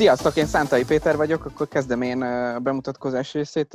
Sziasztok, 0.00 0.36
én 0.36 0.46
Szántai 0.46 0.84
Péter 0.84 1.16
vagyok, 1.16 1.44
akkor 1.44 1.68
kezdem 1.68 2.02
én 2.02 2.22
a 2.22 2.58
bemutatkozás 2.58 3.32
részét. 3.32 3.74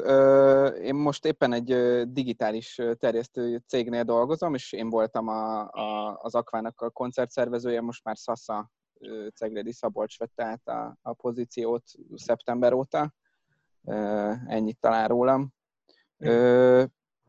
Én 0.82 0.96
most 0.96 1.26
éppen 1.26 1.54
egy 1.54 1.76
digitális 2.12 2.82
terjesztő 3.00 3.64
cégnél 3.68 4.04
dolgozom, 4.04 4.54
és 4.54 4.72
én 4.72 4.90
voltam 4.90 5.28
a, 5.28 5.62
a, 5.62 6.18
az 6.22 6.36
Akvának 6.36 6.82
a 6.82 6.90
koncertszervezője, 6.90 7.82
most 7.82 8.04
már 8.04 8.16
Sasa 8.16 8.72
Cegredi 9.36 9.72
Szabolcs 9.72 10.18
vette 10.18 10.44
át 10.44 10.68
a, 10.68 10.98
a 11.02 11.14
pozíciót 11.14 11.84
szeptember 12.16 12.74
óta. 12.74 13.14
Ennyit 14.48 14.80
talán 14.80 15.08
rólam 15.08 15.54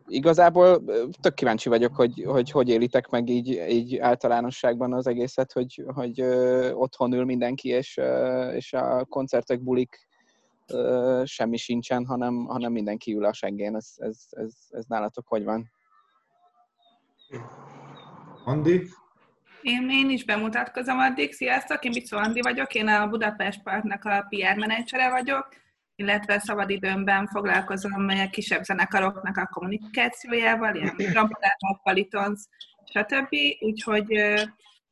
igazából 0.06 0.84
tök 1.20 1.34
kíváncsi 1.34 1.68
vagyok, 1.68 1.94
hogy 1.94 2.24
hogy, 2.26 2.50
hogy 2.50 2.68
élitek 2.68 3.08
meg 3.08 3.28
így, 3.28 3.48
így 3.68 3.98
általánosságban 3.98 4.92
az 4.92 5.06
egészet, 5.06 5.52
hogy, 5.52 5.84
hogy 5.86 6.20
ö, 6.20 6.72
otthon 6.72 7.12
ül 7.12 7.24
mindenki, 7.24 7.68
és, 7.68 7.96
ö, 7.96 8.48
és 8.50 8.72
a 8.72 9.04
koncertek, 9.04 9.62
bulik 9.62 10.08
ö, 10.72 11.22
semmi 11.24 11.56
sincsen, 11.56 12.06
hanem, 12.06 12.44
hanem 12.44 12.72
mindenki 12.72 13.14
ül 13.14 13.24
a 13.24 13.32
seggén. 13.32 13.76
Ez, 13.76 13.92
ez, 13.96 14.18
ez, 14.30 14.52
ez 14.70 14.84
nálatok 14.84 15.28
hogy 15.28 15.44
van? 15.44 15.70
Andi? 18.44 18.88
Én, 19.62 19.90
én 19.90 20.10
is 20.10 20.24
bemutatkozom 20.24 20.98
addig. 20.98 21.32
Sziasztok, 21.32 21.84
én 21.84 21.92
Bicó 21.92 22.16
Andi 22.16 22.40
vagyok, 22.40 22.74
én 22.74 22.88
a 22.88 23.08
Budapest 23.08 23.62
Parknak 23.62 24.04
a 24.04 24.26
PR 24.28 24.58
menedzsere 24.58 25.10
vagyok 25.10 25.48
illetve 25.96 26.38
szabadidőmben 26.38 27.26
foglalkozom 27.26 28.08
kisebb 28.30 28.62
zenekaroknak 28.62 29.36
a 29.36 29.48
kommunikációjával, 29.52 30.74
ilyen 30.74 30.96
trampolátok, 31.12 31.82
palitons, 31.82 32.40
stb. 32.84 33.36
Úgyhogy 33.60 34.16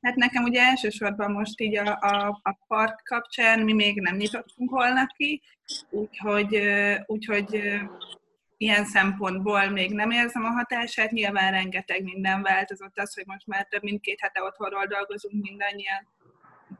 hát 0.00 0.14
nekem 0.14 0.44
ugye 0.44 0.62
elsősorban 0.62 1.30
most 1.30 1.60
így 1.60 1.76
a, 1.76 1.98
a, 2.00 2.40
a 2.42 2.58
park 2.66 3.02
kapcsán 3.04 3.60
mi 3.60 3.72
még 3.72 4.00
nem 4.00 4.16
nyitottunk 4.16 4.70
volna 4.70 5.06
ki, 5.06 5.42
úgyhogy, 5.90 6.60
úgyhogy 7.06 7.80
ilyen 8.56 8.84
szempontból 8.84 9.68
még 9.68 9.92
nem 9.92 10.10
érzem 10.10 10.44
a 10.44 10.50
hatását. 10.50 11.10
Nyilván 11.10 11.52
rengeteg 11.52 12.02
minden 12.02 12.42
változott 12.42 12.98
az, 12.98 13.14
hogy 13.14 13.26
most 13.26 13.46
már 13.46 13.66
több 13.66 13.82
mint 13.82 14.00
két 14.00 14.20
hete 14.20 14.42
otthonról 14.42 14.86
dolgozunk 14.86 15.42
mindannyian, 15.42 16.08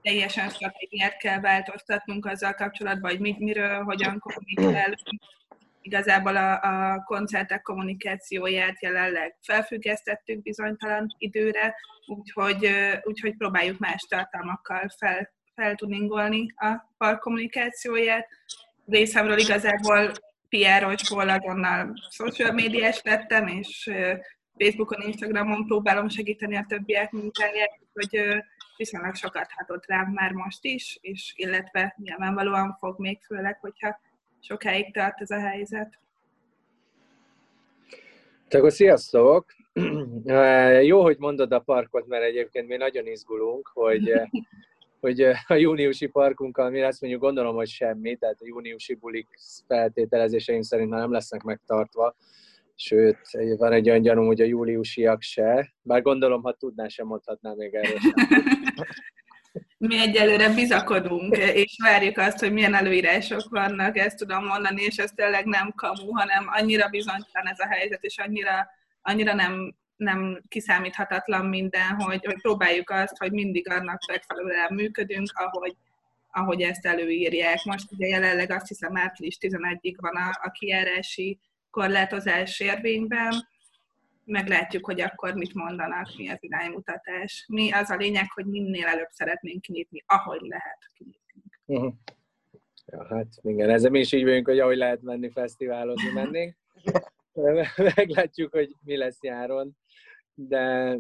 teljesen 0.03 0.49
stratégiát 0.49 1.17
kell 1.17 1.41
változtatnunk 1.41 2.27
azzal 2.27 2.53
kapcsolatban, 2.53 3.11
hogy 3.11 3.21
mit, 3.21 3.39
miről, 3.39 3.83
hogyan 3.83 4.19
kommunikálunk. 4.19 4.99
Igazából 5.81 6.37
a, 6.37 6.53
a 6.63 7.03
koncertek 7.05 7.63
kommunikációját 7.63 8.83
jelenleg 8.83 9.37
felfüggesztettük 9.43 10.43
bizonytalan 10.43 11.15
időre, 11.19 11.75
úgyhogy, 12.07 12.71
úgyhogy 13.03 13.37
próbáljuk 13.37 13.79
más 13.79 14.07
tartalmakkal 14.09 14.89
fel, 14.99 15.33
feltuningolni 15.55 16.47
a 16.57 16.95
park 16.99 17.21
kommunikációját. 17.21 18.29
Részemről 18.87 19.39
igazából 19.39 20.13
PR-osból 20.49 21.29
azonnal 21.29 21.93
social 22.11 22.53
médiás 22.53 23.01
lettem, 23.03 23.47
és 23.47 23.91
Facebookon, 24.59 25.01
Instagramon 25.01 25.67
próbálom 25.67 26.09
segíteni 26.09 26.57
a 26.57 26.65
többiek 26.69 27.11
munkáját, 27.11 27.79
hogy 27.93 28.43
viszonylag 28.77 29.15
sokat 29.15 29.51
hatott 29.51 29.87
rám 29.87 30.11
már 30.11 30.33
most 30.33 30.65
is, 30.65 30.99
és 31.01 31.33
illetve 31.37 31.95
nyilvánvalóan 31.99 32.77
fog 32.79 33.01
még 33.01 33.23
főleg, 33.23 33.59
hogyha 33.61 34.01
sokáig 34.41 34.93
tart 34.93 35.21
ez 35.21 35.31
a 35.31 35.41
helyzet. 35.41 35.99
Tehát 38.49 38.71
sziasztok! 38.71 39.55
Jó, 40.91 41.03
hogy 41.03 41.17
mondod 41.19 41.53
a 41.53 41.59
parkot, 41.59 42.07
mert 42.07 42.25
egyébként 42.25 42.69
mi 42.69 42.77
nagyon 42.77 43.07
izgulunk, 43.07 43.71
hogy, 43.75 44.13
hogy 45.01 45.21
a 45.47 45.55
júniusi 45.55 46.07
parkunkkal 46.07 46.71
mi 46.71 46.81
lesz, 46.81 47.01
mondjuk 47.01 47.23
gondolom, 47.23 47.55
hogy 47.55 47.69
semmi, 47.69 48.17
tehát 48.17 48.41
a 48.41 48.47
júniusi 48.47 48.95
bulik 48.95 49.29
feltételezéseim 49.67 50.63
szerint 50.63 50.91
már 50.91 51.01
nem 51.01 51.13
lesznek 51.13 51.43
megtartva, 51.43 52.17
Sőt, 52.77 53.19
van 53.57 53.73
egy 53.73 53.89
olyan 53.89 54.03
gyanúm, 54.03 54.27
hogy 54.27 54.41
a 54.41 54.45
júliusiak 54.45 55.23
se, 55.23 55.75
bár 55.83 56.03
gondolom, 56.03 56.43
ha 56.43 56.53
tudná, 56.53 56.89
sem 56.89 57.07
mondhatná 57.07 57.53
még 57.55 57.75
erről 57.75 57.99
Mi 59.79 59.99
egyelőre 59.99 60.55
bizakodunk, 60.55 61.37
és 61.37 61.77
várjuk 61.83 62.19
azt, 62.19 62.39
hogy 62.39 62.53
milyen 62.53 62.75
előírások 62.75 63.49
vannak, 63.51 63.99
ezt 63.99 64.17
tudom 64.17 64.45
mondani, 64.45 64.83
és 64.83 64.97
ez 64.97 65.11
tényleg 65.11 65.45
nem 65.45 65.73
kamu, 65.77 66.11
hanem 66.13 66.45
annyira 66.47 66.89
bizonytalan 66.89 67.49
ez 67.53 67.59
a 67.59 67.67
helyzet, 67.67 68.03
és 68.03 68.19
annyira, 68.19 68.69
annyira 69.03 69.35
nem, 69.35 69.75
nem 69.97 70.43
kiszámíthatatlan 70.49 71.47
minden, 71.47 71.95
hogy, 71.99 72.25
hogy 72.25 72.41
próbáljuk 72.41 72.91
azt, 72.91 73.17
hogy 73.17 73.33
mindig 73.33 73.71
annak 73.71 73.99
megfelelően 74.09 74.75
működünk, 74.75 75.31
ahogy, 75.35 75.77
ahogy 76.31 76.63
ezt 76.63 76.87
előírják. 76.87 77.65
Most 77.65 77.93
ugye 77.93 78.07
jelenleg 78.07 78.51
azt 78.51 78.69
hiszem 78.69 78.97
április 78.97 79.37
11-ig 79.41 79.95
van 79.97 80.17
a, 80.17 80.29
a 80.43 80.51
kijárási 80.51 81.39
korlátozás 81.75 82.61
érvényben, 82.61 83.33
meglátjuk, 84.25 84.85
hogy 84.85 85.01
akkor 85.01 85.35
mit 85.35 85.55
mondanak, 85.55 86.09
mi 86.17 86.29
az 86.29 86.39
iránymutatás. 86.41 87.45
Mi 87.49 87.73
az 87.73 87.91
a 87.91 87.97
lényeg, 87.97 88.31
hogy 88.35 88.47
minél 88.47 88.87
előbb 88.87 89.11
szeretnénk 89.11 89.61
kinyitni, 89.61 90.05
ahogy 90.07 90.41
lehet 90.41 90.79
kinyitni. 90.97 91.43
Uh-huh. 91.65 91.93
Ja, 92.87 93.07
hát 93.07 93.27
igen, 93.43 93.71
ezzel 93.71 93.91
mi 93.91 93.99
is 93.99 94.13
így 94.13 94.25
vagyunk, 94.25 94.47
hogy 94.47 94.59
ahogy 94.59 94.77
lehet 94.77 95.03
menni, 95.03 95.31
fesztiválozni 95.31 96.11
menni. 96.11 96.55
Meglátjuk, 97.97 98.53
hogy 98.53 98.75
mi 98.85 98.97
lesz 98.97 99.23
járon. 99.23 99.77
De 100.35 100.97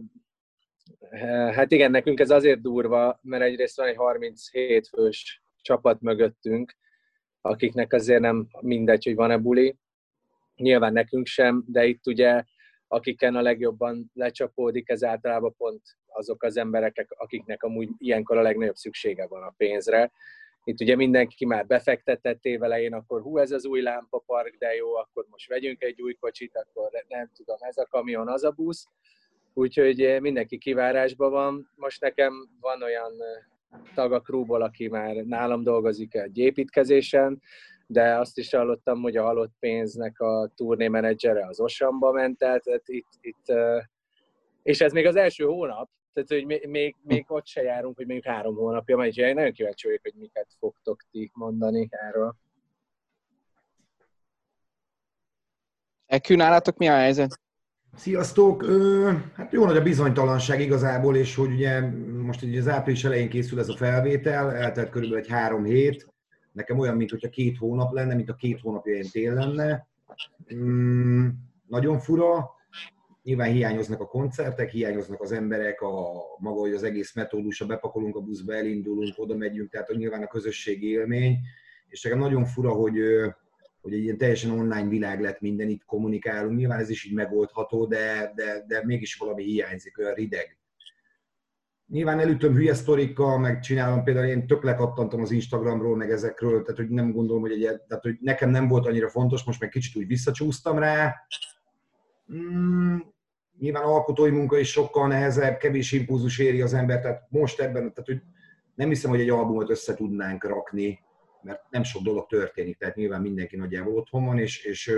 hát 1.52 1.72
igen, 1.72 1.90
nekünk 1.90 2.20
ez 2.20 2.30
azért 2.30 2.60
durva, 2.60 3.18
mert 3.22 3.42
egyrészt 3.42 3.76
van 3.76 3.86
egy 3.86 3.96
37 3.96 4.88
fős 4.88 5.42
csapat 5.62 6.00
mögöttünk, 6.00 6.76
akiknek 7.40 7.92
azért 7.92 8.20
nem 8.20 8.48
mindegy, 8.60 9.04
hogy 9.04 9.14
van-e 9.14 9.36
buli, 9.36 9.76
nyilván 10.56 10.92
nekünk 10.92 11.26
sem, 11.26 11.64
de 11.66 11.84
itt 11.84 12.06
ugye 12.06 12.44
akiken 12.88 13.36
a 13.36 13.42
legjobban 13.42 14.10
lecsapódik, 14.14 14.88
ez 14.88 15.04
általában 15.04 15.54
pont 15.56 15.82
azok 16.06 16.42
az 16.42 16.56
emberek, 16.56 17.06
akiknek 17.08 17.62
amúgy 17.62 17.88
ilyenkor 17.98 18.36
a 18.36 18.42
legnagyobb 18.42 18.74
szüksége 18.74 19.26
van 19.26 19.42
a 19.42 19.54
pénzre. 19.56 20.12
Itt 20.64 20.80
ugye 20.80 20.96
mindenki 20.96 21.46
már 21.46 21.66
befektetett 21.66 22.44
évelején, 22.44 22.92
akkor 22.92 23.22
hú, 23.22 23.38
ez 23.38 23.50
az 23.50 23.66
új 23.66 23.80
lámpapark, 23.80 24.56
de 24.58 24.74
jó, 24.74 24.94
akkor 24.94 25.26
most 25.30 25.48
vegyünk 25.48 25.82
egy 25.82 26.02
új 26.02 26.14
kocsit, 26.14 26.56
akkor 26.56 26.90
nem 27.08 27.30
tudom, 27.34 27.56
ez 27.60 27.76
a 27.76 27.86
kamion, 27.90 28.28
az 28.28 28.44
a 28.44 28.50
busz. 28.50 28.88
Úgyhogy 29.54 30.16
mindenki 30.20 30.58
kivárásban 30.58 31.30
van. 31.30 31.70
Most 31.76 32.00
nekem 32.00 32.32
van 32.60 32.82
olyan 32.82 33.12
tag 33.94 34.12
a 34.12 34.20
krúból, 34.20 34.62
aki 34.62 34.88
már 34.88 35.14
nálam 35.14 35.62
dolgozik 35.62 36.14
egy 36.14 36.38
építkezésen, 36.38 37.42
de 37.86 38.18
azt 38.18 38.38
is 38.38 38.54
hallottam, 38.54 39.02
hogy 39.02 39.16
a 39.16 39.24
halott 39.24 39.52
pénznek 39.58 40.20
a 40.20 40.52
turnémenedzsere 40.54 41.46
az 41.46 41.60
Osamba 41.60 42.12
ment 42.12 42.42
el, 42.42 42.60
tehát 42.60 42.88
itt, 42.88 43.08
itt, 43.20 43.52
és 44.62 44.80
ez 44.80 44.92
még 44.92 45.06
az 45.06 45.16
első 45.16 45.44
hónap, 45.44 45.90
tehát 46.12 46.28
hogy 46.28 46.68
még, 46.68 46.96
még 47.02 47.24
ott 47.28 47.46
se 47.46 47.62
járunk, 47.62 47.96
hogy 47.96 48.06
még 48.06 48.24
három 48.24 48.54
hónapja 48.54 48.96
megy, 48.96 49.16
én 49.16 49.34
nagyon 49.34 49.52
kíváncsi 49.52 49.86
vagyok, 49.86 50.02
hogy 50.02 50.14
miket 50.16 50.48
fogtok 50.58 51.02
ti 51.10 51.30
mondani 51.34 51.88
erről. 51.90 52.36
Ekű 56.06 56.36
nálatok 56.36 56.76
mi 56.76 56.88
a 56.88 56.94
helyzet? 56.94 57.40
Sziasztok! 57.96 58.62
Ö, 58.62 59.12
hát 59.34 59.52
jó 59.52 59.64
nagy 59.64 59.76
a 59.76 59.82
bizonytalanság 59.82 60.60
igazából, 60.60 61.16
és 61.16 61.34
hogy 61.34 61.52
ugye 61.52 61.80
most 62.22 62.42
ugye 62.42 62.58
az 62.58 62.68
április 62.68 63.04
elején 63.04 63.28
készül 63.28 63.58
ez 63.58 63.68
a 63.68 63.76
felvétel, 63.76 64.52
eltelt 64.52 64.90
körülbelül 64.90 65.24
egy 65.24 65.30
három 65.30 65.64
hét, 65.64 66.13
Nekem 66.54 66.78
olyan, 66.78 66.96
mintha 66.96 67.28
két 67.28 67.58
hónap 67.58 67.92
lenne, 67.92 68.14
mint 68.14 68.30
a 68.30 68.34
két 68.34 68.60
hónapja 68.60 68.92
ilyen 68.92 69.10
tél 69.10 69.34
lenne. 69.34 69.86
Mm, 70.54 71.28
nagyon 71.66 71.98
fura. 71.98 72.50
Nyilván 73.22 73.52
hiányoznak 73.52 74.00
a 74.00 74.06
koncertek, 74.06 74.70
hiányoznak 74.70 75.20
az 75.20 75.32
emberek, 75.32 75.80
a 75.80 76.06
maga, 76.38 76.60
hogy 76.60 76.72
az 76.72 76.82
egész 76.82 77.14
metódusa, 77.14 77.66
bepakolunk 77.66 78.16
a 78.16 78.20
buszba, 78.20 78.54
elindulunk, 78.54 79.14
oda 79.16 79.36
megyünk, 79.36 79.70
tehát 79.70 79.88
nyilván 79.88 80.22
a 80.22 80.26
közösségi 80.26 80.88
élmény. 80.88 81.38
És 81.88 82.02
nekem 82.02 82.18
nagyon 82.18 82.44
fura, 82.44 82.72
hogy, 82.72 82.98
hogy 83.80 83.94
egy 83.94 84.02
ilyen 84.02 84.18
teljesen 84.18 84.50
online 84.50 84.88
világ 84.88 85.20
lett 85.20 85.40
minden, 85.40 85.68
itt 85.68 85.84
kommunikálunk. 85.84 86.58
Nyilván 86.58 86.80
ez 86.80 86.90
is 86.90 87.04
így 87.04 87.14
megoldható, 87.14 87.86
de, 87.86 88.32
de, 88.34 88.64
de 88.66 88.84
mégis 88.84 89.16
valami 89.16 89.42
hiányzik, 89.44 89.98
olyan 89.98 90.14
rideg 90.14 90.58
Nyilván 91.86 92.18
elütöm 92.18 92.54
hülye 92.54 92.74
sztorikkal, 92.74 93.38
meg 93.38 93.60
csinálom, 93.60 94.02
például 94.02 94.26
én 94.26 94.46
tök 94.46 94.62
lekattantam 94.62 95.20
az 95.20 95.30
Instagramról, 95.30 95.96
meg 95.96 96.10
ezekről, 96.10 96.62
tehát 96.62 96.76
hogy 96.76 96.88
nem 96.88 97.12
gondolom, 97.12 97.42
hogy, 97.42 97.52
egy, 97.52 97.80
tehát, 97.88 98.02
hogy 98.02 98.16
nekem 98.20 98.50
nem 98.50 98.68
volt 98.68 98.86
annyira 98.86 99.08
fontos, 99.08 99.44
most 99.44 99.60
meg 99.60 99.68
kicsit 99.68 99.96
úgy 99.96 100.06
visszacsúsztam 100.06 100.78
rá. 100.78 101.14
Mm, 102.34 102.96
nyilván 103.58 103.82
alkotói 103.82 104.30
munka 104.30 104.58
is 104.58 104.70
sokkal 104.70 105.08
nehezebb, 105.08 105.56
kevés 105.56 105.92
impulzus 105.92 106.38
éri 106.38 106.60
az 106.60 106.74
ember, 106.74 107.00
tehát 107.00 107.26
most 107.28 107.60
ebben, 107.60 107.72
tehát 107.72 108.06
hogy 108.06 108.22
nem 108.74 108.88
hiszem, 108.88 109.10
hogy 109.10 109.20
egy 109.20 109.30
albumot 109.30 109.70
össze 109.70 109.94
tudnánk 109.94 110.44
rakni, 110.44 110.98
mert 111.42 111.60
nem 111.70 111.82
sok 111.82 112.02
dolog 112.02 112.26
történik, 112.26 112.78
tehát 112.78 112.94
nyilván 112.94 113.20
mindenki 113.20 113.56
nagyjából 113.56 113.96
otthon 113.96 114.24
van, 114.24 114.38
és, 114.38 114.64
és, 114.64 114.92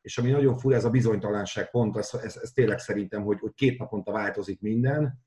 és 0.00 0.18
ami 0.18 0.30
nagyon 0.30 0.56
fura, 0.56 0.76
ez 0.76 0.84
a 0.84 0.90
bizonytalanság 0.90 1.70
pont, 1.70 1.96
ez, 1.96 2.10
ez, 2.22 2.36
ez 2.42 2.50
tényleg 2.50 2.78
szerintem, 2.78 3.22
hogy, 3.22 3.38
hogy 3.40 3.54
két 3.54 3.78
naponta 3.78 4.12
változik 4.12 4.60
minden, 4.60 5.26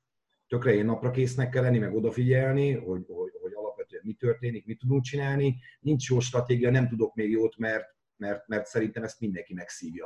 tökre 0.52 0.74
én 0.74 0.86
napra 0.86 1.12
késznek 1.12 1.50
kell 1.50 1.64
lenni, 1.64 1.78
meg 1.78 1.96
odafigyelni, 1.96 2.72
hogy, 2.72 3.06
hogy, 3.08 3.32
hogy 3.42 3.52
alapvetően 3.54 4.02
mi 4.06 4.14
történik, 4.14 4.66
mit 4.66 4.80
tudunk 4.80 5.04
csinálni. 5.04 5.56
Nincs 5.80 6.10
jó 6.10 6.20
stratégia, 6.20 6.72
nem 6.72 6.88
tudok 6.88 7.16
még 7.16 7.30
jót, 7.30 7.58
mert, 7.58 7.86
mert, 8.18 8.48
mert 8.48 8.66
szerintem 8.66 9.04
ezt 9.04 9.20
mindenki 9.20 9.54
megszívja. 9.54 10.06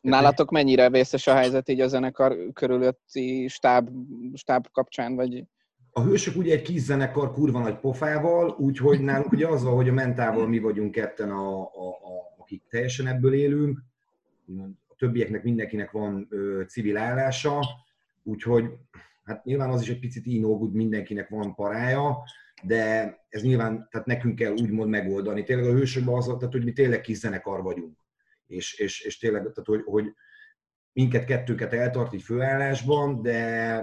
Nálatok 0.00 0.50
mennyire 0.50 0.90
vészes 0.90 1.26
a 1.26 1.34
helyzet 1.34 1.68
így 1.68 1.80
a 1.80 1.86
zenekar 1.86 2.36
körülötti 2.52 3.48
stáb, 3.48 3.90
stáb 4.34 4.66
kapcsán, 4.72 5.14
vagy 5.14 5.44
a 5.92 6.02
hősök 6.02 6.36
ugye 6.36 6.52
egy 6.52 6.62
kis 6.62 6.80
zenekar 6.80 7.32
kurva 7.32 7.60
nagy 7.60 7.78
pofával, 7.78 8.56
úgyhogy 8.58 9.00
nálunk 9.00 9.32
ugye 9.32 9.48
az 9.48 9.62
van, 9.62 9.74
hogy 9.74 9.88
a 9.88 9.92
mentával 9.92 10.48
mi 10.48 10.58
vagyunk 10.58 10.90
ketten, 10.90 11.30
a, 11.30 11.60
a, 11.60 11.88
a, 11.88 12.34
akik 12.38 12.62
teljesen 12.68 13.06
ebből 13.06 13.34
élünk, 13.34 13.78
a 14.88 14.94
többieknek 14.96 15.42
mindenkinek 15.42 15.90
van 15.90 16.26
ö, 16.30 16.62
civil 16.68 16.96
állása, 16.96 17.60
úgyhogy 18.24 18.70
hát 19.24 19.44
nyilván 19.44 19.70
az 19.70 19.82
is 19.82 19.88
egy 19.88 19.98
picit 19.98 20.26
inógud, 20.26 20.72
mindenkinek 20.74 21.28
van 21.28 21.54
parája, 21.54 22.22
de 22.62 23.16
ez 23.28 23.42
nyilván, 23.42 23.88
tehát 23.90 24.06
nekünk 24.06 24.34
kell 24.34 24.52
úgymond 24.52 24.90
megoldani. 24.90 25.42
Tényleg 25.42 25.66
a 25.66 25.72
hősökben 25.72 26.14
az, 26.14 26.24
tehát, 26.24 26.52
hogy 26.52 26.64
mi 26.64 26.72
tényleg 26.72 27.00
kis 27.00 27.16
zenekar 27.16 27.62
vagyunk, 27.62 27.96
és, 28.46 28.74
és, 28.74 29.00
és 29.00 29.18
tényleg, 29.18 29.40
tehát, 29.40 29.66
hogy, 29.66 29.82
hogy 29.84 30.14
minket 30.92 31.24
kettőket 31.24 31.72
eltart 31.72 32.12
így 32.12 32.22
főállásban, 32.22 33.22
de 33.22 33.82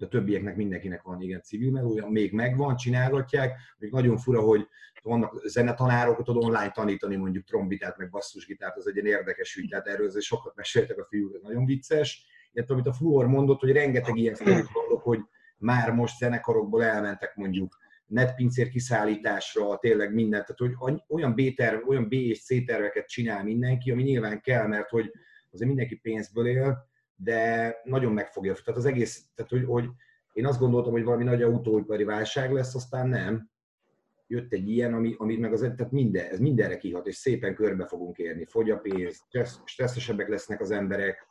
de 0.00 0.06
többieknek 0.06 0.56
mindenkinek 0.56 1.02
van 1.02 1.20
igen 1.20 1.42
civil 1.42 1.70
melója, 1.70 2.06
még 2.06 2.32
megvan, 2.32 2.76
csinálgatják, 2.76 3.58
még 3.78 3.90
nagyon 3.90 4.16
fura, 4.16 4.40
hogy 4.40 4.68
vannak 5.02 5.40
zenetanárok, 5.46 6.22
tudod 6.22 6.44
online 6.44 6.70
tanítani 6.70 7.16
mondjuk 7.16 7.44
trombitát, 7.44 7.96
meg 7.96 8.10
basszusgitárt, 8.10 8.76
az 8.76 8.86
egy 8.86 8.94
ilyen 8.94 9.06
érdekes 9.06 9.56
ügy, 9.56 9.68
tehát 9.68 9.86
erről 9.86 10.20
sokat 10.20 10.54
meséltek 10.54 10.98
a 10.98 11.04
fiúk, 11.04 11.34
ez 11.34 11.40
nagyon 11.42 11.64
vicces. 11.64 12.24
Illetve, 12.52 12.74
amit 12.74 12.86
a 12.86 12.92
Fluor 12.92 13.26
mondott, 13.26 13.60
hogy 13.60 13.72
rengeteg 13.72 14.16
ilyen 14.16 14.36
hallok, 14.72 15.02
hogy 15.02 15.20
már 15.58 15.90
most 15.90 16.18
zenekarokból 16.18 16.84
elmentek 16.84 17.36
mondjuk 17.36 17.78
netpincér 18.06 18.68
kiszállításra, 18.68 19.78
tényleg 19.78 20.14
mindent, 20.14 20.46
tehát 20.46 20.74
hogy 20.76 21.02
olyan 21.08 21.34
B, 21.34 21.54
terv, 21.54 21.88
olyan 21.88 22.08
B 22.08 22.12
és 22.12 22.44
C 22.44 22.64
terveket 22.66 23.06
csinál 23.06 23.44
mindenki, 23.44 23.90
ami 23.90 24.02
nyilván 24.02 24.40
kell, 24.40 24.66
mert 24.66 24.88
hogy 24.88 25.12
azért 25.50 25.68
mindenki 25.68 25.96
pénzből 25.96 26.46
él, 26.46 26.88
de 27.16 27.74
nagyon 27.84 28.12
megfogja. 28.12 28.54
Tehát 28.64 28.80
az 28.80 28.86
egész, 28.86 29.24
tehát 29.34 29.50
hogy, 29.50 29.64
hogy 29.64 29.84
én 30.32 30.46
azt 30.46 30.58
gondoltam, 30.58 30.92
hogy 30.92 31.04
valami 31.04 31.24
nagy 31.24 31.42
autóipari 31.42 32.04
válság 32.04 32.52
lesz, 32.52 32.74
aztán 32.74 33.08
nem. 33.08 33.50
Jött 34.26 34.52
egy 34.52 34.68
ilyen, 34.68 34.94
ami, 34.94 35.14
ami 35.18 35.36
meg 35.36 35.52
az, 35.52 35.60
tehát 35.60 35.90
minden, 35.90 36.26
ez 36.26 36.38
mindenre 36.38 36.76
kihat, 36.76 37.06
és 37.06 37.14
szépen 37.14 37.54
körbe 37.54 37.86
fogunk 37.86 38.18
érni. 38.18 38.44
Fogy 38.44 38.70
a 38.70 38.76
pénz, 38.76 39.26
stresszesebbek 39.64 40.28
lesznek 40.28 40.60
az 40.60 40.70
emberek. 40.70 41.26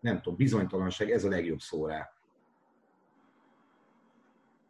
Nem 0.00 0.16
tudom, 0.16 0.36
bizonytalanság, 0.36 1.10
ez 1.10 1.24
a 1.24 1.28
legjobb 1.28 1.58
szó 1.58 1.86
rá. 1.86 2.12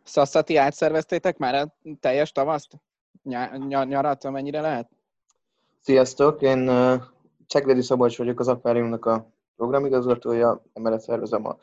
Szasszati 0.05 0.57
átszerveztétek 0.57 1.37
már 1.37 1.55
a 1.55 1.75
teljes 2.01 2.33
tavaszt? 2.33 2.73
Ny- 3.23 3.59
ny- 3.59 3.89
nyarat, 3.89 4.25
amennyire 4.25 4.61
lehet? 4.61 4.91
Sziasztok, 5.81 6.43
én 6.43 6.69
uh, 6.69 7.03
Csekredi 7.47 7.83
Szabolcs 7.83 8.19
vagyok, 8.19 8.41
az 8.41 8.49
akváriumnak 8.49 9.05
a 9.05 9.33
programigazgatója, 9.57 10.63
emellett 10.73 11.01
szervezem 11.01 11.47
a 11.47 11.57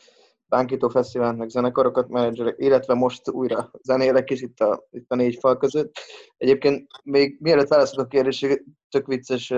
Bánkító 0.47 0.87
Fesztivált, 0.87 1.37
meg 1.37 1.49
zenekarokat 1.49 2.09
menedzserek, 2.09 2.55
illetve 2.57 2.93
most 2.93 3.29
újra 3.29 3.71
zenélek 3.81 4.29
is 4.29 4.41
itt 4.41 4.59
a, 4.59 4.87
itt 4.91 5.11
a 5.11 5.15
négy 5.15 5.37
fal 5.39 5.57
között. 5.57 5.95
Egyébként 6.37 6.87
még 7.03 7.37
mielőtt 7.39 7.67
válaszolok 7.67 8.05
a 8.05 8.09
kérdésre, 8.09 8.57
tök 8.89 9.07
vicces, 9.07 9.53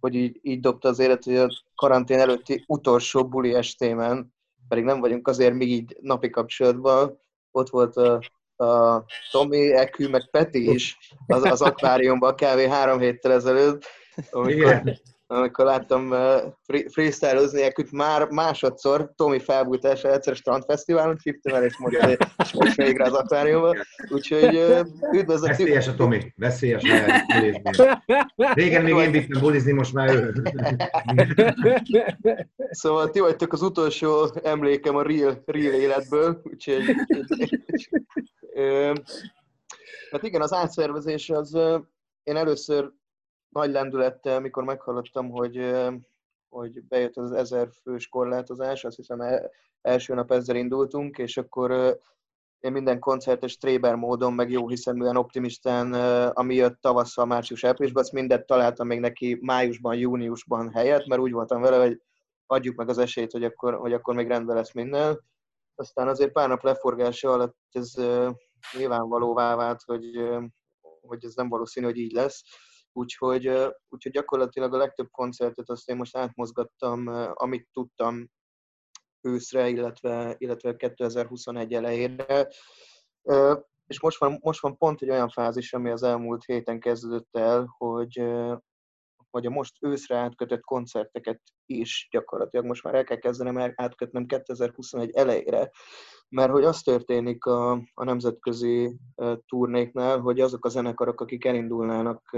hogy 0.00 0.14
így, 0.14 0.38
így 0.42 0.60
dobta 0.60 0.88
az 0.88 0.98
élet, 0.98 1.24
hogy 1.24 1.36
a 1.36 1.48
karantén 1.74 2.18
előtti 2.18 2.64
utolsó 2.66 3.28
buli 3.28 3.54
estémen, 3.54 4.34
pedig 4.68 4.84
nem 4.84 5.00
vagyunk 5.00 5.28
azért 5.28 5.54
még 5.54 5.70
így 5.70 5.96
napi 6.00 6.30
kapcsolatban, 6.30 7.20
ott 7.50 7.68
volt 7.68 7.96
a, 7.96 8.20
a 8.64 9.04
Tomi, 9.30 9.72
Ekü, 9.72 10.08
meg 10.08 10.30
Peti 10.30 10.72
is 10.72 10.98
az, 11.26 11.44
az 11.44 11.62
akváriumban 11.62 12.34
kávé 12.34 12.68
három 12.68 12.98
héttel 12.98 13.32
ezelőtt, 13.32 13.84
amikor, 14.30 14.82
amikor 15.32 15.64
láttam 15.64 16.10
uh, 16.10 16.86
freestylozni 16.88 17.62
eküt 17.62 17.92
már 17.92 18.28
másodszor 18.28 19.12
Tomi 19.16 19.38
felbújtása 19.38 20.12
egyszer 20.12 20.36
strandfesztiválon 20.36 21.16
hívtam 21.22 21.54
el, 21.54 21.64
és 21.64 21.78
mondta, 21.78 22.06
hogy 22.06 22.18
most 22.54 22.76
végre 22.76 23.04
az 23.04 23.12
akváriumban. 23.12 23.76
Úgyhogy 24.08 24.56
uh, 24.56 24.80
üdvözlök! 25.12 25.48
Veszélyes 25.48 25.88
a 25.88 25.94
Tomi, 25.94 26.32
veszélyes 26.36 26.82
Régen 28.54 28.82
még 28.82 28.96
én 28.96 29.10
vittem 29.10 29.40
bulizni, 29.40 29.72
most 29.72 29.92
már 29.92 30.14
ő. 30.14 30.32
szóval 32.70 33.10
ti 33.10 33.20
vagytok 33.20 33.52
az 33.52 33.62
utolsó 33.62 34.30
emlékem 34.42 34.96
a 34.96 35.02
real, 35.02 35.42
real 35.46 35.72
életből, 35.72 36.40
úgyhogy... 36.44 36.82
Hát 40.10 40.22
igen, 40.22 40.40
az 40.40 40.52
átszervezés 40.52 41.30
az 41.30 41.54
én 42.22 42.36
először 42.36 42.90
nagy 43.50 43.70
lendülettel, 43.70 44.40
mikor 44.40 44.64
meghallottam, 44.64 45.30
hogy, 45.30 45.74
hogy 46.48 46.82
bejött 46.82 47.16
az 47.16 47.32
ezer 47.32 47.68
fős 47.82 48.08
korlátozás, 48.08 48.84
azt 48.84 48.96
hiszem 48.96 49.22
első 49.82 50.14
nap 50.14 50.32
ezzel 50.32 50.56
indultunk, 50.56 51.18
és 51.18 51.36
akkor 51.36 52.00
én 52.60 52.72
minden 52.72 52.98
koncertes 52.98 53.56
tréber 53.56 53.94
módon, 53.94 54.32
meg 54.32 54.50
jó 54.50 54.68
hiszeműen 54.68 55.16
optimistán, 55.16 55.92
ami 56.30 56.54
jött 56.54 56.80
tavasszal, 56.80 57.24
március, 57.24 57.64
áprilisban, 57.64 58.02
azt 58.02 58.12
mindet 58.12 58.46
találtam 58.46 58.86
még 58.86 59.00
neki 59.00 59.38
májusban, 59.40 59.96
júniusban 59.96 60.70
helyet, 60.72 61.06
mert 61.06 61.20
úgy 61.20 61.32
voltam 61.32 61.60
vele, 61.60 61.76
hogy 61.76 62.02
adjuk 62.46 62.76
meg 62.76 62.88
az 62.88 62.98
esélyt, 62.98 63.32
hogy 63.32 63.44
akkor, 63.44 63.74
hogy 63.74 63.92
akkor 63.92 64.14
még 64.14 64.28
rendben 64.28 64.56
lesz 64.56 64.72
minden. 64.72 65.20
Aztán 65.74 66.08
azért 66.08 66.32
pár 66.32 66.48
nap 66.48 66.62
leforgása 66.62 67.32
alatt 67.32 67.56
ez 67.70 67.94
nyilvánvalóvá 68.76 69.56
vált, 69.56 69.82
hogy, 69.82 70.04
hogy 71.00 71.24
ez 71.24 71.34
nem 71.34 71.48
valószínű, 71.48 71.86
hogy 71.86 71.96
így 71.96 72.12
lesz 72.12 72.42
Úgyhogy, 72.92 73.46
úgyhogy 73.88 74.12
gyakorlatilag 74.12 74.74
a 74.74 74.76
legtöbb 74.76 75.10
koncertet 75.10 75.68
azt 75.68 75.88
én 75.88 75.96
most 75.96 76.16
átmozgattam, 76.16 77.06
amit 77.34 77.68
tudtam 77.72 78.30
őszre, 79.20 79.68
illetve, 79.68 80.34
illetve 80.38 80.76
2021 80.76 81.72
elejére. 81.74 82.48
És 83.86 84.00
most 84.00 84.18
van, 84.18 84.38
most 84.42 84.60
van 84.60 84.76
pont 84.76 85.02
egy 85.02 85.10
olyan 85.10 85.28
fázis, 85.28 85.72
ami 85.72 85.90
az 85.90 86.02
elmúlt 86.02 86.44
héten 86.44 86.80
kezdődött 86.80 87.36
el, 87.36 87.74
hogy, 87.78 88.22
hogy 89.30 89.46
a 89.46 89.50
most 89.50 89.76
őszre 89.80 90.16
átkötött 90.16 90.60
koncerteket 90.60 91.40
is 91.66 92.08
gyakorlatilag 92.10 92.66
most 92.66 92.82
már 92.82 92.94
el 92.94 93.04
kell 93.04 93.18
kezdenem 93.18 93.72
átkötnem 93.76 94.26
2021 94.26 95.10
elejére, 95.10 95.70
mert 96.30 96.50
hogy 96.50 96.64
az 96.64 96.82
történik 96.82 97.44
a, 97.44 97.72
a 97.94 98.04
nemzetközi 98.04 98.96
turnéknál, 99.46 100.18
hogy 100.18 100.40
azok 100.40 100.64
a 100.64 100.68
zenekarok, 100.68 101.20
akik 101.20 101.44
elindulnának 101.44 102.36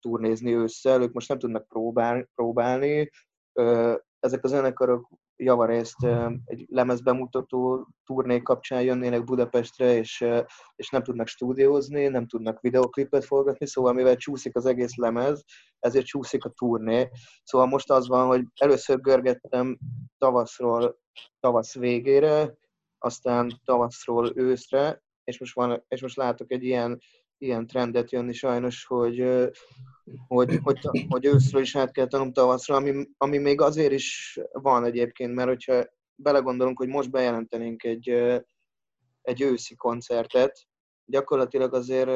turnézni 0.00 0.54
ősszel, 0.54 1.02
ők 1.02 1.12
most 1.12 1.28
nem 1.28 1.38
tudnak 1.38 1.68
próbál, 1.68 2.28
próbálni. 2.34 3.10
Ezek 4.20 4.44
a 4.44 4.48
zenekarok 4.48 5.08
javarészt 5.36 6.06
egy 6.44 6.66
lemezbemutató 6.68 7.88
turné 8.04 8.42
kapcsán 8.42 8.82
jönnének 8.82 9.24
Budapestre, 9.24 9.96
és, 9.96 10.24
és 10.76 10.90
nem 10.90 11.02
tudnak 11.02 11.26
stúdiózni, 11.26 12.08
nem 12.08 12.26
tudnak 12.26 12.60
videoklipet 12.60 13.24
forgatni, 13.24 13.66
szóval 13.66 13.92
mivel 13.92 14.16
csúszik 14.16 14.56
az 14.56 14.66
egész 14.66 14.96
lemez, 14.96 15.44
ezért 15.78 16.06
csúszik 16.06 16.44
a 16.44 16.48
turné. 16.50 17.10
Szóval 17.42 17.66
most 17.66 17.90
az 17.90 18.08
van, 18.08 18.26
hogy 18.26 18.44
először 18.60 19.00
görgettem 19.00 19.78
tavaszról 20.18 20.98
tavasz 21.40 21.74
végére, 21.74 22.56
aztán 23.04 23.60
tavaszról 23.64 24.32
őszre, 24.34 25.02
és 25.24 25.38
most, 25.38 25.54
van, 25.54 25.84
és 25.88 26.02
most 26.02 26.16
látok 26.16 26.52
egy 26.52 26.64
ilyen, 26.64 27.00
ilyen 27.38 27.66
trendet 27.66 28.12
jönni 28.12 28.32
sajnos, 28.32 28.84
hogy, 28.84 29.48
hogy, 30.26 30.58
hogy, 30.62 30.78
hogy 31.08 31.24
őszről 31.24 31.62
is 31.62 31.76
át 31.76 31.92
kell 31.92 32.06
tanulni 32.06 32.32
tavaszra, 32.32 32.76
ami, 32.76 33.06
ami 33.16 33.38
még 33.38 33.60
azért 33.60 33.92
is 33.92 34.38
van 34.52 34.84
egyébként, 34.84 35.34
mert 35.34 35.48
hogyha 35.48 35.84
belegondolunk, 36.14 36.78
hogy 36.78 36.88
most 36.88 37.10
bejelentenénk 37.10 37.82
egy, 37.84 38.08
egy 39.22 39.40
őszi 39.40 39.74
koncertet, 39.74 40.66
gyakorlatilag 41.04 41.74
azért, 41.74 42.10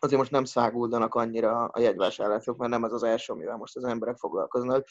azért 0.00 0.20
most 0.20 0.30
nem 0.30 0.44
száguldanak 0.44 1.14
annyira 1.14 1.64
a 1.64 1.80
jegyvásárlások, 1.80 2.56
mert 2.56 2.70
nem 2.70 2.84
ez 2.84 2.92
az 2.92 3.02
első, 3.02 3.32
amivel 3.32 3.56
most 3.56 3.76
az 3.76 3.84
emberek 3.84 4.16
foglalkoznak. 4.16 4.86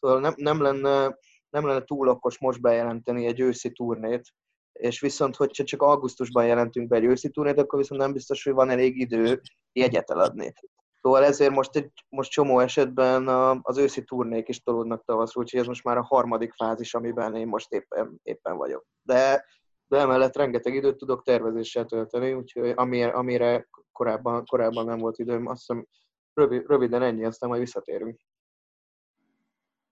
Szóval 0.00 0.20
nem, 0.20 0.34
nem, 0.36 0.62
lenne, 0.62 1.18
nem 1.50 1.66
lenne 1.66 1.84
túl 1.84 2.08
okos 2.08 2.38
most 2.38 2.60
bejelenteni 2.60 3.26
egy 3.26 3.40
őszi 3.40 3.72
turnét, 3.72 4.32
és 4.74 5.00
viszont, 5.00 5.36
hogyha 5.36 5.64
csak 5.64 5.82
augusztusban 5.82 6.46
jelentünk 6.46 6.88
be 6.88 6.96
egy 6.96 7.04
őszi 7.04 7.28
turnét, 7.28 7.58
akkor 7.58 7.78
viszont 7.78 8.00
nem 8.00 8.12
biztos, 8.12 8.44
hogy 8.44 8.52
van 8.52 8.70
elég 8.70 9.00
idő 9.00 9.40
jegyet 9.72 10.10
eladni. 10.10 10.52
Szóval 11.00 11.24
ezért 11.24 11.50
most, 11.50 11.76
egy, 11.76 11.90
most 12.08 12.30
csomó 12.30 12.60
esetben 12.60 13.28
az 13.62 13.78
őszi 13.78 14.04
turnék 14.04 14.48
is 14.48 14.62
tolódnak 14.62 15.04
tavaszra, 15.04 15.40
úgyhogy 15.40 15.60
ez 15.60 15.66
most 15.66 15.84
már 15.84 15.96
a 15.96 16.02
harmadik 16.02 16.52
fázis, 16.52 16.94
amiben 16.94 17.34
én 17.34 17.46
most 17.46 17.72
éppen, 17.72 18.20
éppen 18.22 18.56
vagyok. 18.56 18.86
De, 19.02 19.44
de 19.86 19.98
emellett 19.98 20.36
rengeteg 20.36 20.74
időt 20.74 20.96
tudok 20.96 21.22
tervezéssel 21.22 21.84
tölteni, 21.84 22.32
úgyhogy 22.32 22.72
amire, 22.74 23.10
amire 23.10 23.68
korábban, 23.92 24.44
korábban 24.44 24.84
nem 24.84 24.98
volt 24.98 25.18
időm, 25.18 25.46
azt 25.46 25.58
hiszem 25.66 25.86
rövid, 26.34 26.66
röviden 26.66 27.02
ennyi, 27.02 27.24
aztán 27.24 27.48
majd 27.48 27.60
visszatérünk. 27.60 28.20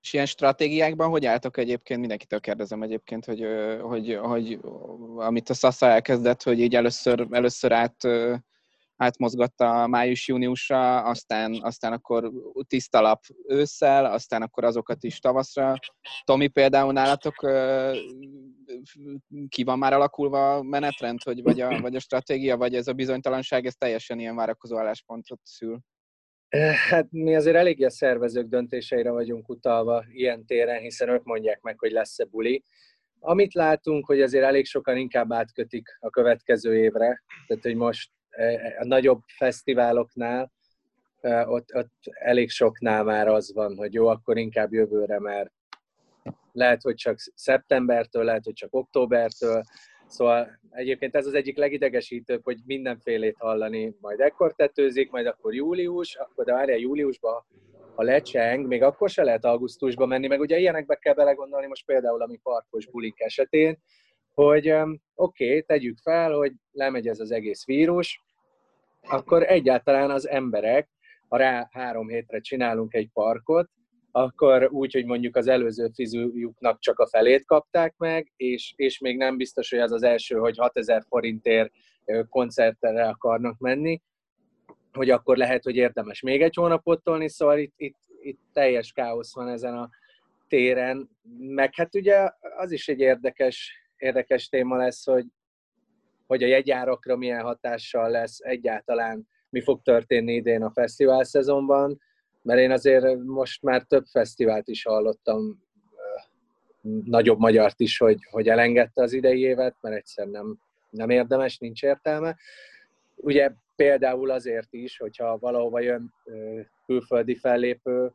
És 0.03 0.13
ilyen 0.13 0.27
stratégiákban 0.27 1.09
hogy 1.09 1.27
álltok 1.27 1.57
egyébként? 1.57 2.01
Mindenkitől 2.01 2.41
kérdezem 2.41 2.83
egyébként, 2.83 3.25
hogy, 3.25 3.47
hogy, 3.81 4.19
hogy 4.23 4.59
amit 5.17 5.51
a 5.51 5.55
Sasa 5.55 5.87
elkezdett, 5.87 6.43
hogy 6.43 6.61
így 6.61 6.75
először, 6.75 7.27
először 7.31 7.73
át, 7.73 7.97
átmozgatta 8.97 9.87
május-júniusra, 9.87 11.03
aztán, 11.03 11.59
aztán 11.63 11.93
akkor 11.93 12.33
tiszta 12.67 13.01
lap 13.01 13.23
ősszel, 13.47 14.05
aztán 14.05 14.43
akkor 14.43 14.65
azokat 14.65 15.05
is 15.05 15.19
tavaszra. 15.19 15.75
Tomi 16.25 16.49
például 16.49 16.93
nálatok 16.93 17.35
ki 19.49 19.63
van 19.65 19.79
már 19.79 19.93
alakulva 19.93 20.55
a 20.55 20.63
menetrend, 20.63 21.23
hogy 21.23 21.43
vagy 21.43 21.61
a, 21.61 21.81
vagy 21.81 21.95
a 21.95 22.01
stratégia, 22.01 22.57
vagy 22.57 22.75
ez 22.75 22.89
a 22.89 22.93
bizonytalanság, 22.93 23.67
ez 23.67 23.75
teljesen 23.75 24.19
ilyen 24.19 24.37
várakozó 24.37 24.79
álláspontot 24.79 25.41
szül? 25.43 25.81
Hát 26.89 27.07
mi 27.11 27.35
azért 27.37 27.57
eléggé 27.57 27.85
a 27.85 27.91
szervezők 27.91 28.49
döntéseire 28.49 29.11
vagyunk 29.11 29.49
utalva 29.49 30.05
ilyen 30.11 30.45
téren, 30.47 30.81
hiszen 30.81 31.09
ők 31.09 31.25
mondják 31.25 31.61
meg, 31.61 31.79
hogy 31.79 31.91
lesz-e 31.91 32.25
buli. 32.25 32.65
Amit 33.21 33.55
látunk, 33.55 34.07
hogy 34.07 34.21
azért 34.21 34.45
elég 34.45 34.67
sokan 34.67 34.97
inkább 34.97 35.33
átkötik 35.33 35.97
a 36.01 36.11
következő 36.11 36.77
évre, 36.77 37.23
tehát 37.47 37.63
hogy 37.63 37.75
most 37.75 38.11
e, 38.31 38.77
a 38.81 38.85
nagyobb 38.85 39.21
fesztiváloknál, 39.27 40.53
e, 41.21 41.47
ott, 41.47 41.75
ott 41.75 41.93
elég 42.03 42.51
soknál 42.51 43.05
már 43.05 43.29
az 43.29 43.53
van, 43.55 43.77
hogy 43.77 43.93
jó, 43.93 44.07
akkor 44.07 44.39
inkább 44.39 44.73
jövőre, 44.73 45.21
mert 45.21 45.51
lehet, 46.53 46.83
hogy 46.83 46.95
csak 46.95 47.17
szeptembertől, 47.35 48.25
lehet, 48.25 48.45
hogy 48.45 48.55
csak 48.55 48.75
októbertől, 48.75 49.63
Szóval 50.13 50.59
egyébként 50.71 51.15
ez 51.15 51.27
az 51.27 51.35
egyik 51.35 51.57
legidegesítőbb, 51.57 52.45
hogy 52.45 52.59
mindenfélét 52.65 53.37
hallani, 53.39 53.97
majd 54.01 54.21
ekkor 54.21 54.55
tetőzik, 54.55 55.11
majd 55.11 55.27
akkor 55.27 55.55
július, 55.55 56.17
akkor 56.17 56.45
de 56.45 56.53
várjál 56.53 56.79
júliusban, 56.79 57.45
ha 57.95 58.03
lecseng, 58.03 58.67
még 58.67 58.83
akkor 58.83 59.11
se 59.11 59.23
lehet 59.23 59.45
augusztusba 59.45 60.07
menni, 60.07 60.27
meg 60.27 60.41
ugye 60.41 60.59
ilyenekbe 60.59 60.95
kell 60.95 61.15
belegondolni 61.15 61.67
most 61.67 61.85
például, 61.85 62.23
ami 62.23 62.37
parkos 62.37 62.87
bulik 62.87 63.21
esetén, 63.21 63.79
hogy 64.35 64.71
oké, 64.71 64.95
okay, 65.15 65.63
tegyük 65.63 65.99
fel, 65.99 66.33
hogy 66.33 66.53
lemegy 66.73 67.09
ez 67.09 67.21
az 67.21 67.31
egész 67.31 67.65
vírus, 67.65 68.23
akkor 69.01 69.43
egyáltalán 69.43 70.11
az 70.11 70.29
emberek, 70.29 70.89
ha 71.29 71.37
rá 71.37 71.69
három 71.71 72.09
hétre 72.09 72.41
csinálunk 72.41 72.95
egy 72.95 73.09
parkot, 73.13 73.71
akkor 74.13 74.69
úgy, 74.71 74.93
hogy 74.93 75.05
mondjuk 75.05 75.37
az 75.37 75.47
előző 75.47 75.89
fizujuknak 75.95 76.81
csak 76.81 76.99
a 76.99 77.09
felét 77.09 77.45
kapták 77.45 77.95
meg, 77.97 78.33
és, 78.37 78.73
és 78.77 78.99
még 78.99 79.17
nem 79.17 79.37
biztos, 79.37 79.71
hogy 79.71 79.79
az 79.79 79.93
az 79.93 80.03
első, 80.03 80.37
hogy 80.37 80.57
6000 80.59 81.05
forintért 81.09 81.73
koncertre 82.29 83.09
akarnak 83.09 83.59
menni, 83.59 84.01
hogy 84.93 85.11
akkor 85.11 85.37
lehet, 85.37 85.63
hogy 85.65 85.77
érdemes 85.77 86.21
még 86.21 86.43
egy 86.43 86.55
hónapot 86.55 87.03
tolni, 87.03 87.29
szóval 87.29 87.59
itt, 87.59 87.75
itt, 87.77 87.99
itt 88.21 88.41
teljes 88.53 88.93
káosz 88.93 89.35
van 89.35 89.49
ezen 89.49 89.79
a 89.79 89.89
téren, 90.49 91.11
meg 91.39 91.75
hát 91.75 91.95
ugye 91.95 92.31
az 92.57 92.71
is 92.73 92.89
egy 92.89 93.01
érdekes, 93.01 93.73
érdekes 93.97 94.49
téma 94.49 94.77
lesz, 94.77 95.05
hogy, 95.05 95.25
hogy 96.27 96.43
a 96.43 96.47
jegyárakra 96.47 97.17
milyen 97.17 97.43
hatással 97.43 98.11
lesz 98.11 98.39
egyáltalán, 98.41 99.29
mi 99.49 99.61
fog 99.61 99.83
történni 99.83 100.35
idén 100.35 100.63
a 100.63 100.71
fesztivál 100.71 101.25
szezonban, 101.25 102.01
mert 102.43 102.61
én 102.61 102.71
azért 102.71 103.23
most 103.23 103.63
már 103.63 103.83
több 103.83 104.05
fesztivált 104.05 104.69
is 104.69 104.83
hallottam, 104.83 105.63
nagyobb 107.05 107.39
magyart 107.39 107.81
is, 107.81 107.99
hogy, 107.99 108.19
hogy 108.31 108.49
elengedte 108.49 109.03
az 109.03 109.13
idei 109.13 109.41
évet, 109.41 109.77
mert 109.81 109.97
egyszer 109.97 110.27
nem, 110.27 110.59
nem 110.91 111.11
érdemes, 111.11 111.59
nincs 111.59 111.83
értelme. 111.83 112.37
Ugye 113.17 113.53
például 113.77 114.31
azért 114.31 114.73
is, 114.73 114.97
hogyha 114.97 115.39
valahova 115.39 115.81
jön 115.81 116.15
külföldi 116.87 117.35
fellépő, 117.35 118.13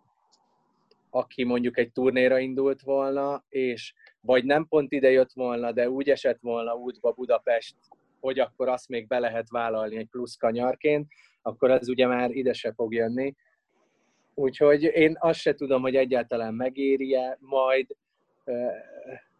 aki 1.09 1.43
mondjuk 1.43 1.77
egy 1.77 1.91
turnéra 1.91 2.39
indult 2.39 2.81
volna, 2.81 3.43
és 3.49 3.93
vagy 4.21 4.45
nem 4.45 4.67
pont 4.67 4.91
ide 4.91 5.11
jött 5.11 5.31
volna, 5.33 5.71
de 5.71 5.89
úgy 5.89 6.09
esett 6.09 6.39
volna 6.41 6.75
útba 6.75 7.11
Budapest, 7.11 7.75
hogy 8.19 8.39
akkor 8.39 8.67
azt 8.67 8.89
még 8.89 9.07
be 9.07 9.19
lehet 9.19 9.49
vállalni 9.49 9.97
egy 9.97 10.07
plusz 10.07 10.35
kanyarként, 10.35 11.07
akkor 11.41 11.71
az 11.71 11.89
ugye 11.89 12.07
már 12.07 12.31
ide 12.31 12.53
se 12.53 12.73
fog 12.73 12.93
jönni. 12.93 13.35
Úgyhogy 14.39 14.83
én 14.83 15.15
azt 15.19 15.39
se 15.39 15.53
tudom, 15.53 15.81
hogy 15.81 15.95
egyáltalán 15.95 16.53
megéri-e 16.53 17.37
majd 17.39 17.95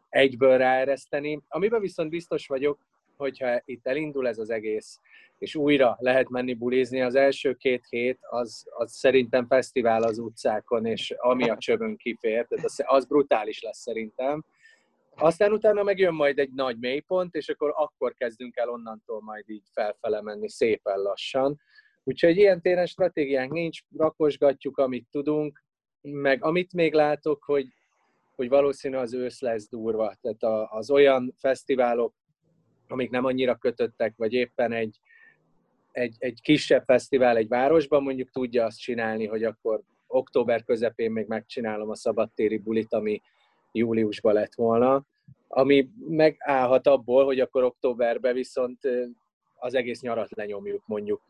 egyből 0.10 0.58
ráereszteni. 0.58 1.42
Amiben 1.48 1.82
viszont 1.82 2.10
biztos 2.10 2.48
vagyok, 2.48 2.80
hogyha 3.18 3.62
itt 3.66 3.88
elindul 3.88 4.28
ez 4.28 4.38
az 4.38 4.50
egész, 4.50 5.00
és 5.38 5.56
újra 5.56 5.98
lehet 6.00 6.30
menni 6.30 6.54
bulizni, 6.54 7.02
az 7.02 7.16
első 7.16 7.54
két 7.54 7.86
hét 7.90 8.20
az, 8.22 8.66
az 8.70 8.92
szerintem 8.92 9.48
fesztivál 9.48 10.04
az 10.04 10.18
utcákon, 10.18 10.86
és 10.86 11.14
ami 11.18 11.50
a 11.50 11.58
csövön 11.58 11.98
kifér, 11.98 12.46
tehát 12.48 12.66
az, 12.66 12.84
az 12.86 13.06
brutális 13.06 13.62
lesz 13.62 13.80
szerintem. 13.80 14.46
Aztán 15.16 15.52
utána 15.52 15.84
megjön 15.84 16.14
majd 16.14 16.40
egy 16.40 16.54
nagy 16.54 16.78
mélypont, 16.80 17.36
és 17.36 17.50
akkor 17.50 17.74
akkor 17.76 18.14
kezdünk 18.14 18.58
el 18.58 18.70
onnantól 18.70 19.22
majd 19.22 19.50
így 19.50 19.66
felfele 19.74 20.22
menni 20.22 20.50
szépen 20.50 21.00
lassan. 21.00 21.62
Úgyhogy 22.08 22.38
ilyen 22.38 22.62
téren 22.62 22.86
stratégiánk 22.86 23.52
nincs, 23.52 23.80
rakosgatjuk, 23.98 24.78
amit 24.78 25.08
tudunk, 25.12 25.64
meg 26.02 26.44
amit 26.44 26.74
még 26.74 26.94
látok, 26.94 27.44
hogy, 27.44 27.68
hogy 28.36 28.50
valószínű 28.50 28.96
az 28.96 29.14
ősz 29.14 29.42
lesz 29.42 29.70
durva. 29.70 30.16
Tehát 30.22 30.70
az 30.72 30.90
olyan 30.90 31.34
fesztiválok, 31.38 32.14
amik 32.88 33.10
nem 33.10 33.26
annyira 33.26 33.56
kötöttek, 33.56 34.14
vagy 34.18 34.34
éppen 34.34 34.72
egy, 34.72 35.00
egy, 35.92 36.16
egy 36.20 36.42
kisebb 36.42 36.84
fesztivál 36.86 37.38
egy 37.38 37.48
városban 37.48 38.04
mondjuk 38.04 38.30
tudja 38.30 38.66
azt 38.66 38.80
csinálni, 38.80 39.26
hogy 39.26 39.44
akkor 39.44 39.82
október 40.08 40.64
közepén 40.64 41.12
még 41.12 41.28
megcsinálom 41.28 41.90
a 41.90 41.96
szabadtéri 41.96 42.58
bulit, 42.58 42.94
ami 42.94 43.22
júliusban 43.72 44.34
lett 44.34 44.56
volna, 44.56 45.06
ami 45.48 45.90
megállhat 46.08 46.88
abból, 46.88 47.26
hogy 47.26 47.40
akkor 47.40 47.64
októberben 47.64 48.34
viszont 48.34 48.80
az 49.56 49.74
egész 49.74 50.02
nyarat 50.02 50.36
lenyomjuk 50.36 50.84
mondjuk 50.86 51.22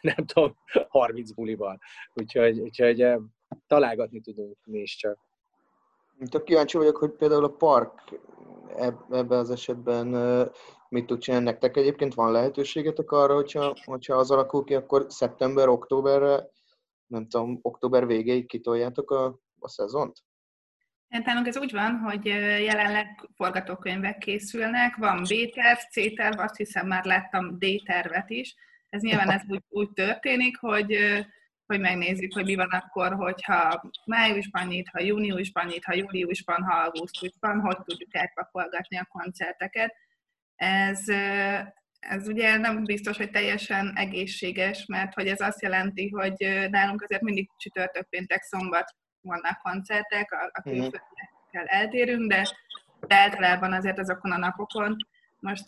nem 0.00 0.26
tudom, 0.26 0.56
30 0.88 1.30
bulival. 1.30 1.78
Úgyhogy, 2.14 2.60
úgyhogy 2.60 3.02
eh, 3.02 3.16
találgatni 3.66 4.20
tudunk 4.20 4.56
mi 4.64 4.78
is 4.78 4.96
csak. 4.96 5.18
Tök 6.30 6.44
kíváncsi 6.44 6.76
vagyok, 6.76 6.96
hogy 6.96 7.10
például 7.10 7.44
a 7.44 7.56
park 7.56 7.92
ebben 9.10 9.38
az 9.38 9.50
esetben 9.50 10.14
eh, 10.14 10.46
mit 10.88 11.06
tud 11.06 11.18
csinálni 11.18 11.46
nektek. 11.46 11.76
Egyébként 11.76 12.14
van 12.14 12.32
lehetőségetek 12.32 13.10
arra, 13.10 13.34
hogyha, 13.34 13.74
hogyha 13.84 14.16
az 14.16 14.30
alakul 14.30 14.64
ki, 14.64 14.74
akkor 14.74 15.06
szeptember, 15.08 15.68
októberre, 15.68 16.48
nem 17.06 17.28
tudom, 17.28 17.58
október 17.62 18.06
végéig 18.06 18.46
kitoljátok 18.46 19.10
a, 19.10 19.38
a 19.58 19.68
szezont? 19.68 20.22
Nálunk 21.08 21.46
ez 21.46 21.58
úgy 21.58 21.72
van, 21.72 21.98
hogy 21.98 22.26
eh, 22.26 22.62
jelenleg 22.62 23.28
forgatókönyvek 23.34 24.18
készülnek, 24.18 24.96
van 24.96 25.22
B-terv, 25.22 25.78
C-terv, 25.90 26.38
azt 26.38 26.56
hiszem 26.56 26.86
már 26.86 27.04
láttam 27.04 27.58
D-tervet 27.58 28.30
is, 28.30 28.54
ez 28.92 29.02
nyilván 29.02 29.30
ez 29.30 29.42
úgy, 29.48 29.62
úgy 29.68 29.90
történik, 29.90 30.58
hogy, 30.58 30.98
hogy 31.66 31.80
megnézzük, 31.80 32.32
hogy 32.32 32.44
mi 32.44 32.54
van 32.54 32.68
akkor, 32.70 33.14
hogyha 33.14 33.82
májusban 34.04 34.66
nyit, 34.66 34.88
ha 34.88 35.02
júniusban 35.02 35.66
nyit, 35.66 35.84
ha 35.84 35.94
júliusban, 35.94 36.62
ha 36.62 36.74
augusztusban, 36.74 37.60
hogy 37.60 37.76
tudjuk 37.84 38.14
elpakolgatni 38.14 38.96
a 38.96 39.08
koncerteket. 39.10 39.94
Ez, 40.56 41.08
ez 41.98 42.28
ugye 42.28 42.56
nem 42.56 42.84
biztos, 42.84 43.16
hogy 43.16 43.30
teljesen 43.30 43.92
egészséges, 43.96 44.86
mert 44.86 45.14
hogy 45.14 45.26
ez 45.26 45.40
azt 45.40 45.62
jelenti, 45.62 46.08
hogy 46.08 46.68
nálunk 46.70 47.02
azért 47.02 47.22
mindig 47.22 47.50
csütörtök, 47.56 48.08
péntek, 48.08 48.42
szombat 48.42 48.94
vannak 49.20 49.58
koncertek, 49.62 50.32
a, 50.32 50.44
a 50.52 50.60
mhm. 50.64 50.68
külföldiekkel 50.68 51.66
eltérünk, 51.66 52.28
de, 52.28 52.48
de 53.06 53.14
általában 53.14 53.72
azért 53.72 53.98
azokon 53.98 54.32
a 54.32 54.38
napokon 54.38 54.96
most 55.38 55.66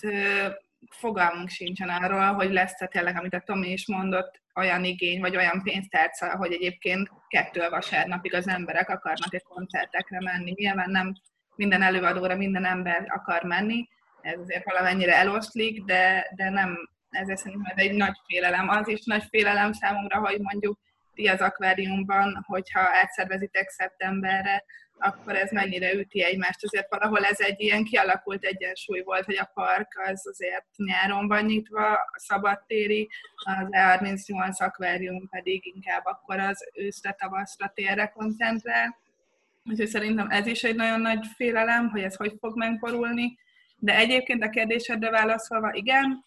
fogalmunk 0.90 1.48
sincsen 1.48 1.88
arról, 1.88 2.32
hogy 2.32 2.52
lesz-e 2.52 2.86
tényleg, 2.86 3.16
amit 3.16 3.34
a 3.34 3.40
Tomi 3.40 3.70
is 3.70 3.86
mondott, 3.86 4.42
olyan 4.54 4.84
igény, 4.84 5.20
vagy 5.20 5.36
olyan 5.36 5.62
pénztárca, 5.62 6.36
hogy 6.36 6.52
egyébként 6.52 7.10
kettő 7.28 7.68
vasárnapig 7.68 8.34
az 8.34 8.48
emberek 8.48 8.88
akarnak 8.88 9.34
egy 9.34 9.42
koncertekre 9.42 10.20
menni. 10.20 10.52
Nyilván 10.56 10.90
nem 10.90 11.12
minden 11.56 11.82
előadóra 11.82 12.36
minden 12.36 12.64
ember 12.64 13.04
akar 13.08 13.42
menni, 13.42 13.88
ez 14.20 14.38
azért 14.38 14.64
valamennyire 14.64 15.16
eloszlik, 15.16 15.84
de, 15.84 16.32
de 16.36 16.50
nem, 16.50 16.88
ez 17.10 17.40
szerintem 17.40 17.72
egy 17.76 17.94
nagy 17.94 18.16
félelem. 18.26 18.68
Az 18.68 18.88
is 18.88 19.04
nagy 19.04 19.24
félelem 19.28 19.72
számomra, 19.72 20.18
hogy 20.18 20.40
mondjuk 20.40 20.78
ti 21.14 21.28
az 21.28 21.40
akváriumban, 21.40 22.44
hogyha 22.46 22.80
átszervezitek 22.80 23.68
szeptemberre, 23.68 24.64
akkor 25.04 25.36
ez 25.36 25.50
mennyire 25.50 25.94
üti 25.94 26.22
egymást. 26.22 26.64
Azért 26.64 26.90
valahol 26.90 27.24
ez 27.24 27.40
egy 27.40 27.60
ilyen 27.60 27.84
kialakult 27.84 28.44
egyensúly 28.44 29.00
volt, 29.00 29.24
hogy 29.24 29.38
a 29.38 29.50
park 29.54 30.02
az 30.10 30.26
azért 30.26 30.66
nyáron 30.76 31.28
van 31.28 31.44
nyitva, 31.44 31.92
a 31.92 32.14
szabadtéri, 32.14 33.08
az 33.44 33.66
E38 33.70 34.56
akvárium 34.56 35.28
pedig 35.28 35.66
inkább 35.74 36.04
akkor 36.04 36.38
az 36.38 36.70
őszre, 36.74 37.12
tavaszra 37.12 37.72
térre 37.74 38.06
koncentrál. 38.06 38.98
Úgyhogy 39.64 39.88
szerintem 39.88 40.30
ez 40.30 40.46
is 40.46 40.64
egy 40.64 40.74
nagyon 40.74 41.00
nagy 41.00 41.26
félelem, 41.36 41.88
hogy 41.88 42.02
ez 42.02 42.16
hogy 42.16 42.34
fog 42.40 42.56
megborulni. 42.56 43.38
De 43.76 43.96
egyébként 43.96 44.42
a 44.42 44.50
kérdésedre 44.50 45.10
válaszolva, 45.10 45.72
igen, 45.72 46.24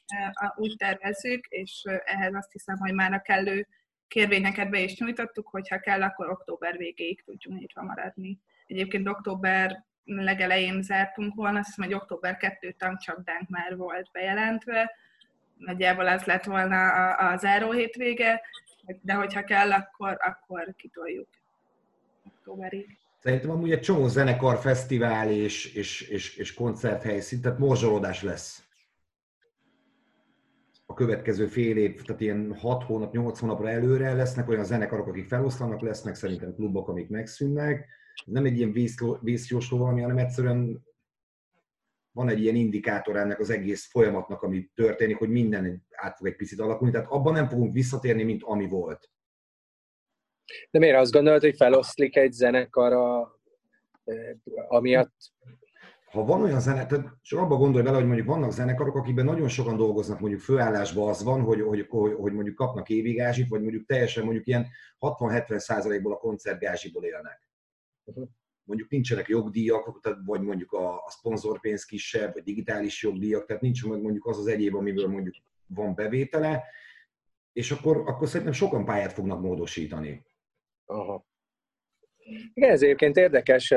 úgy 0.56 0.76
tervezzük, 0.78 1.46
és 1.46 1.84
ehhez 2.06 2.34
azt 2.34 2.52
hiszem, 2.52 2.78
hogy 2.78 2.94
már 2.94 3.14
a 3.14 3.22
kellő 3.22 3.68
kérvényeket 4.08 4.70
be 4.70 4.80
is 4.80 5.00
nyújtottuk, 5.00 5.48
hogyha 5.48 5.80
kell, 5.80 6.04
akkor 6.04 6.30
október 6.30 6.78
végéig 6.78 7.24
tudjunk 7.24 7.60
nyitva 7.60 7.84
maradni. 7.84 8.40
Egyébként 8.68 9.08
október 9.08 9.86
legelején 10.04 10.82
zártunk 10.82 11.36
volna, 11.36 11.60
azt 11.60 11.68
hiszem, 11.68 11.86
hogy 11.86 11.94
október 11.94 12.38
2 12.38 12.76
tankcsapdánk 12.78 13.50
már 13.50 13.76
volt 13.76 14.10
bejelentve, 14.12 14.92
nagyjából 15.58 16.08
az 16.08 16.24
lett 16.24 16.44
volna 16.44 16.90
a, 16.92 17.32
a 17.32 17.38
záró 17.38 17.72
hétvége, 17.72 18.42
de 19.02 19.14
hogyha 19.14 19.44
kell, 19.44 19.72
akkor, 19.72 20.18
akkor 20.20 20.74
kitoljuk 20.76 21.28
októberig. 22.26 22.98
Szerintem 23.20 23.50
amúgy 23.50 23.72
egy 23.72 23.82
csomó 23.82 24.08
zenekar, 24.08 24.58
fesztivál 24.58 25.32
és, 25.32 25.74
és, 25.74 26.02
és, 26.02 26.36
és 26.36 26.54
koncerthelyszín, 26.54 27.42
tehát 27.42 27.58
morzsolódás 27.60 28.24
lesz 28.24 28.68
a 30.90 30.94
következő 30.94 31.48
fél 31.48 31.78
év, 31.78 32.02
tehát 32.02 32.22
ilyen 32.22 32.56
6 32.56 32.84
hónap, 32.84 33.14
8 33.14 33.40
hónapra 33.40 33.70
előre 33.70 34.14
lesznek 34.14 34.50
olyan 34.50 34.64
zenekarok, 34.64 35.08
akik 35.08 35.28
feloszlanak, 35.28 35.82
lesznek 35.82 36.16
szerintem 36.16 36.54
klubok, 36.54 36.88
amik 36.88 37.10
megszűnnek. 37.10 37.88
Nem 38.26 38.46
egy 38.46 38.58
ilyen 38.58 38.72
vészjósló 39.22 39.78
valami, 39.78 40.02
hanem 40.02 40.18
egyszerűen 40.18 40.86
van 42.12 42.30
egy 42.30 42.42
ilyen 42.42 42.56
indikátor 42.56 43.16
ennek 43.16 43.40
az 43.40 43.50
egész 43.50 43.90
folyamatnak, 43.90 44.42
ami 44.42 44.70
történik, 44.76 45.18
hogy 45.18 45.30
minden 45.30 45.86
át 45.92 46.18
fog 46.18 46.28
egy 46.28 46.36
picit 46.36 46.60
alakulni, 46.60 46.94
tehát 46.94 47.10
abban 47.10 47.34
nem 47.34 47.48
fogunk 47.48 47.74
visszatérni, 47.74 48.24
mint 48.24 48.44
ami 48.44 48.68
volt. 48.68 49.12
De 50.72 50.80
miért 50.80 50.98
azt 50.98 51.12
gondolod, 51.12 51.42
hogy 51.42 51.56
feloszlik 51.56 52.16
egy 52.16 52.32
zenekar 52.32 52.94
a, 52.94 53.40
amiatt? 54.68 55.14
Ha 56.12 56.24
van 56.24 56.42
olyan 56.42 56.60
zene, 56.60 56.86
csak 57.22 57.40
abba 57.40 57.56
gondolj 57.56 57.84
bele, 57.84 57.96
hogy 57.96 58.06
mondjuk 58.06 58.28
vannak 58.28 58.52
zenekarok, 58.52 58.96
akikben 58.96 59.26
nagyon 59.26 59.48
sokan 59.48 59.78
dolgoznak, 59.78 60.20
mondjuk 60.20 60.42
főállásban 60.42 61.10
az 61.10 61.24
van, 61.24 61.42
hogy, 61.42 61.62
hogy, 61.62 61.86
hogy, 61.90 62.14
hogy 62.14 62.34
mondjuk 62.34 62.56
kapnak 62.56 62.90
évigázsit, 62.90 63.48
vagy 63.48 63.62
mondjuk 63.62 63.86
teljesen 63.86 64.24
mondjuk 64.24 64.48
ilyen 64.48 64.68
60-70 65.00 65.58
százalékból 65.58 66.14
a 66.14 66.18
koncertgázsiból 66.18 67.04
élnek. 67.04 67.47
Mondjuk 68.64 68.90
nincsenek 68.90 69.28
jogdíjak, 69.28 70.00
vagy 70.26 70.42
mondjuk 70.42 70.72
a, 70.72 71.04
a 71.04 71.10
szponzorpénz 71.10 71.86
kisebb, 71.86 72.34
vagy 72.34 72.44
digitális 72.44 73.04
jogdíjak, 73.04 73.46
tehát 73.46 73.62
nincs 73.62 73.86
meg 73.86 74.02
mondjuk 74.02 74.26
az 74.26 74.38
az 74.38 74.48
egyéb, 74.48 74.76
amiből 74.76 75.08
mondjuk 75.08 75.36
van 75.68 75.96
bevétele, 75.96 76.64
és 77.54 77.72
akkor, 77.72 77.98
akkor 77.98 78.28
szerintem 78.28 78.54
sokan 78.54 78.86
pályát 78.86 79.14
fognak 79.14 79.42
módosítani. 79.42 80.26
Aha. 80.86 81.26
Igen, 82.54 82.70
ez 82.70 82.82
egyébként 82.82 83.18
érdekes. 83.18 83.70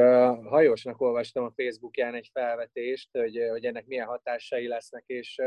Hajósnak 0.45 1.01
olvastam 1.01 1.45
a 1.45 1.53
Facebookján 1.57 2.15
egy 2.15 2.31
felvetést, 2.33 3.09
hogy, 3.13 3.39
hogy 3.51 3.65
ennek 3.65 3.87
milyen 3.87 4.07
hatásai 4.07 4.67
lesznek, 4.67 5.05
és 5.07 5.41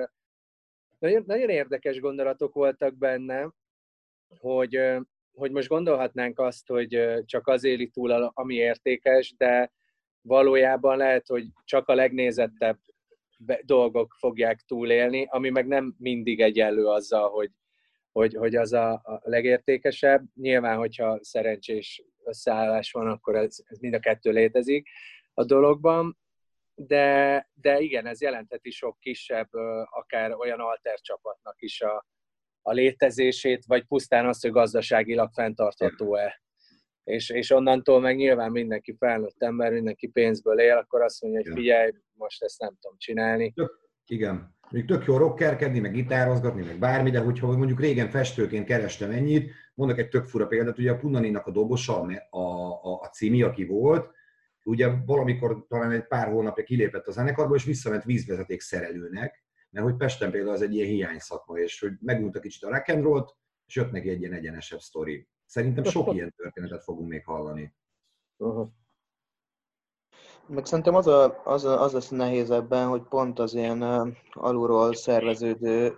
nagyon, 0.99 1.23
nagyon 1.25 1.49
érdekes 1.49 1.99
gondolatok 1.99 2.53
voltak 2.53 2.97
benne, 2.97 3.53
hogy 4.39 4.79
hogy 5.33 5.51
most 5.51 5.67
gondolhatnánk 5.67 6.39
azt, 6.39 6.67
hogy 6.67 7.23
csak 7.25 7.47
az 7.47 7.63
éli 7.63 7.87
túl, 7.89 8.11
ami 8.11 8.55
értékes, 8.55 9.35
de 9.37 9.71
valójában 10.21 10.97
lehet, 10.97 11.27
hogy 11.27 11.45
csak 11.63 11.87
a 11.87 11.95
legnézettebb 11.95 12.79
dolgok 13.61 14.15
fogják 14.17 14.61
túlélni, 14.61 15.27
ami 15.29 15.49
meg 15.49 15.67
nem 15.67 15.95
mindig 15.97 16.41
egyenlő 16.41 16.85
azzal, 16.85 17.29
hogy, 17.29 17.51
hogy, 18.11 18.35
hogy 18.35 18.55
az 18.55 18.73
a, 18.73 18.91
a 18.91 19.21
legértékesebb. 19.23 20.23
Nyilván, 20.35 20.77
hogyha 20.77 21.19
szerencsés 21.21 22.03
összeállás 22.23 22.91
van, 22.91 23.07
akkor 23.07 23.35
ez, 23.35 23.57
ez 23.65 23.77
mind 23.79 23.93
a 23.93 23.99
kettő 23.99 24.31
létezik 24.31 24.89
a 25.33 25.43
dologban, 25.43 26.17
de, 26.75 27.49
de 27.53 27.79
igen, 27.79 28.05
ez 28.05 28.21
jelentheti 28.21 28.71
sok 28.71 28.99
kisebb, 28.99 29.49
akár 29.89 30.33
olyan 30.35 30.59
alter 30.59 30.99
csapatnak 30.99 31.61
is 31.61 31.81
a, 31.81 32.05
a 32.63 32.71
létezését, 32.71 33.65
vagy 33.65 33.83
pusztán 33.83 34.27
azt, 34.27 34.41
hogy 34.41 34.51
gazdaságilag 34.51 35.29
fenntartható-e. 35.33 36.41
És, 37.03 37.29
és 37.29 37.51
onnantól 37.51 37.99
meg 37.99 38.15
nyilván 38.15 38.51
mindenki 38.51 38.95
felnőtt 38.99 39.43
ember, 39.43 39.71
mindenki 39.71 40.07
pénzből 40.07 40.59
él, 40.59 40.77
akkor 40.77 41.01
azt 41.01 41.21
mondja, 41.21 41.41
hogy 41.43 41.53
figyelj, 41.53 41.91
most 42.13 42.43
ezt 42.43 42.59
nem 42.59 42.77
tudom 42.81 42.97
csinálni. 42.97 43.53
Igen. 44.05 44.55
Még 44.69 44.85
tök 44.85 45.05
jó 45.05 45.17
rockerkedni, 45.17 45.79
meg 45.79 45.91
gitározgatni, 45.91 46.65
meg 46.65 46.79
bármi, 46.79 47.09
de 47.09 47.19
hogyha 47.19 47.57
mondjuk 47.57 47.79
régen 47.79 48.09
festőként 48.09 48.65
kerestem 48.65 49.11
ennyit, 49.11 49.51
mondok 49.73 49.97
egy 49.97 50.09
tök 50.09 50.25
fura 50.25 50.47
példát, 50.47 50.77
ugye 50.77 50.91
a 50.91 50.97
Punaninak 50.97 51.47
a 51.47 51.51
dobosa, 51.51 52.01
a, 52.01 52.39
a, 52.39 52.99
a 53.01 53.07
cími, 53.07 53.41
aki 53.41 53.65
volt, 53.65 54.11
ugye 54.63 54.89
valamikor 55.05 55.65
talán 55.67 55.91
egy 55.91 56.07
pár 56.07 56.27
hónapja 56.27 56.63
kilépett 56.63 57.07
a 57.07 57.11
zenekarból, 57.11 57.55
és 57.55 57.63
visszament 57.63 58.03
vízvezeték 58.03 58.61
szerelőnek, 58.61 59.42
mert 59.73 59.85
hogy 59.85 59.95
Pesten 59.95 60.31
például 60.31 60.53
az 60.53 60.61
egy 60.61 60.75
ilyen 60.75 60.87
hiány 60.87 61.19
szakma, 61.19 61.57
és 61.57 61.79
hogy 61.79 61.91
megmúlt 61.99 62.39
kicsit 62.39 62.63
a 62.63 62.69
rock 62.69 62.87
and 62.89 63.03
roll 63.03 63.25
és 63.65 63.75
jött 63.75 63.91
neki 63.91 64.09
egy 64.09 64.19
ilyen 64.19 64.33
egyenesebb 64.33 64.79
sztori. 64.79 65.27
Szerintem 65.45 65.83
sok 65.83 66.13
ilyen 66.13 66.33
történetet 66.37 66.83
fogunk 66.83 67.09
még 67.09 67.25
hallani. 67.25 67.75
Uh-huh. 68.37 68.67
Meg 70.47 70.65
szerintem 70.65 70.95
az, 70.95 71.07
a, 71.07 71.41
az, 71.43 71.65
a, 71.65 71.81
az 71.81 71.93
lesz 71.93 72.09
nehéz 72.09 72.51
ebben, 72.51 72.87
hogy 72.87 73.01
pont 73.01 73.39
az 73.39 73.53
ilyen 73.53 73.81
alulról 74.31 74.93
szerveződő 74.93 75.97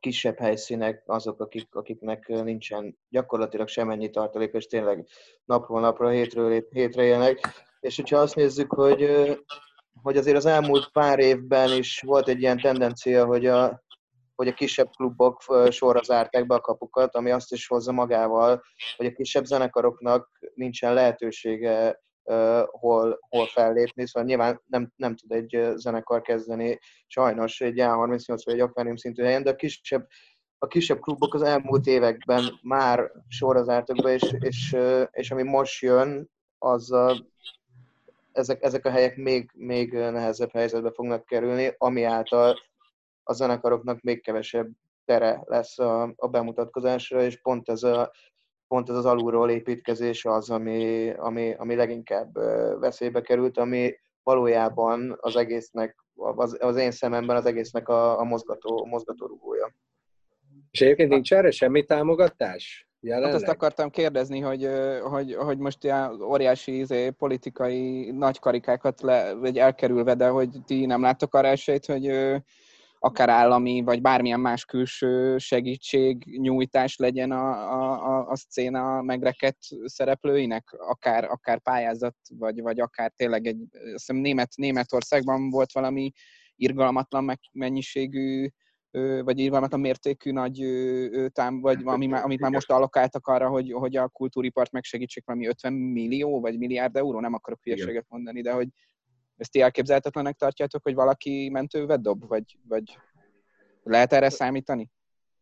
kisebb 0.00 0.38
helyszínek 0.38 1.02
azok, 1.06 1.40
akik, 1.40 1.74
akiknek 1.74 2.28
nincsen 2.28 2.98
gyakorlatilag 3.08 3.68
semennyi 3.68 4.10
tartalék, 4.10 4.52
és 4.52 4.66
tényleg 4.66 5.06
napról 5.44 5.80
napra, 5.80 6.08
hétről 6.08 6.66
hétre 6.70 7.02
élnek. 7.02 7.38
És 7.80 7.96
hogyha 7.96 8.18
azt 8.18 8.34
nézzük, 8.34 8.72
hogy 8.72 9.00
hogy 10.02 10.16
azért 10.16 10.36
az 10.36 10.46
elmúlt 10.46 10.90
pár 10.92 11.18
évben 11.18 11.72
is 11.72 12.00
volt 12.06 12.28
egy 12.28 12.40
ilyen 12.40 12.60
tendencia, 12.60 13.24
hogy 13.24 13.46
a, 13.46 13.82
hogy 14.34 14.48
a 14.48 14.54
kisebb 14.54 14.90
klubok 14.96 15.42
sorra 15.70 16.02
zárták 16.02 16.46
be 16.46 16.54
a 16.54 16.60
kapukat, 16.60 17.14
ami 17.14 17.30
azt 17.30 17.52
is 17.52 17.66
hozza 17.66 17.92
magával, 17.92 18.62
hogy 18.96 19.06
a 19.06 19.12
kisebb 19.12 19.44
zenekaroknak 19.44 20.28
nincsen 20.54 20.94
lehetősége 20.94 22.00
uh, 22.22 22.62
hol, 22.66 23.18
hol 23.28 23.46
fellépni, 23.46 24.06
szóval 24.06 24.28
nyilván 24.28 24.62
nem, 24.66 24.92
nem 24.96 25.16
tud 25.16 25.32
egy 25.32 25.72
zenekar 25.74 26.22
kezdeni 26.22 26.78
sajnos 27.06 27.60
egy 27.60 27.76
A38 27.76 28.40
vagy 28.44 28.54
egy 28.54 28.60
akvárium 28.60 28.96
szintű 28.96 29.22
helyen, 29.22 29.42
de 29.42 29.50
a 29.50 29.56
kisebb, 29.56 30.06
a 30.58 30.66
kisebb 30.66 31.00
klubok 31.00 31.34
az 31.34 31.42
elmúlt 31.42 31.86
években 31.86 32.58
már 32.62 33.10
sorra 33.28 33.64
zártak 33.64 34.02
be, 34.02 34.12
és, 34.12 34.34
és, 34.38 34.76
és 35.10 35.30
ami 35.30 35.42
most 35.42 35.82
jön, 35.82 36.30
az 36.58 36.94
ezek, 38.32 38.62
ezek 38.62 38.86
a 38.86 38.90
helyek 38.90 39.16
még, 39.16 39.50
még 39.54 39.92
nehezebb 39.92 40.52
helyzetbe 40.52 40.92
fognak 40.92 41.24
kerülni, 41.24 41.74
ami 41.78 42.02
által 42.02 42.56
a 43.22 43.32
zenekaroknak 43.32 44.00
még 44.00 44.22
kevesebb 44.22 44.68
tere 45.04 45.42
lesz 45.44 45.78
a, 45.78 46.12
a 46.16 46.28
bemutatkozásra, 46.28 47.22
és 47.22 47.40
pont 47.40 47.68
ez, 47.68 47.82
a, 47.82 48.12
pont 48.66 48.88
ez 48.88 48.96
az 48.96 49.04
alulról 49.04 49.50
építkezés 49.50 50.24
az, 50.24 50.50
ami, 50.50 51.10
ami, 51.10 51.54
ami 51.54 51.74
leginkább 51.74 52.34
veszélybe 52.80 53.20
került, 53.20 53.58
ami 53.58 53.94
valójában 54.22 55.16
az 55.20 55.36
egésznek, 55.36 55.96
az, 56.14 56.56
az 56.60 56.76
én 56.76 56.90
szememben 56.90 57.36
az 57.36 57.46
egésznek 57.46 57.88
a, 57.88 58.18
a 58.18 58.24
mozgató, 58.24 58.84
mozgató 58.84 59.26
rugója. 59.26 59.74
És 60.70 60.80
egyébként 60.80 61.08
nincs 61.08 61.32
erre 61.32 61.50
semmi 61.50 61.84
támogatás? 61.84 62.88
Jelenleg? 63.04 63.32
Hát 63.32 63.40
azt 63.40 63.50
akartam 63.50 63.90
kérdezni, 63.90 64.40
hogy, 64.40 64.68
hogy, 65.02 65.34
hogy 65.34 65.58
most 65.58 65.84
ilyen 65.84 66.20
óriási 66.20 66.78
izé, 66.78 67.10
politikai 67.10 68.10
nagy 68.10 68.38
karikákat 68.38 69.00
le, 69.00 69.34
vagy 69.34 69.58
elkerülve, 69.58 70.14
de 70.14 70.28
hogy 70.28 70.48
ti 70.66 70.86
nem 70.86 71.02
láttok 71.02 71.34
arra 71.34 71.48
esélyt, 71.48 71.86
hogy 71.86 72.10
akár 72.98 73.28
állami, 73.28 73.82
vagy 73.82 74.00
bármilyen 74.00 74.40
más 74.40 74.64
külső 74.64 75.38
segítség, 75.38 76.24
nyújtás 76.24 76.96
legyen 76.96 77.30
a, 77.30 77.50
a, 77.72 78.28
a 78.28 78.36
szcéna 78.36 79.02
megrekedt 79.02 79.58
szereplőinek, 79.84 80.76
akár, 80.78 81.24
akár 81.24 81.60
pályázat, 81.60 82.16
vagy, 82.38 82.60
vagy 82.60 82.80
akár 82.80 83.12
tényleg 83.16 83.46
egy, 83.46 83.60
azt 83.72 83.90
hiszem 83.90 84.16
Német, 84.16 84.56
Németországban 84.56 85.50
volt 85.50 85.72
valami 85.72 86.12
irgalmatlan 86.56 87.38
mennyiségű 87.52 88.48
vagy 89.24 89.38
irgalmatlan 89.38 89.80
mértékű 89.80 90.32
nagy 90.32 90.64
tám, 91.32 91.60
vagy 91.60 91.80
ami, 91.84 92.12
amit 92.12 92.40
már 92.40 92.50
most 92.50 92.70
allokáltak 92.70 93.26
arra, 93.26 93.48
hogy, 93.48 93.72
hogy 93.72 93.96
a 93.96 94.08
kultúripart 94.08 94.72
megsegítsék 94.72 95.24
valami 95.26 95.46
50 95.46 95.72
millió 95.72 96.40
vagy 96.40 96.58
milliárd 96.58 96.96
euró, 96.96 97.20
nem 97.20 97.34
akarok 97.34 97.62
hülyeséget 97.62 98.06
mondani, 98.08 98.42
de 98.42 98.52
hogy 98.52 98.68
ezt 99.36 99.50
ti 99.50 99.60
elképzelhetetlenek 99.60 100.36
tartjátok, 100.36 100.82
hogy 100.82 100.94
valaki 100.94 101.48
mentővet 101.52 102.00
dob, 102.00 102.26
vagy, 102.26 102.58
vagy 102.68 102.98
lehet 103.82 104.12
erre 104.12 104.28
számítani? 104.28 104.90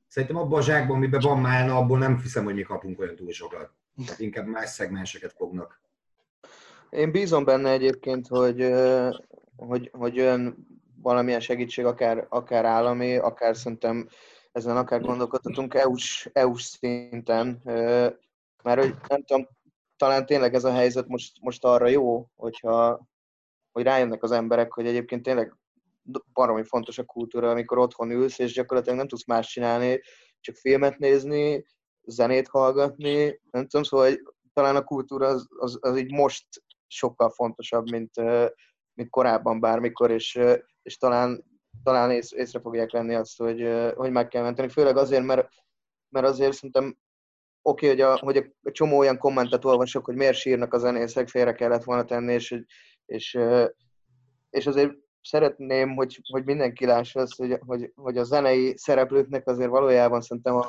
Szerintem 0.09 0.37
abban 0.37 0.59
a 0.59 0.63
zsákban, 0.63 0.97
amiben 0.97 1.21
van 1.21 1.41
málna, 1.41 1.77
abból 1.77 1.99
nem 1.99 2.21
hiszem, 2.21 2.45
hogy 2.45 2.55
mi 2.55 2.63
kapunk 2.63 3.01
olyan 3.01 3.17
túl 3.17 3.33
sokat. 3.33 3.73
Tehát 4.05 4.21
inkább 4.21 4.47
más 4.47 4.69
szegmenseket 4.69 5.33
fognak. 5.33 5.81
Én 6.91 7.11
bízom 7.11 7.45
benne 7.45 7.71
egyébként, 7.71 8.27
hogy, 8.27 8.73
hogy, 9.57 9.91
hogy 9.93 10.21
olyan 10.21 10.67
valamilyen 11.03 11.41
segítség, 11.41 11.85
akár, 11.85 12.27
akár 12.29 12.65
állami, 12.65 13.17
akár 13.17 13.57
szerintem 13.57 14.09
ezen 14.53 14.77
akár 14.77 15.01
gondolkodhatunk 15.01 15.75
EU-s, 15.75 16.31
EU-s 16.33 16.63
szinten, 16.63 17.61
mert 18.63 18.81
hogy 18.81 18.95
nem 19.09 19.25
tudom, 19.25 19.49
talán 19.97 20.27
tényleg 20.27 20.55
ez 20.55 20.65
a 20.65 20.73
helyzet 20.73 21.07
most, 21.07 21.41
most 21.41 21.65
arra 21.65 21.87
jó, 21.89 22.27
hogyha 22.37 23.09
hogy 23.73 23.85
rájönnek 23.85 24.23
az 24.23 24.31
emberek, 24.31 24.73
hogy 24.73 24.87
egyébként 24.87 25.23
tényleg 25.23 25.57
baromi 26.33 26.65
fontos 26.65 26.99
a 26.99 27.05
kultúra, 27.05 27.51
amikor 27.51 27.79
otthon 27.79 28.11
ülsz, 28.11 28.39
és 28.39 28.53
gyakorlatilag 28.53 28.99
nem 28.99 29.09
tudsz 29.09 29.27
más 29.27 29.49
csinálni, 29.49 30.01
csak 30.41 30.57
filmet 30.57 30.99
nézni, 30.99 31.65
zenét 32.03 32.49
hallgatni, 32.49 33.41
nem 33.51 33.67
tudom, 33.67 33.83
szóval 33.83 34.07
hogy 34.07 34.23
talán 34.53 34.77
a 34.77 34.85
kultúra 34.85 35.27
az, 35.27 35.47
az, 35.59 35.79
az 35.81 35.99
így 35.99 36.13
most 36.13 36.47
sokkal 36.87 37.31
fontosabb, 37.31 37.91
mint, 37.91 38.15
mint 38.95 39.11
korábban 39.11 39.61
bármikor, 39.61 40.11
és, 40.11 40.39
és 40.91 40.97
talán, 40.97 41.45
talán 41.83 42.11
ész, 42.11 42.33
észre 42.33 42.61
fogják 42.61 42.91
venni 42.91 43.15
azt, 43.15 43.39
hogy, 43.39 43.69
hogy 43.95 44.11
meg 44.11 44.29
kell 44.29 44.43
menteni. 44.43 44.69
Főleg 44.69 44.97
azért, 44.97 45.25
mert, 45.25 45.49
mert 46.09 46.27
azért 46.27 46.53
szerintem 46.53 46.97
oké, 47.63 47.87
okay, 47.87 47.89
hogy, 47.89 48.01
a, 48.01 48.19
hogy 48.19 48.37
a 48.63 48.71
csomó 48.71 48.99
olyan 48.99 49.19
kommentet 49.19 49.65
olvasok, 49.65 50.05
hogy 50.05 50.15
miért 50.15 50.37
sírnak 50.37 50.75
a 50.75 50.79
zenészek, 50.79 51.29
félre 51.29 51.53
kellett 51.53 51.85
volna 51.85 52.05
tenni, 52.05 52.33
és, 52.33 52.65
és, 53.07 53.39
és 54.51 54.67
azért 54.67 54.93
szeretném, 55.23 55.95
hogy, 55.95 56.21
hogy 56.33 56.45
mindenki 56.45 56.87
lássa 56.87 57.21
azt, 57.21 57.37
hogy, 57.37 57.59
hogy, 57.67 57.93
hogy 57.95 58.19
a 58.19 58.25
zenei 58.25 58.75
szereplőknek 58.77 59.47
azért 59.47 59.71
valójában 59.71 60.21
szerintem 60.21 60.55
a, 60.55 60.67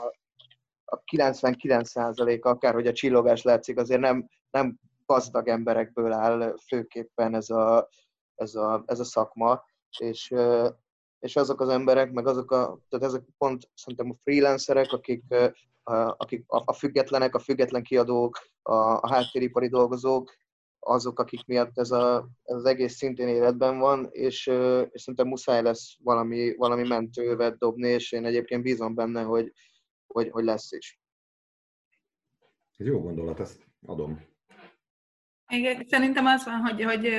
a 0.85 1.01
99%-a, 1.15 2.49
akárhogy 2.49 2.87
a 2.87 2.93
csillogás 2.93 3.41
látszik, 3.41 3.77
azért 3.77 4.01
nem, 4.01 4.27
nem 4.51 4.79
gazdag 5.05 5.47
emberekből 5.47 6.11
áll 6.11 6.55
főképpen 6.67 7.35
ez 7.35 7.49
a, 7.49 7.89
ez 8.35 8.55
a, 8.55 8.83
ez 8.85 8.99
a 8.99 9.03
szakma, 9.03 9.63
és, 9.99 10.33
és 11.19 11.35
azok 11.35 11.61
az 11.61 11.69
emberek, 11.69 12.11
meg 12.11 12.27
azok 12.27 12.51
a, 12.51 12.79
tehát 12.89 13.05
ezek 13.05 13.23
pont 13.37 13.69
szerintem 13.73 14.09
a 14.09 14.19
freelancerek, 14.23 14.91
akik, 14.91 15.23
akik 16.17 16.43
a 16.47 16.73
függetlenek, 16.73 17.35
a 17.35 17.39
független 17.39 17.83
kiadók, 17.83 18.39
a, 18.61 18.73
a 18.73 19.07
háttéripari 19.07 19.67
dolgozók, 19.67 20.31
azok, 20.83 21.19
akik 21.19 21.45
miatt 21.45 21.77
ez, 21.77 21.91
a, 21.91 22.29
ez 22.43 22.55
az 22.55 22.65
egész 22.65 22.95
szintén 22.95 23.27
életben 23.27 23.77
van, 23.77 24.09
és, 24.11 24.47
és 24.91 25.01
szerintem 25.01 25.27
muszáj 25.27 25.61
lesz 25.61 25.95
valami, 26.03 26.55
valami 26.55 26.87
mentővet 26.87 27.57
dobni, 27.57 27.87
és 27.87 28.11
én 28.11 28.25
egyébként 28.25 28.63
bízom 28.63 28.95
benne, 28.95 29.21
hogy, 29.21 29.53
hogy, 30.07 30.29
hogy 30.29 30.43
lesz 30.43 30.71
is. 30.71 30.99
Ez 32.77 32.85
jó 32.85 33.01
gondolat, 33.01 33.39
ezt 33.39 33.67
adom. 33.85 34.29
Igen, 35.53 35.85
szerintem 35.89 36.25
az 36.25 36.45
van, 36.45 36.59
hogy, 36.59 36.83
hogy 36.83 37.09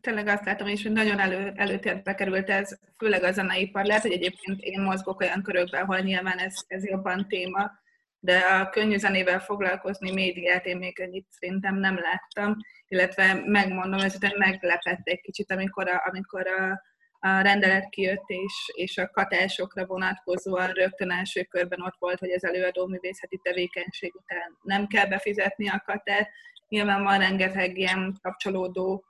tényleg 0.00 0.26
azt 0.26 0.44
látom 0.44 0.68
is, 0.68 0.82
hogy 0.82 0.92
nagyon 0.92 1.18
elő, 1.18 1.52
előtérbe 1.56 2.14
került 2.14 2.50
ez, 2.50 2.78
főleg 2.98 3.22
a 3.22 3.32
zeneipar. 3.32 3.84
Lehet, 3.84 4.02
hogy 4.02 4.12
egyébként 4.12 4.60
én 4.60 4.80
mozgok 4.80 5.20
olyan 5.20 5.42
körökben, 5.42 5.82
ahol 5.82 5.98
nyilván 5.98 6.38
ez, 6.38 6.54
ez 6.66 6.84
jobban 6.84 7.28
téma, 7.28 7.70
de 8.18 8.38
a 8.38 8.68
könnyű 8.68 8.96
zenével 8.96 9.40
foglalkozni 9.40 10.12
médiát 10.12 10.66
én 10.66 10.76
még 10.76 11.00
ennyit 11.00 11.26
szerintem 11.30 11.74
nem 11.74 11.98
láttam, 11.98 12.56
illetve 12.88 13.42
megmondom, 13.46 14.00
ez 14.00 14.16
meglepett 14.36 15.00
egy 15.02 15.20
kicsit, 15.20 15.50
amikor 15.50 15.88
a, 15.88 16.02
amikor 16.10 16.46
a, 16.46 16.82
a 17.28 17.40
rendelet 17.40 17.88
kijött, 17.88 18.24
és, 18.26 18.52
és 18.72 18.98
a 18.98 19.10
katásokra 19.10 19.86
vonatkozóan 19.86 20.70
rögtön 20.70 21.10
első 21.10 21.42
körben 21.42 21.82
ott 21.82 21.96
volt, 21.98 22.18
hogy 22.18 22.30
az 22.30 22.44
előadó 22.44 22.86
művészeti 22.86 23.40
tevékenység 23.42 24.14
után 24.14 24.56
nem 24.62 24.86
kell 24.86 25.06
befizetni 25.06 25.68
a 25.68 25.82
katát. 25.86 26.30
Nyilván 26.68 27.02
van 27.02 27.18
rengeteg 27.18 27.78
ilyen 27.78 28.18
kapcsolódó 28.22 29.04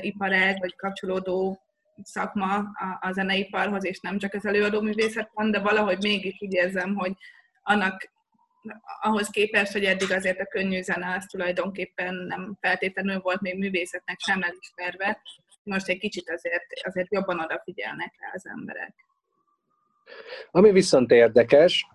iparág, 0.00 0.58
vagy 0.58 0.76
kapcsolódó 0.76 1.60
szakma 2.02 2.54
a, 2.54 2.98
a 3.00 3.12
zeneiparhoz, 3.12 3.84
és 3.84 4.00
nem 4.00 4.18
csak 4.18 4.34
az 4.34 4.46
előadó 4.46 4.80
művészet 4.80 5.30
van, 5.34 5.50
de 5.50 5.58
valahogy 5.58 6.02
mégis 6.02 6.36
úgy 6.40 6.52
érzem, 6.52 6.94
hogy 6.94 7.12
annak 7.62 8.10
ahhoz 9.00 9.28
képest, 9.28 9.72
hogy 9.72 9.84
eddig 9.84 10.12
azért 10.12 10.40
a 10.40 10.46
könnyű 10.46 10.82
zene 10.82 11.14
az 11.14 11.26
tulajdonképpen 11.26 12.14
nem 12.14 12.56
feltétlenül 12.60 13.20
volt 13.20 13.40
még 13.40 13.58
művészetnek 13.58 14.18
sem 14.20 14.42
elismerve, 14.42 15.22
most 15.62 15.88
egy 15.88 15.98
kicsit 15.98 16.30
azért, 16.30 16.64
azért 16.82 17.12
jobban 17.12 17.40
odafigyelnek 17.40 18.14
rá 18.18 18.28
az 18.34 18.46
emberek. 18.46 18.94
Ami 20.50 20.72
viszont 20.72 21.10
érdekes, 21.10 21.86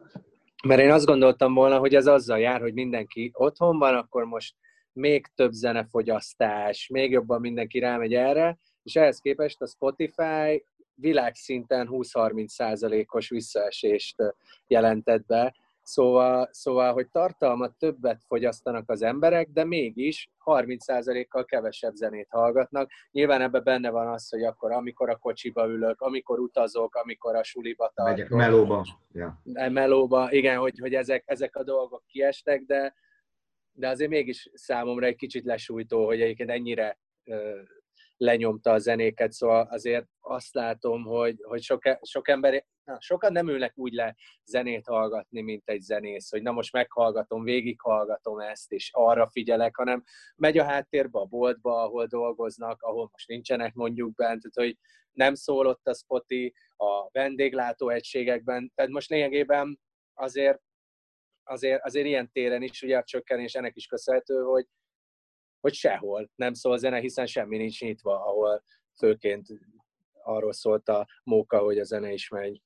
mert 0.64 0.82
én 0.82 0.92
azt 0.92 1.06
gondoltam 1.06 1.54
volna, 1.54 1.78
hogy 1.78 1.96
ez 1.96 2.08
azzal 2.08 2.40
jár, 2.40 2.62
hogy 2.62 2.74
mindenki 2.74 3.32
otthon 3.34 3.78
van, 3.78 3.96
akkor 3.96 4.26
most 4.26 4.56
még 4.94 5.28
több 5.36 5.52
zenefogyasztás, 5.52 6.88
még 6.88 7.12
jobban 7.12 7.40
mindenki 7.40 7.80
rámegy 7.80 8.14
erre, 8.14 8.58
és 8.84 8.96
ehhez 8.96 9.20
képest 9.20 9.62
a 9.62 9.68
Spotify 9.68 10.66
világszinten 10.96 11.88
20-30 11.92 12.48
százalékos 12.48 13.30
visszaesést 13.30 14.16
jelentett 14.68 15.26
be, 15.26 15.54
Szóval, 15.84 16.50
szóval, 16.52 16.94
hogy 16.94 17.10
tartalmat 17.10 17.78
többet 17.78 18.22
fogyasztanak 18.28 18.90
az 18.90 19.02
emberek, 19.02 19.50
de 19.50 19.66
mégis 19.66 20.30
30%-kal 20.46 21.46
kevesebb 21.46 21.94
zenét 21.94 22.28
hallgatnak. 22.30 22.92
Nyilván 23.12 23.42
ebben 23.42 23.64
benne 23.64 23.90
van 23.90 24.08
az, 24.08 24.30
hogy 24.30 24.44
akkor 24.44 24.72
amikor 24.72 25.10
a 25.10 25.16
kocsiba 25.16 25.68
ülök, 25.68 26.02
amikor 26.02 26.40
utazok, 26.40 26.96
amikor 26.96 27.36
a 27.36 27.44
suliba 27.44 27.92
tartok. 27.96 28.16
Megyek 28.16 28.30
melóba. 28.30 28.86
Ja. 29.12 29.42
Melóba, 29.70 30.32
igen, 30.32 30.58
hogy, 30.58 30.80
hogy 30.80 30.94
ezek, 30.94 31.24
ezek 31.26 31.56
a 31.56 31.64
dolgok 31.64 32.04
kiestek, 32.08 32.62
de, 32.62 32.94
de 33.72 33.88
azért 33.88 34.10
mégis 34.10 34.50
számomra 34.54 35.06
egy 35.06 35.16
kicsit 35.16 35.46
lesújtó, 35.46 36.06
hogy 36.06 36.22
egyébként 36.22 36.50
ennyire 36.50 37.00
lenyomta 38.18 38.72
a 38.72 38.78
zenéket, 38.78 39.32
szóval 39.32 39.68
azért 39.70 40.06
azt 40.20 40.54
látom, 40.54 41.04
hogy, 41.04 41.36
hogy 41.42 41.62
sok, 41.62 41.82
sok 42.02 42.30
ember, 42.30 42.66
na, 42.84 42.98
sokan 43.00 43.32
nem 43.32 43.48
ülnek 43.48 43.74
úgy 43.76 43.94
le 43.94 44.16
zenét 44.46 44.88
hallgatni, 44.88 45.42
mint 45.42 45.70
egy 45.70 45.82
zenész, 45.82 46.30
hogy 46.30 46.42
na 46.42 46.52
most 46.52 46.74
meghallgatom, 46.74 47.44
végighallgatom 47.44 48.40
ezt, 48.40 48.72
és 48.72 48.90
arra 48.94 49.30
figyelek, 49.30 49.76
hanem 49.76 50.04
megy 50.36 50.58
a 50.58 50.64
háttérbe 50.64 51.20
a 51.20 51.26
boltba, 51.26 51.84
ahol 51.84 52.06
dolgoznak, 52.06 52.82
ahol 52.82 53.10
most 53.12 53.28
nincsenek 53.28 53.74
mondjuk 53.74 54.16
bent, 54.16 54.42
tehát 54.42 54.70
hogy 54.70 54.78
nem 55.12 55.34
szólott 55.36 55.88
a 55.88 55.94
spoti 55.94 56.54
a 56.78 57.10
vendéglátó 57.12 57.90
egységekben, 57.90 58.72
tehát 58.76 58.92
most 58.92 59.10
lényegében 59.10 59.80
azért 60.14 60.62
azért, 61.44 61.86
azért 61.86 62.06
ilyen 62.06 62.32
téren 62.32 62.62
is 62.62 62.82
ugye 62.82 62.98
a 62.98 63.04
csökkenés 63.04 63.54
ennek 63.54 63.76
is 63.76 63.86
köszönhető, 63.86 64.42
hogy, 64.42 64.66
hogy 65.60 65.74
sehol 65.74 66.32
nem 66.36 66.54
szól 66.54 66.78
zene, 66.78 67.00
hiszen 67.00 67.26
semmi 67.26 67.58
nincs 67.58 67.82
nyitva, 67.82 68.26
ahol 68.26 68.64
főként 68.98 69.48
arról 70.24 70.54
szólt 70.54 70.90
a 70.90 71.08
móka, 71.24 71.58
hogy 71.58 71.80
a 71.80 71.84
zene 71.84 72.12
is 72.12 72.30
megy. 72.30 72.62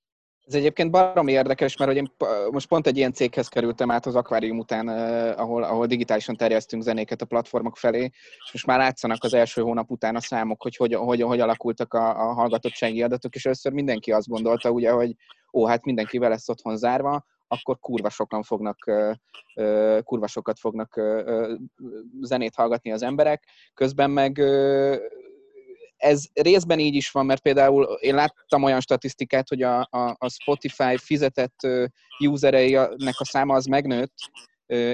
Ez 0.45 0.53
egyébként 0.53 0.91
baromi 0.91 1.31
érdekes, 1.31 1.77
mert 1.77 1.91
hogy 1.91 1.99
én 1.99 2.11
most 2.51 2.67
pont 2.67 2.87
egy 2.87 2.97
ilyen 2.97 3.13
céghez 3.13 3.47
kerültem 3.47 3.91
át 3.91 4.05
az 4.05 4.15
akvárium 4.15 4.57
után, 4.57 4.87
ahol, 5.37 5.63
ahol 5.63 5.85
digitálisan 5.85 6.35
terjesztünk 6.35 6.83
zenéket 6.83 7.21
a 7.21 7.25
platformok 7.25 7.77
felé, 7.77 8.03
és 8.45 8.49
most 8.51 8.65
már 8.65 8.79
látszanak 8.79 9.23
az 9.23 9.33
első 9.33 9.61
hónap 9.61 9.91
után 9.91 10.15
a 10.15 10.19
számok, 10.19 10.61
hogy 10.61 10.75
hogy, 10.75 10.93
hogy, 10.93 11.21
hogy 11.21 11.39
alakultak 11.39 11.93
a, 11.93 12.29
a 12.29 12.33
hallgatottsági 12.33 13.03
adatok, 13.03 13.35
és 13.35 13.45
először 13.45 13.71
mindenki 13.71 14.11
azt 14.11 14.27
gondolta, 14.27 14.71
ugye, 14.71 14.91
hogy 14.91 15.15
ó, 15.53 15.65
hát 15.65 15.85
mindenki 15.85 16.17
lesz 16.17 16.49
otthon 16.49 16.77
zárva, 16.77 17.25
akkor 17.47 17.79
kurva 17.79 18.09
sokan 18.09 18.43
fognak, 18.43 18.91
kurva 20.03 20.27
sokat 20.27 20.59
fognak 20.59 21.01
zenét 22.21 22.55
hallgatni 22.55 22.91
az 22.91 23.01
emberek. 23.01 23.43
Közben 23.73 24.11
meg 24.11 24.39
ez 25.97 26.23
részben 26.33 26.79
így 26.79 26.95
is 26.95 27.11
van, 27.11 27.25
mert 27.25 27.41
például 27.41 27.83
én 27.83 28.15
láttam 28.15 28.63
olyan 28.63 28.81
statisztikát, 28.81 29.47
hogy 29.47 29.61
a, 29.61 29.79
a, 29.79 30.15
a 30.17 30.29
Spotify 30.29 30.97
fizetett 30.97 31.67
usereinek 32.19 33.15
a 33.17 33.25
száma 33.25 33.55
az 33.55 33.65
megnőtt, 33.65 34.13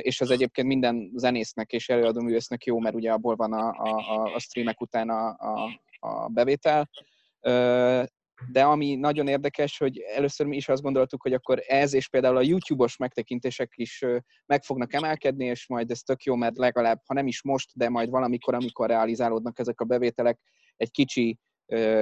és 0.01 0.21
az 0.21 0.31
egyébként 0.31 0.67
minden 0.67 1.11
zenésznek 1.15 1.71
és 1.71 1.89
előadó 1.89 2.21
művésznek 2.21 2.63
jó, 2.63 2.79
mert 2.79 2.95
ugye 2.95 3.11
abból 3.11 3.35
van 3.35 3.53
a, 3.53 3.69
a, 3.69 4.33
a 4.33 4.39
streamek 4.39 4.81
után 4.81 5.09
a, 5.09 5.27
a, 5.27 5.79
a 5.99 6.27
bevétel 6.27 6.89
de 8.47 8.63
ami 8.63 8.95
nagyon 8.95 9.27
érdekes, 9.27 9.77
hogy 9.77 9.99
először 9.99 10.45
mi 10.45 10.55
is 10.55 10.69
azt 10.69 10.81
gondoltuk, 10.81 11.21
hogy 11.21 11.33
akkor 11.33 11.63
ez 11.67 11.93
és 11.93 12.09
például 12.09 12.37
a 12.37 12.41
YouTube-os 12.41 12.97
megtekintések 12.97 13.71
is 13.75 14.05
meg 14.45 14.63
fognak 14.63 14.93
emelkedni, 14.93 15.45
és 15.45 15.67
majd 15.67 15.91
ez 15.91 15.99
tök 15.99 16.23
jó, 16.23 16.35
mert 16.35 16.57
legalább, 16.57 17.01
ha 17.05 17.13
nem 17.13 17.27
is 17.27 17.43
most, 17.43 17.69
de 17.73 17.89
majd 17.89 18.09
valamikor, 18.09 18.53
amikor 18.53 18.87
realizálódnak 18.87 19.59
ezek 19.59 19.81
a 19.81 19.85
bevételek, 19.85 20.39
egy 20.75 20.91
kicsi 20.91 21.39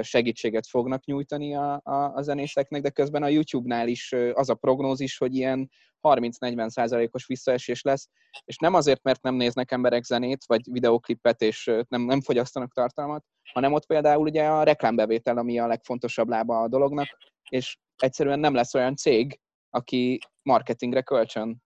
segítséget 0.00 0.66
fognak 0.66 1.04
nyújtani 1.04 1.54
a, 1.54 1.80
a, 1.84 2.12
a 2.14 2.22
zenészeknek, 2.22 2.82
de 2.82 2.90
közben 2.90 3.22
a 3.22 3.28
YouTube-nál 3.28 3.88
is 3.88 4.14
az 4.32 4.50
a 4.50 4.54
prognózis, 4.54 5.16
hogy 5.16 5.34
ilyen 5.34 5.70
30-40 6.02 6.68
százalékos 6.68 7.26
visszaesés 7.26 7.82
lesz, 7.82 8.08
és 8.44 8.56
nem 8.56 8.74
azért, 8.74 9.02
mert 9.02 9.22
nem 9.22 9.34
néznek 9.34 9.70
emberek 9.70 10.04
zenét, 10.04 10.44
vagy 10.46 10.60
videóklipet, 10.70 11.40
és 11.40 11.70
nem, 11.88 12.02
nem 12.02 12.20
fogyasztanak 12.20 12.72
tartalmat, 12.72 13.24
hanem 13.52 13.72
ott 13.72 13.86
például 13.86 14.22
ugye 14.22 14.44
a 14.44 14.62
reklámbevétel, 14.62 15.38
ami 15.38 15.58
a 15.58 15.66
legfontosabb 15.66 16.28
lába 16.28 16.60
a 16.60 16.68
dolognak, 16.68 17.08
és 17.48 17.78
egyszerűen 17.96 18.38
nem 18.38 18.54
lesz 18.54 18.74
olyan 18.74 18.96
cég, 18.96 19.40
aki 19.70 20.18
marketingre 20.42 21.02
kölcsön, 21.02 21.62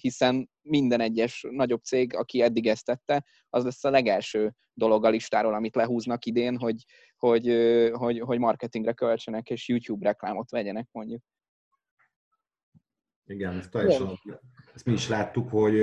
hiszen 0.00 0.50
minden 0.62 1.00
egyes 1.00 1.46
nagyobb 1.50 1.82
cég, 1.82 2.16
aki 2.16 2.42
eddig 2.42 2.66
ezt 2.66 2.84
tette, 2.84 3.24
az 3.48 3.64
lesz 3.64 3.84
a 3.84 3.90
legelső 3.90 4.54
dolog 4.74 5.04
a 5.04 5.08
listáról, 5.08 5.54
amit 5.54 5.74
lehúznak 5.74 6.24
idén, 6.24 6.58
hogy, 6.58 6.84
hogy, 7.16 7.46
hogy, 7.92 8.20
hogy 8.20 8.38
marketingre 8.38 8.92
költsenek, 8.92 9.50
és 9.50 9.68
YouTube 9.68 10.06
reklámot 10.08 10.50
vegyenek 10.50 10.88
mondjuk. 10.92 11.22
Igen, 13.26 13.58
ezt 13.58 13.70
teljesen, 13.70 14.20
ezt 14.74 14.84
mi 14.84 14.92
is 14.92 15.08
láttuk, 15.08 15.50
hogy 15.50 15.74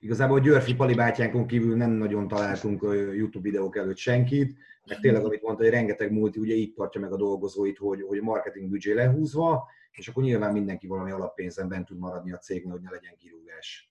igazából 0.00 0.40
Györfi 0.40 0.74
Pali 0.74 0.94
bátyánkon 0.94 1.46
kívül 1.46 1.76
nem 1.76 1.90
nagyon 1.90 2.28
találtunk 2.28 2.82
YouTube 3.14 3.48
videók 3.48 3.76
előtt 3.76 3.96
senkit, 3.96 4.58
meg 4.86 5.00
tényleg, 5.00 5.24
amit 5.24 5.42
mondta, 5.42 5.62
hogy 5.62 5.72
rengeteg 5.72 6.12
multi 6.12 6.38
ugye 6.38 6.54
így 6.54 6.72
tartja 6.72 7.00
meg 7.00 7.12
a 7.12 7.16
dolgozóit, 7.16 7.78
hogy, 7.78 8.02
hogy 8.02 8.20
marketing 8.20 8.70
büdzsé 8.70 8.92
lehúzva, 8.92 9.68
és 9.90 10.08
akkor 10.08 10.22
nyilván 10.22 10.52
mindenki 10.52 10.86
valami 10.86 11.10
alappénzen 11.10 11.68
bent 11.68 11.86
tud 11.86 11.98
maradni 11.98 12.32
a 12.32 12.38
cégnél, 12.38 12.72
hogy 12.72 12.80
ne 12.80 12.90
legyen 12.90 13.16
kirúgás. 13.16 13.90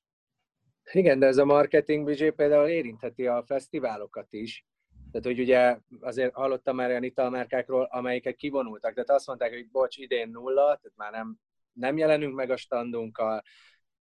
Igen, 0.92 1.20
de 1.20 1.26
ez 1.26 1.38
a 1.38 1.46
marketing 1.46 2.06
büdzsé 2.06 2.30
például 2.30 2.68
érintheti 2.68 3.28
a 3.28 3.44
fesztiválokat 3.46 4.34
is. 4.34 4.66
Tehát, 5.12 5.28
hogy 5.28 5.40
ugye 5.40 5.78
azért 6.00 6.34
hallottam 6.34 6.76
már 6.76 6.90
olyan 6.90 7.04
italmárkákról, 7.04 7.88
amelyiket 7.92 8.36
kivonultak, 8.36 8.94
tehát 8.94 9.10
azt 9.10 9.28
mondták, 9.28 9.54
hogy 9.54 9.70
bocs, 9.70 9.98
idén 9.98 10.30
nulla, 10.30 10.64
tehát 10.64 10.94
már 10.96 11.12
nem, 11.12 11.40
nem 11.76 11.98
jelenünk 11.98 12.36
meg 12.36 12.50
a 12.50 12.58
standunkkal, 12.58 13.44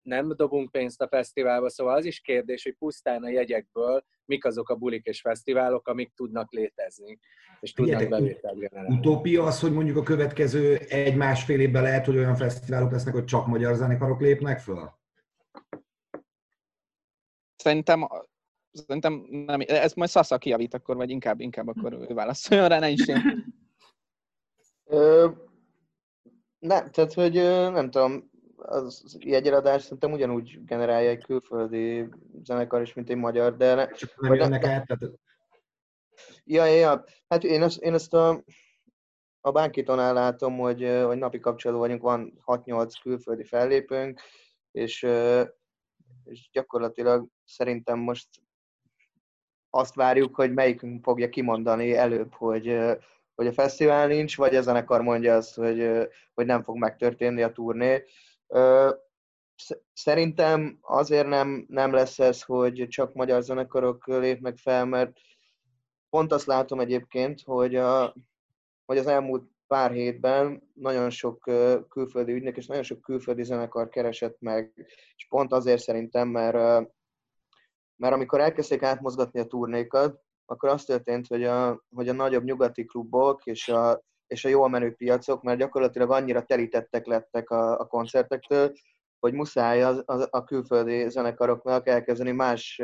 nem 0.02 0.34
dobunk 0.36 0.72
pénzt 0.72 1.02
a 1.02 1.08
fesztiválba, 1.08 1.70
szóval 1.70 1.96
az 1.96 2.06
is 2.06 2.20
kérdés, 2.20 2.64
hogy 2.64 2.76
pusztán 2.78 3.24
a 3.24 3.30
jegyekből 3.30 4.04
mik 4.28 4.46
azok 4.46 4.70
a 4.70 4.76
bulik 4.76 5.06
és 5.06 5.22
fesztiválok, 5.22 5.88
amik 5.88 6.14
tudnak 6.16 6.52
létezni, 6.52 7.20
és 7.60 7.74
tudnak 7.74 8.10
bevételt 8.10 8.60
generálni. 8.60 8.96
Utópia 8.96 9.44
az, 9.44 9.60
hogy 9.60 9.72
mondjuk 9.72 9.98
a 9.98 10.04
következő 10.04 10.78
egy-másfél 10.78 11.60
évben 11.60 11.84
lehet, 11.84 12.06
hogy 12.06 12.18
olyan 12.18 12.36
fesztiválok 12.36 12.92
lesznek, 12.92 13.14
hogy 13.14 13.26
csak 13.26 13.48
magyar 13.48 13.76
zenekarok 13.76 14.22
lépnek 14.22 14.60
föl? 14.60 14.96
Szerintem 17.56 18.08
Szerintem 18.72 19.26
nem, 19.30 19.60
ez 19.66 19.94
majd 19.94 20.10
Sasa 20.10 20.38
kijavít 20.38 20.74
akkor, 20.74 20.96
vagy 20.96 21.10
inkább, 21.10 21.40
inkább 21.40 21.68
akkor 21.68 21.94
ő 21.94 22.14
válaszoljon 22.14 22.68
rá, 22.68 22.80
ne 22.80 22.90
is 22.90 23.08
én. 23.08 23.46
Nem, 26.60 26.92
tehát, 26.92 27.14
hogy 27.14 27.34
nem 27.72 27.90
tudom, 27.90 28.30
az 28.56 29.18
jegyeladás 29.20 29.82
szerintem 29.82 30.12
ugyanúgy 30.12 30.66
generálja 30.66 31.10
egy 31.10 31.24
külföldi 31.24 32.10
zenekar 32.44 32.82
is, 32.82 32.94
mint 32.94 33.10
egy 33.10 33.18
magyar, 33.18 33.58
de... 33.58 33.74
Ne, 33.74 33.92
Csak 33.92 34.22
nem 34.22 34.34
jönnek 34.34 34.66
át, 34.66 34.86
tehát... 34.86 35.20
Ja, 36.44 36.66
ja, 36.66 36.74
ja. 36.74 37.04
Hát 37.28 37.44
én, 37.44 37.64
ezt, 37.64 37.82
én 37.82 37.94
ezt 37.94 38.14
a, 38.14 38.44
a 39.42 39.52
Bánkitonál 39.52 40.14
látom, 40.14 40.58
hogy, 40.58 41.02
hogy 41.06 41.18
napi 41.18 41.40
kapcsolatban 41.40 41.88
vagyunk, 41.88 42.02
van 42.02 42.42
6-8 42.46 42.94
külföldi 43.02 43.44
fellépőnk, 43.44 44.22
és, 44.72 45.08
és 46.24 46.50
gyakorlatilag 46.52 47.28
szerintem 47.46 48.00
most 48.00 48.28
azt 49.70 49.96
várjuk, 49.96 50.36
hogy 50.36 50.54
melyikünk 50.54 51.04
fogja 51.04 51.30
kimondani 51.30 51.96
előbb, 51.96 52.34
hogy, 52.34 52.80
hogy 53.38 53.48
a 53.48 53.54
fesztivál 53.54 54.08
nincs, 54.08 54.38
vagy 54.38 54.56
a 54.56 54.62
zenekar 54.62 55.02
mondja 55.02 55.36
azt, 55.36 55.56
hogy, 55.56 56.08
hogy 56.34 56.46
nem 56.46 56.64
fog 56.64 56.78
megtörténni 56.78 57.42
a 57.42 57.52
turné. 57.52 58.04
Szerintem 59.94 60.78
azért 60.82 61.28
nem, 61.28 61.66
nem 61.70 61.94
lesz 61.94 62.20
ez, 62.20 62.42
hogy 62.42 62.88
csak 62.90 63.14
magyar 63.14 63.42
zenekarok 63.42 64.08
lépnek 64.08 64.58
fel, 64.58 64.86
mert 64.86 65.18
pont 66.10 66.32
azt 66.32 66.46
látom 66.46 66.80
egyébként, 66.80 67.42
hogy, 67.42 67.76
a, 67.76 68.16
hogy 68.86 68.98
az 68.98 69.08
elmúlt 69.08 69.50
pár 69.68 69.92
hétben 69.92 70.72
nagyon 70.74 71.10
sok 71.10 71.40
külföldi 71.90 72.32
ügynek 72.32 72.58
és 72.58 72.66
nagyon 72.66 72.84
sok 72.84 73.02
külföldi 73.02 73.44
zenekar 73.44 73.90
keresett 73.90 74.40
meg, 74.40 74.72
és 75.16 75.28
pont 75.30 75.52
azért 75.52 75.82
szerintem, 75.82 76.28
mert 76.28 76.88
mert 77.96 78.14
amikor 78.14 78.40
elkezdték 78.40 78.84
átmozgatni 78.84 79.40
a 79.40 79.46
turnékat, 79.46 80.22
akkor 80.50 80.70
az 80.70 80.84
történt, 80.84 81.28
hogy 81.28 81.44
a, 81.44 81.84
hogy 81.96 82.10
a 82.10 82.14
nagyobb 82.14 82.44
nyugati 82.44 82.86
klubok 82.86 83.46
és 83.46 83.70
a, 83.70 84.02
és 84.28 84.46
a 84.46 84.50
jól 84.50 84.70
menő 84.70 84.94
piacok 84.94 85.44
már 85.44 85.58
gyakorlatilag 85.58 86.12
annyira 86.12 86.44
telítettek 86.44 87.06
lettek 87.06 87.50
a, 87.50 87.80
a 87.80 87.86
koncertektől, 87.86 88.72
hogy 89.20 89.34
muszáj 89.34 89.84
az, 89.84 90.02
az, 90.06 90.28
a 90.30 90.44
külföldi 90.44 91.10
zenekaroknak 91.10 91.88
elkezdeni 91.88 92.32
más 92.32 92.82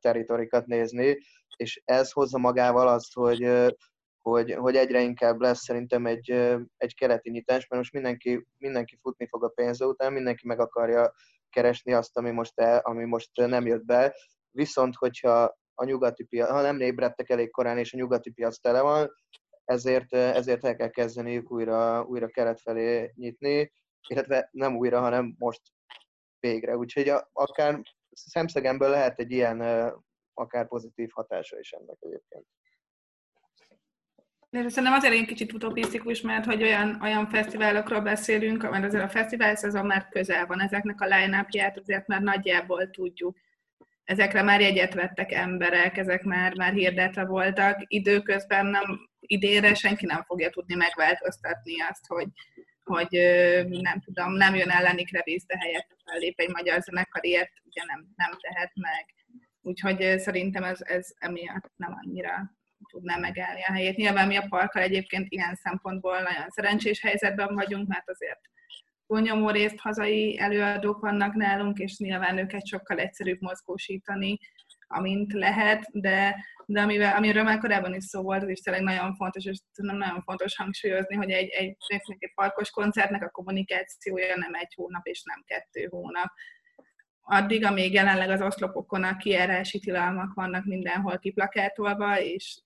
teritorikat 0.00 0.66
nézni, 0.66 1.18
és 1.56 1.82
ez 1.84 2.12
hozza 2.12 2.38
magával 2.38 2.88
azt, 2.88 3.14
hogy, 3.14 3.74
hogy, 4.22 4.52
hogy 4.52 4.76
egyre 4.76 5.00
inkább 5.00 5.40
lesz 5.40 5.62
szerintem 5.62 6.06
egy, 6.06 6.30
egy 6.76 6.94
keleti 6.94 7.30
nyitás, 7.30 7.66
mert 7.68 7.82
most 7.82 7.92
mindenki, 7.92 8.46
mindenki 8.58 8.98
futni 9.02 9.26
fog 9.28 9.44
a 9.44 9.48
pénze 9.48 9.86
után, 9.86 10.12
mindenki 10.12 10.46
meg 10.46 10.60
akarja 10.60 11.12
keresni 11.50 11.92
azt, 11.92 12.16
ami 12.16 12.30
most, 12.30 12.60
el, 12.60 12.78
ami 12.78 13.04
most 13.04 13.30
nem 13.34 13.66
jött 13.66 13.84
be, 13.84 14.14
viszont 14.50 14.94
hogyha 14.94 15.56
a 15.74 15.84
nyugati 15.84 16.24
piac, 16.24 16.50
ha 16.50 16.60
nem 16.60 16.80
ébredtek 16.80 17.30
elég 17.30 17.50
korán, 17.50 17.78
és 17.78 17.92
a 17.92 17.96
nyugati 17.96 18.30
piac 18.30 18.58
tele 18.58 18.80
van, 18.80 19.14
ezért, 19.64 20.12
ezért 20.12 20.64
el 20.64 20.76
kell 20.76 20.90
kezdeniük 20.90 21.50
újra, 21.50 22.04
újra 22.04 22.28
kelet 22.28 22.60
felé 22.60 23.12
nyitni, 23.14 23.72
illetve 24.08 24.48
nem 24.52 24.76
újra, 24.76 25.00
hanem 25.00 25.34
most 25.38 25.60
végre. 26.40 26.76
Úgyhogy 26.76 27.08
a, 27.08 27.28
akár 27.32 27.80
szemszegemből 28.10 28.88
lehet 28.88 29.18
egy 29.18 29.30
ilyen 29.30 29.60
akár 30.34 30.68
pozitív 30.68 31.10
hatása 31.12 31.58
is 31.58 31.72
ennek 31.72 31.96
egyébként. 32.00 32.46
De 34.50 34.68
szerintem 34.68 34.92
azért 34.92 35.14
egy 35.14 35.26
kicsit 35.26 35.52
utopisztikus, 35.52 36.20
mert 36.20 36.44
hogy 36.44 36.62
olyan, 36.62 37.00
olyan 37.02 37.28
fesztiválokról 37.28 38.00
beszélünk, 38.00 38.70
mert 38.70 38.84
azért 38.84 39.04
a 39.04 39.08
fesztivál 39.08 39.56
szezon 39.56 39.86
már 39.86 40.08
közel 40.08 40.46
van, 40.46 40.60
ezeknek 40.60 41.00
a 41.00 41.04
line 41.04 41.46
azért 41.74 42.06
már 42.06 42.20
nagyjából 42.20 42.90
tudjuk 42.90 43.36
ezekre 44.04 44.42
már 44.42 44.60
jegyet 44.60 44.94
vettek 44.94 45.32
emberek, 45.32 45.96
ezek 45.96 46.22
már, 46.22 46.54
már 46.56 46.72
hirdetve 46.72 47.24
voltak. 47.24 47.82
Időközben 47.86 48.66
nem, 48.66 49.08
idénre 49.20 49.74
senki 49.74 50.06
nem 50.06 50.22
fogja 50.22 50.50
tudni 50.50 50.74
megváltoztatni 50.74 51.80
azt, 51.80 52.06
hogy, 52.06 52.28
hogy 52.84 53.08
nem 53.68 54.00
tudom, 54.00 54.32
nem 54.32 54.54
jön 54.54 54.70
ellenik 54.70 55.12
Revíz, 55.12 55.44
de 55.46 55.58
helyett 55.58 55.88
fellép 56.04 56.38
egy 56.40 56.52
magyar 56.52 56.80
zenekar, 56.80 57.24
ilyet 57.24 57.50
ugye 57.64 57.82
nem, 57.84 58.06
nem 58.16 58.30
tehet 58.40 58.72
meg. 58.74 59.14
Úgyhogy 59.60 60.18
szerintem 60.18 60.62
ez, 60.62 60.78
ez 60.82 61.08
emiatt 61.18 61.72
nem 61.76 61.98
annyira 62.04 62.52
tudná 62.88 63.16
megállni 63.16 63.62
a 63.62 63.72
helyét. 63.72 63.96
Nyilván 63.96 64.26
mi 64.26 64.36
a 64.36 64.46
parkkal 64.48 64.82
egyébként 64.82 65.26
ilyen 65.28 65.54
szempontból 65.54 66.20
nagyon 66.20 66.48
szerencsés 66.48 67.00
helyzetben 67.00 67.54
vagyunk, 67.54 67.88
mert 67.88 68.10
azért 68.10 68.40
túlnyomó 69.06 69.50
részt 69.50 69.80
hazai 69.80 70.38
előadók 70.38 71.00
vannak 71.00 71.34
nálunk, 71.34 71.78
és 71.78 71.98
nyilván 71.98 72.38
őket 72.38 72.66
sokkal 72.66 72.98
egyszerűbb 72.98 73.40
mozgósítani, 73.40 74.38
amint 74.86 75.32
lehet, 75.32 75.86
de, 75.92 76.44
de 76.66 76.80
amivel, 76.80 77.16
amiről 77.16 77.42
már 77.42 77.58
korábban 77.58 77.94
is 77.94 78.04
szó 78.04 78.22
volt, 78.22 78.42
az 78.42 78.48
is 78.48 78.60
tényleg 78.60 78.82
nagyon 78.82 79.14
fontos, 79.14 79.44
és 79.44 79.58
nem 79.74 79.96
nagyon 79.96 80.22
fontos 80.22 80.56
hangsúlyozni, 80.56 81.16
hogy 81.16 81.30
egy, 81.30 81.48
egy, 81.48 81.76
egy 82.18 82.32
parkos 82.34 82.70
koncertnek 82.70 83.22
a 83.22 83.30
kommunikációja 83.30 84.36
nem 84.36 84.54
egy 84.54 84.72
hónap 84.74 85.06
és 85.06 85.22
nem 85.22 85.42
kettő 85.46 85.86
hónap. 85.90 86.32
Addig, 87.20 87.64
amíg 87.64 87.92
jelenleg 87.92 88.30
az 88.30 88.42
oszlopokon 88.42 89.04
a 89.04 89.16
kiárási 89.16 89.78
tilalmak 89.78 90.34
vannak 90.34 90.64
mindenhol 90.64 91.18
kiplakátolva, 91.18 92.20
és 92.20 92.60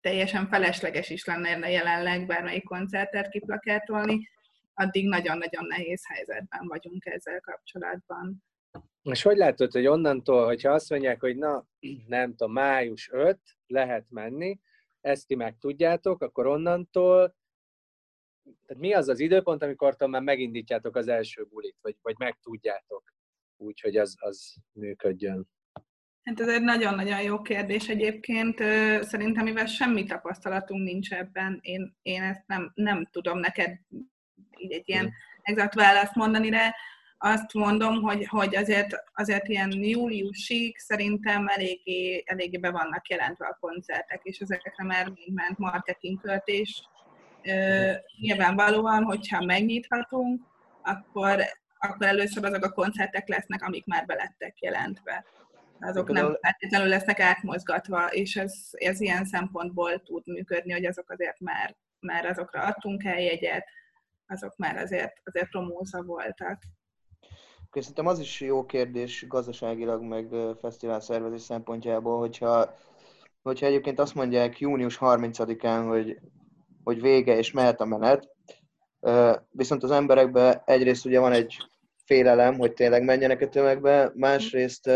teljesen 0.00 0.48
felesleges 0.48 1.10
is 1.10 1.24
lenne 1.24 1.70
jelenleg 1.70 2.26
bármelyik 2.26 2.64
koncertet 2.64 3.28
kiplakátolni, 3.28 4.28
addig 4.80 5.08
nagyon-nagyon 5.08 5.66
nehéz 5.66 6.06
helyzetben 6.06 6.66
vagyunk 6.66 7.06
ezzel 7.06 7.40
kapcsolatban. 7.40 8.44
És 9.02 9.22
hogy 9.22 9.36
látod, 9.36 9.72
hogy 9.72 9.86
onnantól, 9.86 10.44
hogyha 10.44 10.72
azt 10.72 10.90
mondják, 10.90 11.20
hogy 11.20 11.36
na, 11.36 11.66
nem 12.06 12.30
tudom, 12.30 12.52
május 12.52 13.08
5, 13.12 13.38
lehet 13.66 14.06
menni, 14.10 14.60
ezt 15.00 15.26
ti 15.26 15.34
meg 15.34 15.56
tudjátok, 15.58 16.22
akkor 16.22 16.46
onnantól, 16.46 17.38
tehát 18.66 18.82
mi 18.82 18.92
az 18.92 19.08
az 19.08 19.20
időpont, 19.20 19.62
amikor 19.62 19.96
már 19.98 20.22
megindítjátok 20.22 20.96
az 20.96 21.08
első 21.08 21.44
bulit, 21.44 21.76
vagy, 21.80 21.96
vagy 22.02 22.14
meg 22.18 22.38
tudjátok 22.42 23.14
úgy, 23.56 23.80
hogy 23.80 23.96
az, 23.96 24.16
az 24.18 24.54
működjön? 24.72 25.48
Hát 26.22 26.40
ez 26.40 26.48
egy 26.48 26.62
nagyon-nagyon 26.62 27.22
jó 27.22 27.40
kérdés 27.40 27.88
egyébként. 27.88 28.58
Szerintem, 29.04 29.44
mivel 29.44 29.66
semmi 29.66 30.04
tapasztalatunk 30.04 30.82
nincs 30.84 31.12
ebben, 31.12 31.58
én, 31.62 31.96
én 32.02 32.22
ezt 32.22 32.46
nem, 32.46 32.72
nem 32.74 33.06
tudom 33.10 33.38
neked 33.38 33.78
így 34.56 34.72
egy 34.72 34.88
ilyen 34.88 35.12
exakt 35.42 35.74
választ 35.74 36.14
mondani 36.14 36.50
rá. 36.50 36.74
Azt 37.18 37.52
mondom, 37.52 38.02
hogy, 38.02 38.26
hogy 38.26 38.56
azért, 38.56 38.96
azért 39.14 39.48
ilyen 39.48 39.72
júliusig 39.72 40.78
szerintem 40.78 41.46
eléggé, 41.48 42.22
eléggé 42.26 42.56
be 42.56 42.70
vannak 42.70 43.08
jelentve 43.08 43.46
a 43.46 43.56
koncertek, 43.60 44.20
és 44.22 44.38
ezekre 44.38 44.84
már 44.84 45.04
mind 45.04 45.34
ment 45.34 45.58
marketingköltés. 45.58 46.88
Nyilvánvalóan, 48.20 49.04
hogyha 49.04 49.44
megnyithatunk, 49.44 50.42
akkor, 50.82 51.42
akkor 51.78 52.06
először 52.06 52.44
azok 52.44 52.64
a 52.64 52.72
koncertek 52.72 53.28
lesznek, 53.28 53.62
amik 53.62 53.86
már 53.86 54.06
belettek 54.06 54.60
jelentve. 54.60 55.24
Azok 55.80 56.08
nem 56.08 56.38
feltétlenül 56.40 56.88
lesznek 56.88 57.20
átmozgatva, 57.20 58.06
és 58.06 58.36
ez, 58.36 58.54
ez 58.70 59.00
ilyen 59.00 59.24
szempontból 59.24 60.02
tud 60.02 60.26
működni, 60.26 60.72
hogy 60.72 60.86
azok 60.86 61.10
azért 61.10 61.40
már, 61.40 61.76
már 62.00 62.26
azokra 62.26 62.62
adtunk 62.62 63.04
el 63.04 63.20
jegyet, 63.20 63.64
azok 64.30 64.56
már 64.56 64.76
azért, 64.76 65.20
azért 65.24 65.50
promóza 65.50 66.02
voltak. 66.02 66.62
Szerintem 67.72 68.06
az 68.06 68.18
is 68.18 68.40
jó 68.40 68.66
kérdés 68.66 69.26
gazdaságilag, 69.28 70.02
meg 70.02 70.28
fesztivál 70.60 71.00
szervezés 71.00 71.40
szempontjából, 71.40 72.18
hogyha, 72.18 72.74
hogyha 73.42 73.66
egyébként 73.66 73.98
azt 73.98 74.14
mondják 74.14 74.58
június 74.58 74.98
30-án, 75.00 75.84
hogy, 75.88 76.18
hogy 76.84 77.00
vége 77.00 77.36
és 77.36 77.52
mehet 77.52 77.80
a 77.80 77.84
menet, 77.84 78.28
viszont 79.50 79.82
az 79.82 79.90
emberekben 79.90 80.62
egyrészt 80.64 81.06
ugye 81.06 81.20
van 81.20 81.32
egy 81.32 81.56
félelem, 82.04 82.58
hogy 82.58 82.72
tényleg 82.72 83.04
menjenek 83.04 83.40
a 83.40 83.48
tömegbe, 83.48 84.12
másrészt, 84.14 84.90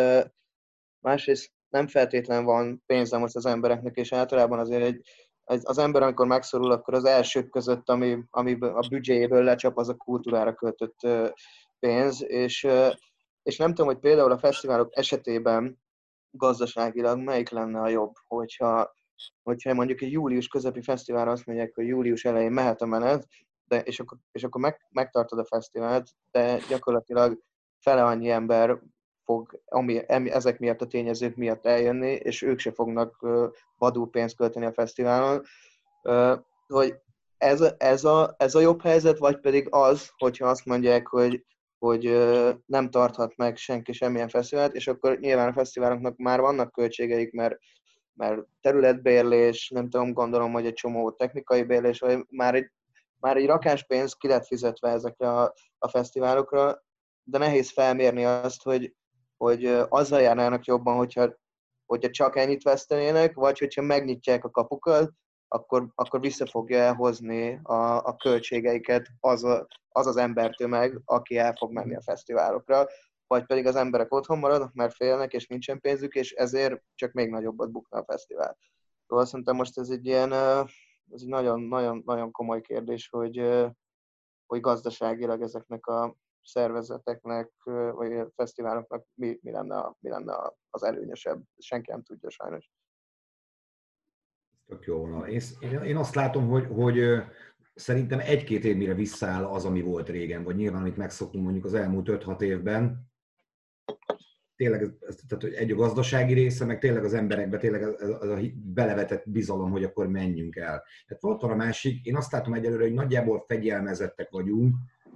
másrészt 1.01 1.53
nem 1.69 1.87
feltétlen 1.87 2.45
van 2.45 2.83
pénze 2.87 3.19
most 3.19 3.37
az 3.37 3.47
embereknek, 3.47 3.97
és 3.97 4.13
általában 4.13 4.59
azért 4.59 4.83
egy, 4.83 5.03
az 5.45 5.79
ember, 5.79 6.03
amikor 6.03 6.27
megszorul, 6.27 6.71
akkor 6.71 6.95
az 6.95 7.05
elsők 7.05 7.51
között, 7.51 7.89
ami, 7.89 8.19
ami 8.31 8.59
a 8.61 8.87
büdzséjéből 8.89 9.43
lecsap, 9.43 9.79
az 9.79 9.89
a 9.89 9.95
kultúrára 9.95 10.55
költött 10.55 10.99
pénz, 11.79 12.25
és, 12.27 12.67
és 13.43 13.57
nem 13.57 13.69
tudom, 13.69 13.87
hogy 13.87 13.99
például 13.99 14.33
a 14.33 14.39
fesztiválok 14.39 14.97
esetében 14.97 15.83
gazdaságilag 16.31 17.19
melyik 17.19 17.49
lenne 17.49 17.81
a 17.81 17.89
jobb, 17.89 18.13
hogyha, 18.27 18.93
hogyha 19.43 19.75
mondjuk 19.75 20.03
egy 20.03 20.13
július 20.13 20.49
közepi 20.49 20.83
fesztiválra 20.83 21.31
azt 21.31 21.47
mondják, 21.47 21.75
hogy 21.75 21.87
július 21.87 22.25
elején 22.25 22.53
mehet 22.53 22.81
a 22.81 22.87
menet, 22.87 23.27
de, 23.65 23.81
és 23.81 24.01
akkor, 24.01 24.19
és 24.33 24.45
akkor 24.45 24.61
meg, 24.61 24.87
megtartod 24.91 25.39
a 25.39 25.45
fesztivált, 25.45 26.11
de 26.31 26.59
gyakorlatilag 26.69 27.39
fele 27.79 28.05
annyi 28.05 28.31
ember 28.31 28.81
fog 29.25 29.61
ami, 29.67 30.03
ezek 30.09 30.59
miatt 30.59 30.81
a 30.81 30.87
tényezők 30.87 31.37
miatt 31.37 31.67
eljönni, 31.67 32.13
és 32.13 32.43
ők 32.43 32.59
se 32.59 32.73
fognak 32.73 33.23
uh, 33.23 33.47
vadul 33.79 34.11
pénzt 34.11 34.37
költeni 34.37 34.67
a 34.67 34.73
fesztiválon. 34.73 35.43
Uh, 36.03 36.39
hogy 36.67 36.95
ez, 37.37 37.75
ez, 37.79 38.05
a, 38.05 38.35
ez 38.39 38.55
a 38.55 38.61
jobb 38.61 38.83
helyzet, 38.83 39.19
vagy 39.19 39.41
pedig 39.41 39.67
az, 39.71 40.11
hogyha 40.17 40.49
azt 40.49 40.65
mondják, 40.65 41.07
hogy, 41.07 41.45
hogy 41.79 42.03
nem 42.67 42.91
tarthat 42.91 43.37
meg 43.37 43.57
senki 43.57 43.93
semmilyen 43.93 44.29
fesztivált, 44.29 44.75
és 44.75 44.87
akkor 44.87 45.19
nyilván 45.19 45.49
a 45.49 45.53
fesztiváloknak 45.53 46.17
már 46.17 46.41
vannak 46.41 46.73
költségeik, 46.73 47.33
mert 47.33 47.59
mert 48.15 48.41
területbérlés, 48.61 49.69
nem 49.69 49.91
tudom, 49.91 50.13
gondolom, 50.13 50.53
hogy 50.53 50.67
egy 50.67 50.73
csomó 50.73 51.11
technikai 51.11 51.63
bérlés, 51.63 52.01
vagy 52.01 52.25
már 52.29 52.55
egy, 52.55 52.71
már 53.21 53.37
egy 53.37 53.47
rakás 53.47 53.87
pénz 53.87 54.13
ki 54.13 54.29
lett 54.29 54.47
fizetve 54.47 54.89
ezekre 54.89 55.29
a, 55.29 55.55
a 55.79 55.89
fesztiválokra, 55.89 56.83
de 57.23 57.39
nehéz 57.39 57.73
felmérni 57.73 58.25
azt, 58.25 58.63
hogy, 58.63 58.95
hogy 59.45 59.65
azzal 59.89 60.21
járnának 60.21 60.65
jobban, 60.65 60.97
hogyha, 60.97 61.35
hogyha 61.87 62.11
csak 62.11 62.37
ennyit 62.37 62.63
vesztenének, 62.63 63.35
vagy 63.35 63.59
hogyha 63.59 63.83
megnyitják 63.83 64.45
a 64.45 64.51
kapukat, 64.51 65.13
akkor, 65.49 65.89
akkor 65.95 66.21
vissza 66.21 66.47
fogja 66.47 66.79
elhozni 66.79 67.61
a, 67.63 68.05
a 68.05 68.17
költségeiket 68.17 69.09
az, 69.21 69.45
a, 69.45 69.67
az 69.89 70.07
az 70.07 70.17
embertömeg, 70.17 71.01
aki 71.05 71.39
el 71.39 71.55
fog 71.59 71.73
menni 71.73 71.95
a 71.95 72.03
fesztiválokra, 72.03 72.87
vagy 73.27 73.45
pedig 73.47 73.67
az 73.67 73.77
emberek 73.77 74.13
otthon 74.15 74.39
maradnak, 74.39 74.73
mert 74.73 74.95
félnek, 74.95 75.33
és 75.33 75.47
nincsen 75.47 75.81
pénzük, 75.81 76.15
és 76.15 76.33
ezért 76.33 76.83
csak 76.95 77.13
még 77.13 77.31
nagyobbat 77.31 77.71
bukna 77.71 77.99
a 77.99 78.05
fesztivál. 78.05 78.59
Szóval 79.07 79.25
szerintem 79.25 79.57
most 79.57 79.79
ez 79.79 79.89
egy 79.89 80.07
ilyen, 80.07 80.33
ez 80.33 81.21
egy 81.23 81.29
nagyon, 81.29 81.61
nagyon, 81.61 82.03
nagyon 82.05 82.31
komoly 82.31 82.61
kérdés, 82.61 83.09
hogy, 83.09 83.43
hogy 84.47 84.61
gazdaságilag 84.61 85.43
ezeknek 85.43 85.87
a 85.87 86.17
szervezeteknek, 86.45 87.51
vagy 87.93 88.13
a 88.13 88.31
fesztiváloknak 88.37 89.07
mi, 89.15 89.39
mi, 89.43 89.51
lenne, 89.51 89.97
mi 89.99 90.09
lenne 90.09 90.35
az 90.71 90.83
előnyösebb. 90.83 91.43
Senki 91.59 91.91
nem 91.91 92.03
tudja 92.03 92.31
sajnos. 92.31 92.71
Tök 94.67 94.85
jó 94.85 94.99
vonal. 94.99 95.29
Én, 95.29 95.41
én 95.85 95.97
azt 95.97 96.15
látom, 96.15 96.49
hogy, 96.49 96.67
hogy 96.67 97.23
szerintem 97.75 98.19
egy-két 98.19 98.65
év 98.65 98.77
mire 98.77 98.95
visszaáll 98.95 99.45
az, 99.45 99.65
ami 99.65 99.83
volt 99.83 100.09
régen, 100.09 100.45
vagy 100.45 100.57
nyilván, 100.57 100.81
amit 100.81 100.97
megszoktunk 100.97 101.45
mondjuk 101.45 101.65
az 101.65 101.75
elmúlt 101.75 102.09
5-6 102.11 102.41
évben, 102.41 103.13
tényleg 104.57 104.83
ez, 104.83 105.17
tehát, 105.29 105.45
hogy 105.45 105.53
egy 105.53 105.71
a 105.71 105.77
gazdasági 105.77 106.33
része, 106.33 106.65
meg 106.65 106.79
tényleg 106.79 107.05
az 107.05 107.15
emberekbe 107.15 107.59
tényleg 107.59 107.83
az, 107.83 108.17
az 108.21 108.29
a 108.29 108.39
belevetett 108.55 109.31
bizalom, 109.31 109.71
hogy 109.71 109.85
akkor 109.85 110.09
menjünk 110.09 110.57
el. 110.57 110.85
Tehát 111.07 111.23
volt 111.23 111.41
van 111.41 111.51
a 111.51 111.55
másik, 111.57 112.07
én 112.07 112.17
azt 112.17 112.33
látom 112.33 112.55
egyelőre, 112.55 112.83
hogy 112.83 112.93
nagyjából 112.93 113.45
fegyelmezettek 113.47 114.31
vagyunk, 114.31 114.75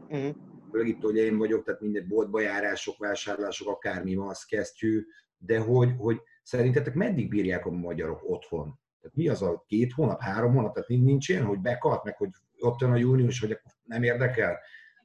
uh-huh 0.08 0.47
főleg 0.70 0.88
itt, 0.88 1.02
hogy 1.02 1.16
én 1.16 1.38
vagyok, 1.38 1.64
tehát 1.64 1.80
mindegy 1.80 2.06
boltba 2.06 2.40
járások, 2.40 2.98
vásárlások, 2.98 3.68
akármi 3.68 4.14
van, 4.14 4.28
az 4.28 4.44
kesztyű, 4.44 5.04
de 5.38 5.58
hogy, 5.58 5.92
hogy 5.98 6.20
szerintetek 6.42 6.94
meddig 6.94 7.28
bírják 7.28 7.66
a 7.66 7.70
magyarok 7.70 8.20
otthon? 8.22 8.78
Tehát 9.00 9.16
mi 9.16 9.28
az 9.28 9.42
a 9.42 9.64
két 9.66 9.92
hónap, 9.92 10.20
három 10.20 10.54
hónap? 10.54 10.74
Tehát 10.74 10.88
nincs 10.88 11.28
ilyen, 11.28 11.44
hogy 11.44 11.58
bekart, 11.58 12.04
meg 12.04 12.16
hogy 12.16 12.30
ott 12.58 12.80
jön 12.80 12.92
a 12.92 12.96
június, 12.96 13.40
hogy 13.40 13.58
nem 13.84 14.02
érdekel, 14.02 14.58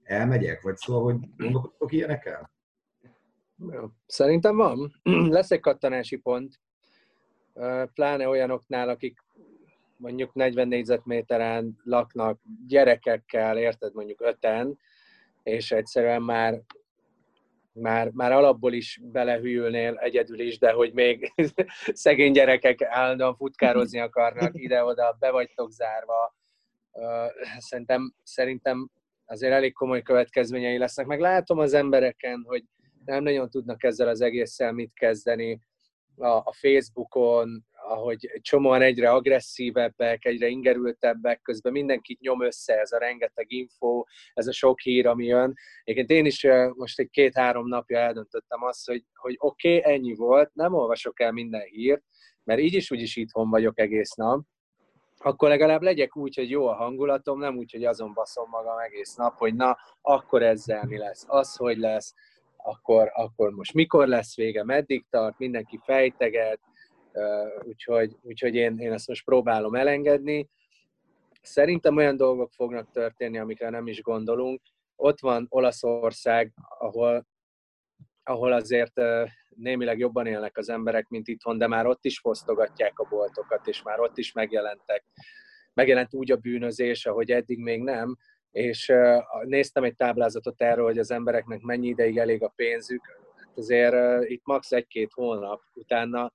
elmegyek, 0.03 0.61
vagy 0.61 0.75
szóval, 0.75 1.03
hogy 1.03 1.29
gondolkodtok 1.37 1.91
ilyenekkel? 1.91 2.51
Szerintem 4.05 4.55
van. 4.55 5.01
Lesz 5.37 5.51
egy 5.51 5.59
kattanási 5.59 6.17
pont, 6.17 6.59
pláne 7.93 8.27
olyanoknál, 8.27 8.89
akik 8.89 9.19
mondjuk 9.97 10.33
40 10.33 10.67
négyzetméteren 10.67 11.79
laknak 11.83 12.39
gyerekekkel, 12.67 13.57
érted, 13.57 13.93
mondjuk 13.93 14.21
öten, 14.21 14.79
és 15.43 15.71
egyszerűen 15.71 16.21
már, 16.21 16.61
már, 17.71 18.09
már 18.09 18.31
alapból 18.31 18.73
is 18.73 18.99
belehűlnél 19.03 19.95
egyedül 19.95 20.39
is, 20.39 20.59
de 20.59 20.71
hogy 20.71 20.93
még 20.93 21.33
szegény 21.93 22.31
gyerekek 22.31 22.81
állandóan 22.81 23.35
futkározni 23.35 23.99
akarnak 23.99 24.51
ide-oda, 24.53 25.15
be 25.19 25.31
vagytok 25.31 25.71
zárva. 25.71 26.35
Szerintem, 27.57 28.13
szerintem 28.23 28.89
azért 29.25 29.53
elég 29.53 29.73
komoly 29.73 30.01
következményei 30.01 30.77
lesznek. 30.77 31.05
Meg 31.05 31.19
látom 31.19 31.59
az 31.59 31.73
embereken, 31.73 32.43
hogy 32.47 32.63
nem 33.05 33.23
nagyon 33.23 33.49
tudnak 33.49 33.83
ezzel 33.83 34.07
az 34.07 34.21
egésszel 34.21 34.71
mit 34.71 34.93
kezdeni. 34.93 35.59
A, 36.15 36.27
a 36.27 36.53
Facebookon, 36.53 37.65
ahogy 37.93 38.31
csomóan 38.41 38.81
egyre 38.81 39.11
agresszívebbek, 39.11 40.25
egyre 40.25 40.47
ingerültebbek, 40.47 41.41
közben 41.41 41.71
mindenkit 41.71 42.19
nyom 42.19 42.43
össze 42.43 42.79
ez 42.79 42.91
a 42.91 42.97
rengeteg 42.97 43.51
info, 43.51 44.03
ez 44.33 44.47
a 44.47 44.51
sok 44.51 44.79
hír, 44.79 45.07
ami 45.07 45.25
jön. 45.25 45.53
Egyébként 45.83 46.19
én 46.19 46.25
is 46.25 46.47
most 46.73 46.99
egy 46.99 47.09
két-három 47.09 47.67
napja 47.67 47.97
eldöntöttem 47.97 48.63
azt, 48.63 48.87
hogy, 48.87 49.03
hogy 49.13 49.35
oké, 49.39 49.77
okay, 49.77 49.93
ennyi 49.93 50.15
volt, 50.15 50.53
nem 50.53 50.73
olvasok 50.73 51.19
el 51.19 51.31
minden 51.31 51.61
hírt, 51.61 52.03
mert 52.43 52.59
így 52.59 52.73
is 52.73 52.91
úgyis 52.91 53.15
itthon 53.15 53.49
vagyok 53.49 53.79
egész 53.79 54.13
nap, 54.13 54.41
akkor 55.17 55.49
legalább 55.49 55.81
legyek 55.81 56.17
úgy, 56.17 56.35
hogy 56.35 56.49
jó 56.49 56.67
a 56.67 56.75
hangulatom, 56.75 57.39
nem 57.39 57.57
úgy, 57.57 57.71
hogy 57.71 57.85
azon 57.85 58.13
baszom 58.13 58.49
magam 58.49 58.77
egész 58.77 59.15
nap, 59.15 59.37
hogy 59.37 59.55
na, 59.55 59.77
akkor 60.01 60.43
ezzel 60.43 60.85
mi 60.85 60.97
lesz, 60.97 61.25
az 61.27 61.55
hogy 61.55 61.77
lesz, 61.77 62.13
akkor, 62.57 63.11
akkor 63.13 63.49
most 63.49 63.73
mikor 63.73 64.07
lesz 64.07 64.35
vége, 64.35 64.63
meddig 64.63 65.05
tart, 65.09 65.37
mindenki 65.37 65.79
fejteget, 65.83 66.59
úgyhogy, 67.63 68.15
úgyhogy 68.21 68.55
én, 68.55 68.77
én 68.77 68.91
ezt 68.91 69.07
most 69.07 69.25
próbálom 69.25 69.75
elengedni. 69.75 70.49
Szerintem 71.41 71.97
olyan 71.97 72.17
dolgok 72.17 72.51
fognak 72.51 72.91
történni, 72.91 73.37
amikre 73.37 73.69
nem 73.69 73.87
is 73.87 74.01
gondolunk. 74.01 74.61
Ott 74.95 75.19
van 75.19 75.45
Olaszország, 75.49 76.53
ahol, 76.79 77.27
ahol 78.23 78.51
azért 78.51 79.01
némileg 79.55 79.97
jobban 79.97 80.25
élnek 80.25 80.57
az 80.57 80.69
emberek, 80.69 81.07
mint 81.07 81.27
itthon, 81.27 81.57
de 81.57 81.67
már 81.67 81.85
ott 81.85 82.05
is 82.05 82.19
fosztogatják 82.19 82.99
a 82.99 83.07
boltokat, 83.09 83.67
és 83.67 83.81
már 83.81 83.99
ott 83.99 84.17
is 84.17 84.31
megjelentek. 84.31 85.05
Megjelent 85.73 86.13
úgy 86.13 86.31
a 86.31 86.35
bűnözés, 86.35 87.05
ahogy 87.05 87.31
eddig 87.31 87.59
még 87.59 87.81
nem, 87.81 88.17
és 88.51 88.93
néztem 89.43 89.83
egy 89.83 89.95
táblázatot 89.95 90.61
erről, 90.61 90.85
hogy 90.85 90.97
az 90.97 91.11
embereknek 91.11 91.61
mennyi 91.61 91.87
ideig 91.87 92.17
elég 92.17 92.43
a 92.43 92.53
pénzük, 92.55 93.01
hát 93.35 93.57
azért 93.57 94.23
itt 94.29 94.45
max. 94.45 94.71
egy-két 94.71 95.11
hónap, 95.13 95.61
utána 95.73 96.33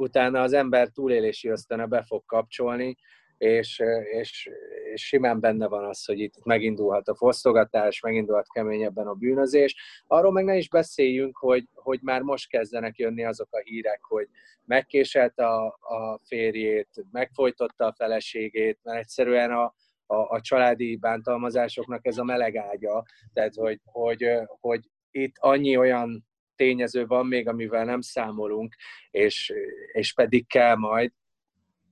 utána 0.00 0.42
az 0.42 0.52
ember 0.52 0.88
túlélési 0.88 1.48
ösztöne 1.48 1.86
be 1.86 2.02
fog 2.02 2.24
kapcsolni, 2.24 2.96
és, 3.38 3.82
és, 4.12 4.50
és 4.92 5.06
simán 5.06 5.40
benne 5.40 5.68
van 5.68 5.84
az, 5.84 6.04
hogy 6.04 6.18
itt 6.18 6.44
megindulhat 6.44 7.08
a 7.08 7.14
fosztogatás, 7.14 8.00
megindulhat 8.00 8.52
keményebben 8.52 9.06
a 9.06 9.14
bűnözés. 9.14 9.76
Arról 10.06 10.32
meg 10.32 10.44
ne 10.44 10.56
is 10.56 10.68
beszéljünk, 10.68 11.36
hogy, 11.36 11.68
hogy 11.74 11.98
már 12.02 12.22
most 12.22 12.48
kezdenek 12.48 12.96
jönni 12.98 13.24
azok 13.24 13.48
a 13.50 13.60
hírek, 13.64 14.00
hogy 14.02 14.28
megkéselt 14.64 15.38
a, 15.38 15.66
a 15.66 16.20
férjét, 16.24 16.88
megfojtotta 17.10 17.86
a 17.86 17.92
feleségét, 17.92 18.78
mert 18.82 18.98
egyszerűen 18.98 19.50
a, 19.50 19.74
a, 20.06 20.16
a 20.16 20.40
családi 20.40 20.96
bántalmazásoknak 20.96 22.06
ez 22.06 22.18
a 22.18 22.24
meleg 22.24 22.56
ágya. 22.56 23.04
Tehát, 23.32 23.54
hogy, 23.54 23.80
hogy, 23.84 24.26
hogy 24.60 24.80
itt 25.10 25.34
annyi 25.38 25.76
olyan 25.76 26.29
tényező 26.60 27.06
van 27.06 27.26
még, 27.26 27.48
amivel 27.48 27.84
nem 27.84 28.00
számolunk, 28.00 28.74
és, 29.10 29.52
és 29.92 30.12
pedig 30.14 30.46
kell 30.46 30.76
majd, 30.76 31.12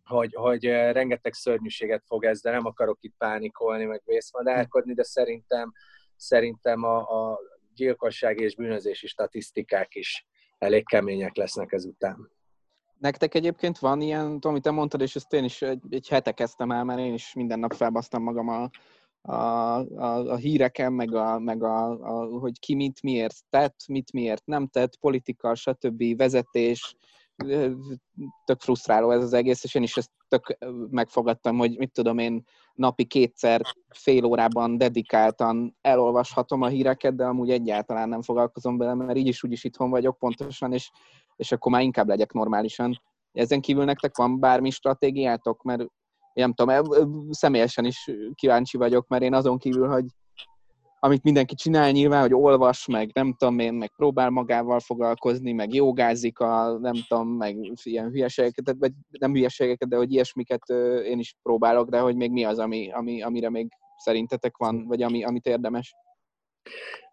hogy, 0.05 0.35
hogy 0.35 0.65
rengeteg 0.65 1.33
szörnyűséget 1.33 2.03
fog 2.07 2.25
ez, 2.25 2.41
de 2.41 2.51
nem 2.51 2.67
akarok 2.67 2.99
itt 3.01 3.15
pánikolni, 3.19 3.85
meg 3.85 4.03
vészmadárkodni, 4.05 4.95
de 4.95 5.03
szerintem, 5.03 5.73
szerintem 6.17 6.83
a, 6.83 6.97
a 6.97 7.41
gyilkosság 7.75 8.41
és 8.41 8.55
bűnözési 8.55 9.07
statisztikák 9.07 9.95
is 9.95 10.27
elég 10.59 10.87
kemények 10.87 11.37
lesznek 11.37 11.73
ezután. 11.73 12.31
Nektek 12.99 13.35
egyébként 13.35 13.79
van 13.79 14.01
ilyen, 14.01 14.39
amit 14.41 14.63
te 14.63 14.71
mondtad, 14.71 15.01
és 15.01 15.17
ezt 15.17 15.33
én 15.33 15.45
is 15.45 15.63
egy, 15.63 15.83
egy 15.91 16.09
hete 16.09 16.33
kezdtem 16.33 16.71
el, 16.71 16.85
mert 16.85 17.01
én 17.01 17.13
is 17.13 17.35
minden 17.35 17.59
nap 17.59 17.73
felbasztam 17.73 18.23
magam 18.23 18.49
a, 18.49 18.71
a, 19.29 19.79
a, 19.79 20.31
a 20.33 20.37
híreken, 20.37 20.93
meg, 20.93 21.15
a, 21.15 21.39
meg 21.39 21.63
a, 21.63 21.91
a, 21.91 22.39
hogy 22.39 22.59
ki 22.59 22.75
mit 22.75 23.03
miért 23.03 23.37
tett, 23.51 23.77
mit 23.89 24.13
miért 24.13 24.47
nem 24.47 24.67
tett, 24.67 24.97
politika, 24.97 25.55
stb. 25.55 26.17
vezetés, 26.17 26.97
tök 28.45 28.61
frusztráló 28.61 29.11
ez 29.11 29.23
az 29.23 29.33
egész, 29.33 29.65
és 29.65 29.75
én 29.75 29.83
is 29.83 29.97
ezt 29.97 30.11
tök 30.29 30.59
megfogadtam, 30.91 31.59
hogy 31.59 31.79
mit 31.79 31.93
tudom 31.93 32.19
én, 32.19 32.45
napi 32.75 33.05
kétszer, 33.05 33.61
fél 33.89 34.25
órában 34.25 34.79
dedikáltan 34.79 35.77
elolvashatom 35.81 36.63
a 36.63 36.69
híreket, 36.69 37.15
de 37.15 37.25
amúgy 37.25 37.51
egyáltalán 37.51 38.09
nem 38.09 38.23
foglalkozom 38.23 38.79
vele, 38.79 38.95
mert 38.95 39.19
így 39.19 39.27
is 39.27 39.43
úgyis 39.43 39.65
itthon 39.65 39.91
vagyok 39.91 40.19
pontosan, 40.19 40.73
és, 40.73 40.91
és 41.37 41.53
akkor 41.53 41.73
már 41.73 41.83
inkább 41.83 42.09
legyek 42.09 42.33
normálisan. 42.33 43.01
Ezen 43.33 43.61
kívül 43.61 43.85
nektek 43.85 44.17
van 44.17 44.41
bármi 44.41 44.71
stratégiátok? 44.71 45.63
Mert 45.63 45.87
nem 46.41 46.53
tudom, 46.53 46.87
személyesen 47.31 47.85
is 47.85 48.11
kíváncsi 48.35 48.77
vagyok, 48.77 49.09
mert 49.09 49.23
én 49.23 49.35
azon 49.35 49.59
kívül, 49.59 49.89
hogy 49.89 50.05
amit 51.01 51.23
mindenki 51.23 51.55
csinál 51.55 51.91
nyilván, 51.91 52.21
hogy 52.21 52.35
olvas, 52.35 52.87
meg 52.87 53.11
nem 53.15 53.35
tudom 53.39 53.59
én, 53.59 53.75
meg 53.75 53.93
próbál 53.97 54.31
magával 54.31 54.81
foglalkozni, 54.81 55.53
meg 55.53 55.75
jogázik 55.75 56.39
a, 56.39 56.79
nem 56.79 56.95
tudom, 57.09 57.29
meg 57.29 57.57
ilyen 57.83 58.11
hülyeségeket, 58.11 58.77
vagy 58.79 58.93
nem 59.19 59.33
hülyeségeket, 59.33 59.89
de 59.89 59.97
hogy 59.97 60.13
ilyesmiket 60.13 60.69
én 61.05 61.19
is 61.19 61.35
próbálok, 61.43 61.89
de 61.89 61.99
hogy 61.99 62.17
még 62.17 62.31
mi 62.31 62.45
az, 62.45 62.59
ami, 62.59 62.91
ami, 62.93 63.23
amire 63.23 63.51
még 63.51 63.69
szerintetek 63.97 64.57
van, 64.57 64.87
vagy 64.87 65.03
ami, 65.03 65.25
amit 65.25 65.47
érdemes? 65.47 65.95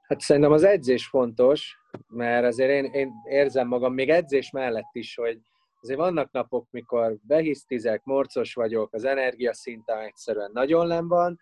Hát 0.07 0.19
szerintem 0.19 0.51
az 0.51 0.63
edzés 0.63 1.07
fontos, 1.07 1.77
mert 2.07 2.45
azért 2.45 2.71
én, 2.71 2.85
én 2.85 3.11
érzem 3.29 3.67
magam 3.67 3.93
még 3.93 4.09
edzés 4.09 4.51
mellett 4.51 4.89
is, 4.91 5.15
hogy 5.15 5.39
azért 5.81 5.99
vannak 5.99 6.31
napok, 6.31 6.67
mikor 6.71 7.17
behisztizek, 7.21 8.03
morcos 8.03 8.53
vagyok, 8.53 8.93
az 8.93 9.03
energiaszintem 9.03 9.99
egyszerűen 9.99 10.51
nagyon 10.53 10.87
nem 10.87 11.07
van, 11.07 11.39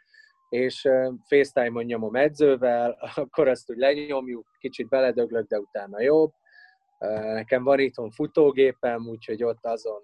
és 0.49 0.89
FaceTime-on 1.27 1.84
nyomom 1.84 2.15
edzővel, 2.15 2.97
akkor 3.15 3.47
azt 3.47 3.69
úgy 3.69 3.77
lenyomjuk, 3.77 4.45
kicsit 4.59 4.88
beledöglök, 4.88 5.47
de 5.47 5.59
utána 5.59 6.01
jobb. 6.01 6.31
Nekem 7.34 7.63
van 7.63 7.79
itthon 7.79 8.11
futógépem, 8.11 9.07
úgyhogy 9.07 9.43
ott 9.43 9.65
azon 9.65 10.01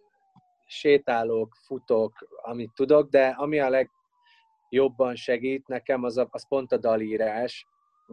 sétálok, 0.65 1.55
futok, 1.65 2.13
amit 2.41 2.71
tudok, 2.73 3.09
de 3.09 3.27
ami 3.27 3.59
a 3.59 3.69
legjobban 3.69 5.15
segít 5.15 5.67
nekem, 5.67 6.03
az, 6.03 6.17
a, 6.17 6.27
az 6.31 6.47
pont 6.47 6.71
a 6.71 6.77
dalírás, 6.77 7.67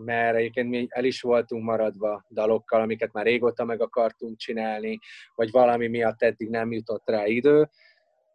mert 0.04 0.36
egyébként 0.36 0.68
mi 0.68 0.86
el 0.88 1.04
is 1.04 1.20
voltunk 1.20 1.64
maradva 1.64 2.24
dalokkal, 2.30 2.80
amiket 2.80 3.12
már 3.12 3.24
régóta 3.24 3.64
meg 3.64 3.80
akartunk 3.80 4.36
csinálni, 4.36 4.98
vagy 5.34 5.50
valami 5.50 5.86
miatt 5.86 6.22
eddig 6.22 6.48
nem 6.48 6.72
jutott 6.72 7.08
rá 7.08 7.26
idő, 7.26 7.68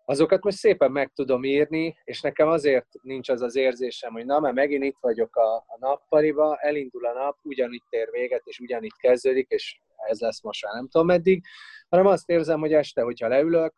azokat 0.06 0.44
most 0.44 0.58
szépen 0.58 0.92
meg 0.92 1.12
tudom 1.16 1.44
írni, 1.44 1.98
és 2.04 2.22
nekem 2.22 2.48
azért 2.48 2.88
nincs 3.02 3.30
az 3.30 3.42
az 3.42 3.56
érzésem, 3.56 4.12
hogy 4.12 4.26
na, 4.26 4.40
mert 4.40 4.56
megint 4.56 4.84
itt 4.84 4.98
vagyok 5.00 5.36
a, 5.36 5.56
a 5.56 5.78
nappaliba, 5.80 6.58
elindul 6.58 7.06
a 7.06 7.14
nap, 7.14 7.38
ugyanitt 7.42 7.86
ér 7.90 8.10
véget, 8.12 8.42
és 8.44 8.60
ugyanitt 8.60 8.96
kezdődik, 8.98 9.50
és 9.50 9.80
ez 10.10 10.20
lesz 10.20 10.42
most 10.42 10.66
már 10.66 10.74
nem 10.74 10.88
tudom 10.88 11.08
meddig, 11.08 11.44
hanem 11.90 12.06
azt 12.06 12.30
érzem, 12.30 12.60
hogy 12.60 12.74
este, 12.74 13.02
hogyha 13.02 13.28
leülök, 13.28 13.74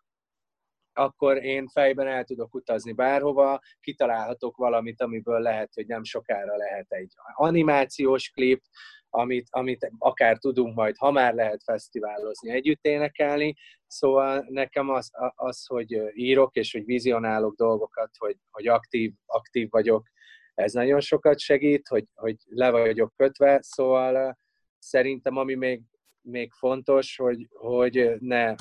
akkor 0.94 1.44
én 1.44 1.68
fejben 1.68 2.08
el 2.08 2.24
tudok 2.24 2.54
utazni 2.54 2.92
bárhova, 2.92 3.60
kitalálhatok 3.80 4.58
valamit, 4.58 5.02
amiből 5.02 5.40
lehet, 5.40 5.74
hogy 5.74 5.86
nem 5.88 6.04
sokára 6.04 6.56
lehet 6.56 6.92
egy 6.92 7.14
animációs 7.36 8.30
klip, 8.30 8.62
amit, 9.10 9.48
amit 9.50 9.92
akár 9.98 10.38
tudunk 10.38 10.76
majd, 10.76 10.98
ha 10.98 11.12
már 11.12 11.34
lehet 11.34 11.64
fesztiválozni, 11.64 12.52
együtt 12.52 12.86
énekelni. 12.86 13.56
Szóval 13.88 14.46
nekem 14.50 14.90
az, 14.90 15.10
az 15.36 15.66
hogy 15.66 16.02
írok 16.14 16.56
és 16.56 16.72
hogy 16.72 16.86
vizionálok 16.86 17.56
dolgokat, 17.56 18.10
hogy, 18.18 18.38
hogy 18.52 18.68
aktív, 18.68 19.14
aktív 19.26 19.70
vagyok, 19.70 20.08
ez 20.54 20.74
nagyon 20.74 21.00
sokat 21.00 21.40
segít, 21.40 21.88
hogy, 21.88 22.06
hogy 22.14 22.36
le 22.46 22.70
vagyok 22.70 23.14
kötve, 23.16 23.60
szóval 23.62 24.38
szerintem 24.80 25.38
ami 25.38 25.56
még, 25.56 25.82
még 26.22 26.52
fontos, 26.52 27.16
hogy, 27.16 27.48
hogy 27.50 28.16
ne 28.20 28.56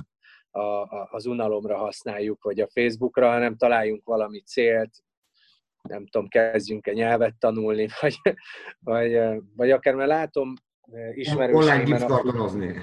a, 0.53 0.61
a, 0.61 1.09
az 1.11 1.27
unalomra 1.27 1.77
használjuk, 1.77 2.43
vagy 2.43 2.61
a 2.61 2.69
Facebookra, 2.69 3.31
hanem 3.31 3.57
találjunk 3.57 4.05
valami 4.05 4.41
célt, 4.41 4.91
nem 5.83 6.07
tudom, 6.07 6.29
kezdjünk-e 6.29 6.93
nyelvet 6.93 7.39
tanulni, 7.39 7.89
vagy, 8.01 8.17
vagy, 8.79 9.19
vagy 9.57 9.71
akár 9.71 9.95
mert 9.95 10.09
látom 10.09 10.55
ismerőseimen... 11.15 11.55
Online 11.55 11.83
gipszkartonozni. 11.83 12.81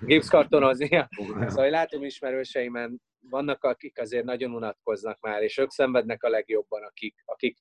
Gipszkartonozni. 0.00 0.88
Szóval 1.48 1.70
látom 1.70 2.04
ismerőseimen, 2.04 3.00
vannak, 3.20 3.64
akik 3.64 4.00
azért 4.00 4.24
nagyon 4.24 4.54
unatkoznak 4.54 5.20
már, 5.20 5.42
és 5.42 5.58
ők 5.58 5.70
szenvednek 5.70 6.22
a 6.22 6.28
legjobban, 6.28 6.82
akik, 6.82 7.22
akik 7.24 7.58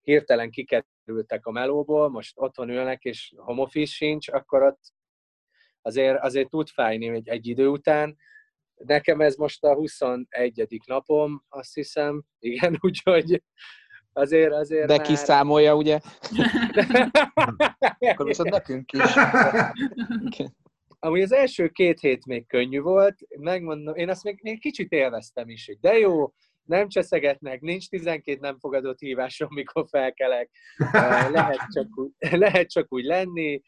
hirtelen 0.00 0.50
kikerültek 0.50 1.46
a 1.46 1.50
melóból, 1.50 2.08
most 2.10 2.32
otthon 2.34 2.68
ülnek, 2.68 3.04
és 3.04 3.32
home 3.36 3.62
office 3.62 3.92
sincs, 3.92 4.28
akkor 4.28 4.62
ott 4.62 4.80
azért, 5.82 6.22
azért 6.22 6.48
tud 6.48 6.68
fájni 6.68 7.08
egy, 7.08 7.28
egy 7.28 7.46
idő 7.46 7.66
után. 7.66 8.16
Nekem 8.86 9.20
ez 9.20 9.34
most 9.34 9.64
a 9.64 9.74
21. 9.74 10.80
napom, 10.86 11.44
azt 11.48 11.74
hiszem, 11.74 12.22
igen, 12.38 12.78
úgyhogy 12.86 13.42
azért, 14.12 14.52
azért 14.52 14.86
De 14.86 14.96
már... 14.96 15.06
kiszámolja, 15.06 15.76
ugye? 15.76 16.00
Akkor 18.12 18.26
viszont 18.26 18.50
nekünk 18.50 18.92
is. 18.92 19.14
Amúgy 20.98 21.20
az 21.20 21.32
első 21.32 21.68
két 21.68 22.00
hét 22.00 22.26
még 22.26 22.46
könnyű 22.46 22.80
volt, 22.80 23.16
megmondom, 23.38 23.94
én 23.94 24.08
azt 24.08 24.24
még, 24.24 24.38
még 24.42 24.60
kicsit 24.60 24.92
élveztem 24.92 25.48
is, 25.48 25.66
hogy 25.66 25.78
de 25.80 25.98
jó, 25.98 26.32
nem 26.62 26.88
cseszegetnek, 26.88 27.60
nincs 27.60 27.88
12 27.88 28.38
nem 28.40 28.58
fogadott 28.58 28.98
hívásom, 28.98 29.48
mikor 29.50 29.86
felkelek, 29.88 30.50
lehet 31.36 31.60
csak 31.72 31.86
úgy, 31.94 32.10
lehet 32.30 32.68
csak 32.70 32.92
úgy 32.92 33.04
lenni. 33.04 33.62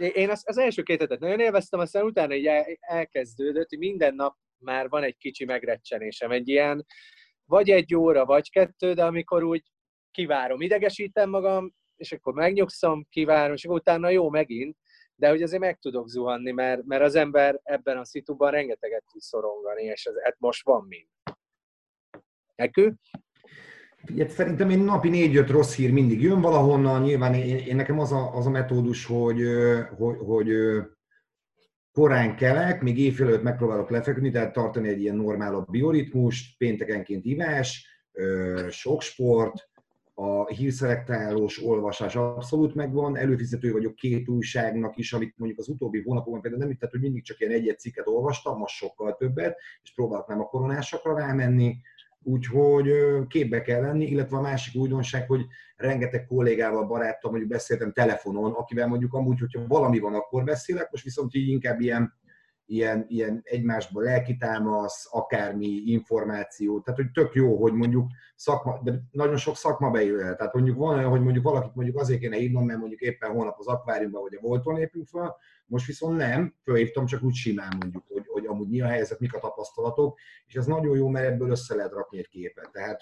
Én 0.00 0.30
az, 0.30 0.42
az 0.46 0.58
első 0.58 0.82
két 0.82 1.00
hetet 1.00 1.18
nagyon 1.18 1.40
élveztem, 1.40 1.80
aztán 1.80 2.04
utána 2.04 2.34
így 2.34 2.48
elkezdődött, 2.80 3.68
hogy 3.68 3.78
minden 3.78 4.14
nap 4.14 4.36
már 4.58 4.88
van 4.88 5.02
egy 5.02 5.16
kicsi 5.16 5.44
megrecsenésem, 5.44 6.30
egy 6.30 6.48
ilyen, 6.48 6.86
vagy 7.44 7.70
egy 7.70 7.94
óra, 7.94 8.24
vagy 8.24 8.50
kettő, 8.50 8.92
de 8.92 9.04
amikor 9.04 9.42
úgy 9.42 9.62
kivárom, 10.10 10.60
idegesítem 10.60 11.30
magam, 11.30 11.74
és 11.96 12.12
akkor 12.12 12.32
megnyugszom, 12.34 13.06
kivárom, 13.10 13.54
és 13.54 13.64
akkor 13.64 13.78
utána 13.78 14.08
jó 14.08 14.30
megint, 14.30 14.76
de 15.14 15.28
hogy 15.28 15.42
azért 15.42 15.60
meg 15.60 15.78
tudok 15.78 16.08
zuhanni, 16.08 16.50
mert, 16.50 16.84
mert 16.84 17.02
az 17.02 17.14
ember 17.14 17.60
ebben 17.62 17.98
a 17.98 18.04
szituban 18.04 18.50
rengeteget 18.50 19.04
tud 19.12 19.20
szorongani, 19.20 19.82
és 19.82 20.04
ez, 20.04 20.14
ez 20.14 20.34
most 20.38 20.64
van 20.64 20.84
mind. 20.86 21.08
Ekő? 22.54 22.94
Figyelj, 24.04 24.28
szerintem 24.28 24.70
én 24.70 24.78
napi 24.78 25.08
négy-öt 25.08 25.50
rossz 25.50 25.74
hír 25.74 25.92
mindig 25.92 26.22
jön 26.22 26.40
valahonnan, 26.40 27.02
nyilván 27.02 27.34
én, 27.34 27.56
én 27.56 27.76
nekem 27.76 27.98
az 27.98 28.12
a, 28.12 28.34
az 28.34 28.46
a 28.46 28.50
metódus, 28.50 29.04
hogy, 29.04 29.42
hogy, 29.96 30.16
hogy 30.18 30.48
korán 31.92 32.36
kelek, 32.36 32.82
még 32.82 32.98
éjfél 32.98 33.26
előtt 33.26 33.42
megpróbálok 33.42 33.90
lefeküdni, 33.90 34.30
tehát 34.30 34.52
tartani 34.52 34.88
egy 34.88 35.00
ilyen 35.00 35.16
normálabb 35.16 35.70
bioritmust, 35.70 36.56
péntekenként 36.58 37.24
ivás, 37.24 37.86
sok 38.68 39.02
sport, 39.02 39.68
a 40.14 40.46
hírszelektálós 40.46 41.62
olvasás 41.62 42.16
abszolút 42.16 42.74
megvan, 42.74 43.16
előfizető 43.16 43.72
vagyok 43.72 43.94
két 43.94 44.28
újságnak 44.28 44.96
is, 44.96 45.12
amit 45.12 45.34
mondjuk 45.36 45.60
az 45.60 45.68
utóbbi 45.68 46.02
hónapokban 46.02 46.40
például 46.40 46.64
nem 46.64 46.76
tehát, 46.76 46.94
hogy 46.94 47.00
mindig 47.00 47.24
csak 47.24 47.40
ilyen 47.40 47.52
egy-egy 47.52 47.78
cikket 47.78 48.06
olvastam, 48.06 48.58
most 48.58 48.74
sokkal 48.74 49.16
többet, 49.16 49.58
és 49.82 49.92
próbáltam 49.94 50.40
a 50.40 50.44
koronásokra 50.44 51.16
rámenni, 51.16 51.76
úgyhogy 52.22 52.92
képbe 53.28 53.62
kell 53.62 53.80
lenni, 53.80 54.06
illetve 54.06 54.36
a 54.36 54.40
másik 54.40 54.80
újdonság, 54.80 55.26
hogy 55.26 55.46
rengeteg 55.76 56.26
kollégával, 56.26 56.86
baráttal 56.86 57.30
mondjuk 57.30 57.52
beszéltem 57.52 57.92
telefonon, 57.92 58.52
akivel 58.52 58.86
mondjuk 58.86 59.14
amúgy, 59.14 59.38
hogyha 59.38 59.66
valami 59.66 59.98
van, 59.98 60.14
akkor 60.14 60.44
beszélek, 60.44 60.90
most 60.90 61.04
viszont 61.04 61.34
így 61.34 61.48
inkább 61.48 61.80
ilyen, 61.80 62.18
ilyen, 62.66 63.04
ilyen 63.08 63.40
egymásba 63.44 64.00
lelkitámasz, 64.00 65.08
akármi 65.10 65.66
információ, 65.66 66.80
tehát 66.80 67.00
hogy 67.00 67.10
tök 67.10 67.34
jó, 67.34 67.56
hogy 67.56 67.72
mondjuk 67.72 68.10
szakma, 68.36 68.80
de 68.82 69.02
nagyon 69.10 69.36
sok 69.36 69.56
szakma 69.56 69.90
bejöhet. 69.90 70.36
Tehát 70.36 70.54
mondjuk 70.54 70.76
van 70.76 70.98
olyan, 70.98 71.10
hogy 71.10 71.22
mondjuk 71.22 71.44
valakit 71.44 71.74
mondjuk 71.74 71.98
azért 71.98 72.20
kéne 72.20 72.36
hívnom, 72.36 72.66
mert 72.66 72.78
mondjuk 72.78 73.00
éppen 73.00 73.30
holnap 73.30 73.58
az 73.58 73.66
akváriumban 73.66 74.22
vagy 74.22 74.34
a 74.34 74.40
volton 74.40 74.74
lépünk 74.74 75.06
fel, 75.06 75.36
most 75.66 75.86
viszont 75.86 76.16
nem, 76.16 76.54
fölhívtam 76.62 77.06
csak 77.06 77.22
úgy 77.22 77.34
simán 77.34 77.76
mondjuk, 77.80 78.04
hogy 78.26 78.39
amúgy 78.50 78.68
mi 78.68 78.80
a 78.80 78.86
helyzet, 78.86 79.20
mik 79.20 79.34
a 79.34 79.38
tapasztalatok, 79.38 80.18
és 80.46 80.54
ez 80.54 80.66
nagyon 80.66 80.96
jó, 80.96 81.08
mert 81.08 81.26
ebből 81.26 81.50
össze 81.50 81.74
lehet 81.74 81.92
rakni 81.92 82.18
egy 82.18 82.28
képet. 82.28 82.70
Tehát 82.72 83.00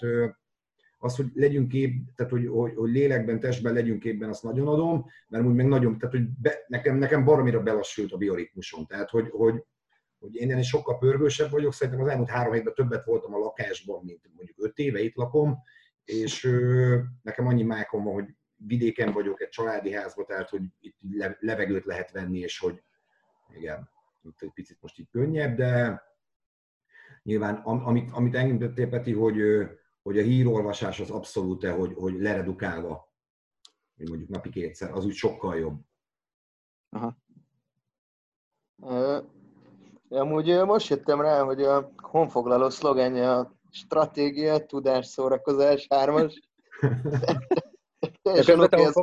az, 0.97 1.15
hogy 1.15 1.25
legyünk 1.33 1.67
kép, 1.67 2.15
tehát 2.15 2.31
hogy, 2.31 2.47
hogy, 2.47 2.73
hogy 2.75 2.91
lélekben, 2.91 3.39
testben 3.39 3.73
legyünk 3.73 3.99
képben, 3.99 4.29
azt 4.29 4.43
nagyon 4.43 4.67
adom, 4.67 5.05
mert 5.27 5.45
úgy 5.45 5.55
meg 5.55 5.67
nagyon, 5.67 5.97
tehát 5.97 6.15
hogy 6.15 6.27
be, 6.41 6.65
nekem, 6.67 6.97
nekem 6.97 7.25
baromira 7.25 7.61
belassult 7.61 8.11
a 8.11 8.17
bioritmusom. 8.17 8.85
Tehát, 8.85 9.09
hogy, 9.09 9.29
hogy, 9.29 9.63
hogy 10.19 10.35
én 10.35 10.51
ennél 10.51 10.63
sokkal 10.63 10.97
pörgősebb 10.97 11.51
vagyok, 11.51 11.73
szerintem 11.73 12.03
az 12.03 12.09
elmúlt 12.09 12.29
három 12.29 12.53
évben 12.53 12.73
többet 12.73 13.05
voltam 13.05 13.33
a 13.33 13.37
lakásban, 13.37 14.03
mint 14.03 14.29
mondjuk 14.35 14.57
öt 14.63 14.77
éve 14.77 14.99
itt 14.99 15.15
lakom, 15.15 15.57
és 16.03 16.43
ö, 16.43 16.97
nekem 17.21 17.47
annyi 17.47 17.63
mákom 17.63 18.03
van, 18.03 18.13
hogy 18.13 18.25
vidéken 18.55 19.11
vagyok, 19.11 19.41
egy 19.41 19.49
családi 19.49 19.91
házban, 19.93 20.25
tehát 20.25 20.49
hogy 20.49 20.61
itt 20.79 20.97
levegőt 21.39 21.85
lehet 21.85 22.11
venni, 22.11 22.39
és 22.39 22.59
hogy 22.59 22.83
igen, 23.55 23.89
itt 24.23 24.41
egy 24.41 24.53
picit 24.53 24.77
most 24.81 24.99
így 24.99 25.09
könnyebb, 25.09 25.55
de 25.55 26.01
nyilván 27.23 27.55
amit, 27.55 28.11
amit 28.11 28.35
engedettél 28.35 28.89
Peti, 28.89 29.13
hogy, 29.13 29.37
hogy 30.01 30.17
a 30.17 30.21
hírolvasás 30.21 30.99
az 30.99 31.09
abszolút, 31.09 31.65
hogy, 31.65 31.93
hogy 31.93 32.13
leredukálva, 32.19 33.13
mondjuk 33.95 34.29
napi 34.29 34.49
kétszer, 34.49 34.91
az 34.91 35.05
úgy 35.05 35.13
sokkal 35.13 35.57
jobb. 35.57 35.79
Aha. 36.89 37.17
Amúgy 40.09 40.65
most 40.65 40.89
jöttem 40.89 41.21
rá, 41.21 41.43
hogy 41.43 41.63
a 41.63 41.91
honfoglaló 41.97 42.69
szlogenje 42.69 43.31
a 43.31 43.57
stratégia, 43.71 44.65
tudás, 44.65 45.05
szórakozás, 45.05 45.87
hármas. 45.89 46.39
teljesen 48.21 48.59
oké 48.59 48.83
az, 48.83 49.01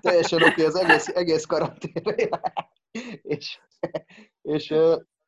teljesen 0.00 0.42
oké 0.42 0.64
az 0.64 0.74
egész, 0.74 1.08
egész 1.08 1.44
karanténre. 1.44 2.28
És, 3.22 3.58
és 4.42 4.74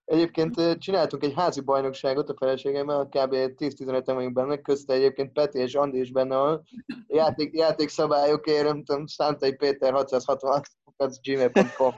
Egyébként 0.05 0.79
csináltunk 0.79 1.23
egy 1.25 1.33
házi 1.35 1.61
bajnokságot 1.61 2.29
a 2.29 2.35
feleségemmel, 2.39 3.05
kb. 3.05 3.35
10-15 3.35 4.03
vagyunk 4.05 4.33
benne, 4.33 4.57
közte 4.61 4.95
egyébként 4.95 5.33
Peti 5.33 5.59
és 5.59 5.75
Andi 5.75 6.01
is 6.01 6.12
benne 6.12 6.37
van. 6.37 6.62
Játék, 7.07 7.57
játékszabályokért, 7.57 8.65
nem 8.65 8.85
tudom, 8.85 9.07
Szántai 9.07 9.55
Péter 9.55 9.93
666 9.93 10.67
gmail.com. 11.23 11.93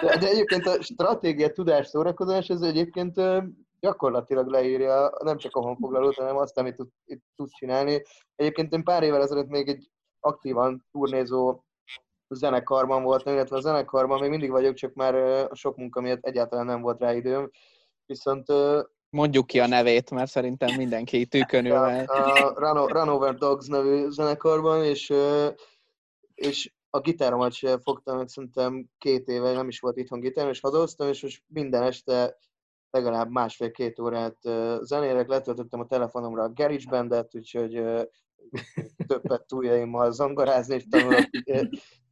De, 0.00 0.28
egyébként 0.28 0.66
a 0.66 0.82
stratégia, 0.82 1.52
tudás, 1.52 1.86
szórakozás, 1.86 2.48
ez 2.48 2.60
egyébként 2.60 3.20
gyakorlatilag 3.80 4.46
leírja 4.46 5.12
nem 5.24 5.36
csak 5.36 5.56
a 5.56 5.60
honfoglalót, 5.60 6.14
hanem 6.14 6.36
azt, 6.36 6.58
amit 6.58 6.76
tud, 6.76 6.88
tud 7.36 7.50
csinálni. 7.50 8.02
Egyébként 8.34 8.72
én 8.72 8.84
pár 8.84 9.02
évvel 9.02 9.22
ezelőtt 9.22 9.48
még 9.48 9.68
egy 9.68 9.90
aktívan 10.20 10.86
turnézó 10.90 11.62
zenekarban 12.28 13.02
voltam, 13.02 13.32
illetve 13.32 13.56
a 13.56 13.60
zenekarban 13.60 14.20
még 14.20 14.30
mindig 14.30 14.50
vagyok, 14.50 14.74
csak 14.74 14.94
már 14.94 15.14
a 15.50 15.54
sok 15.54 15.76
munka 15.76 16.00
miatt 16.00 16.24
egyáltalán 16.24 16.66
nem 16.66 16.80
volt 16.80 17.00
rá 17.00 17.14
időm. 17.14 17.50
Viszont 18.06 18.46
Mondjuk 19.10 19.46
ki 19.46 19.60
a 19.60 19.66
nevét, 19.66 20.10
mert 20.10 20.30
szerintem 20.30 20.76
mindenki 20.76 21.26
tűkönül. 21.26 21.72
A, 21.72 21.98
a 22.06 22.54
Run, 22.56 22.86
Run 22.86 23.36
Dogs 23.38 23.66
nevű 23.66 24.08
zenekarban, 24.08 24.84
és, 24.84 25.12
és 26.34 26.72
a 26.90 27.00
gitáromat 27.00 27.52
se 27.52 27.78
fogtam, 27.78 28.16
mert 28.16 28.28
szerintem 28.28 28.86
két 28.98 29.28
éve 29.28 29.52
nem 29.52 29.68
is 29.68 29.80
volt 29.80 29.96
itthon 29.96 30.20
gitárom, 30.20 30.50
és 30.50 30.60
hazahoztam, 30.60 31.08
és 31.08 31.22
most 31.22 31.42
minden 31.46 31.82
este 31.82 32.36
legalább 32.90 33.30
másfél-két 33.30 33.98
órát 33.98 34.36
zenérek, 34.80 35.28
letöltöttem 35.28 35.80
a 35.80 35.86
telefonomra 35.86 36.42
a 36.42 36.52
GarageBand-et, 36.52 37.34
úgyhogy 37.34 37.82
többet 39.06 39.46
túljaimmal 39.46 40.12
zongorázni 40.12 40.74
és 40.74 40.84
tanulok. 40.90 41.24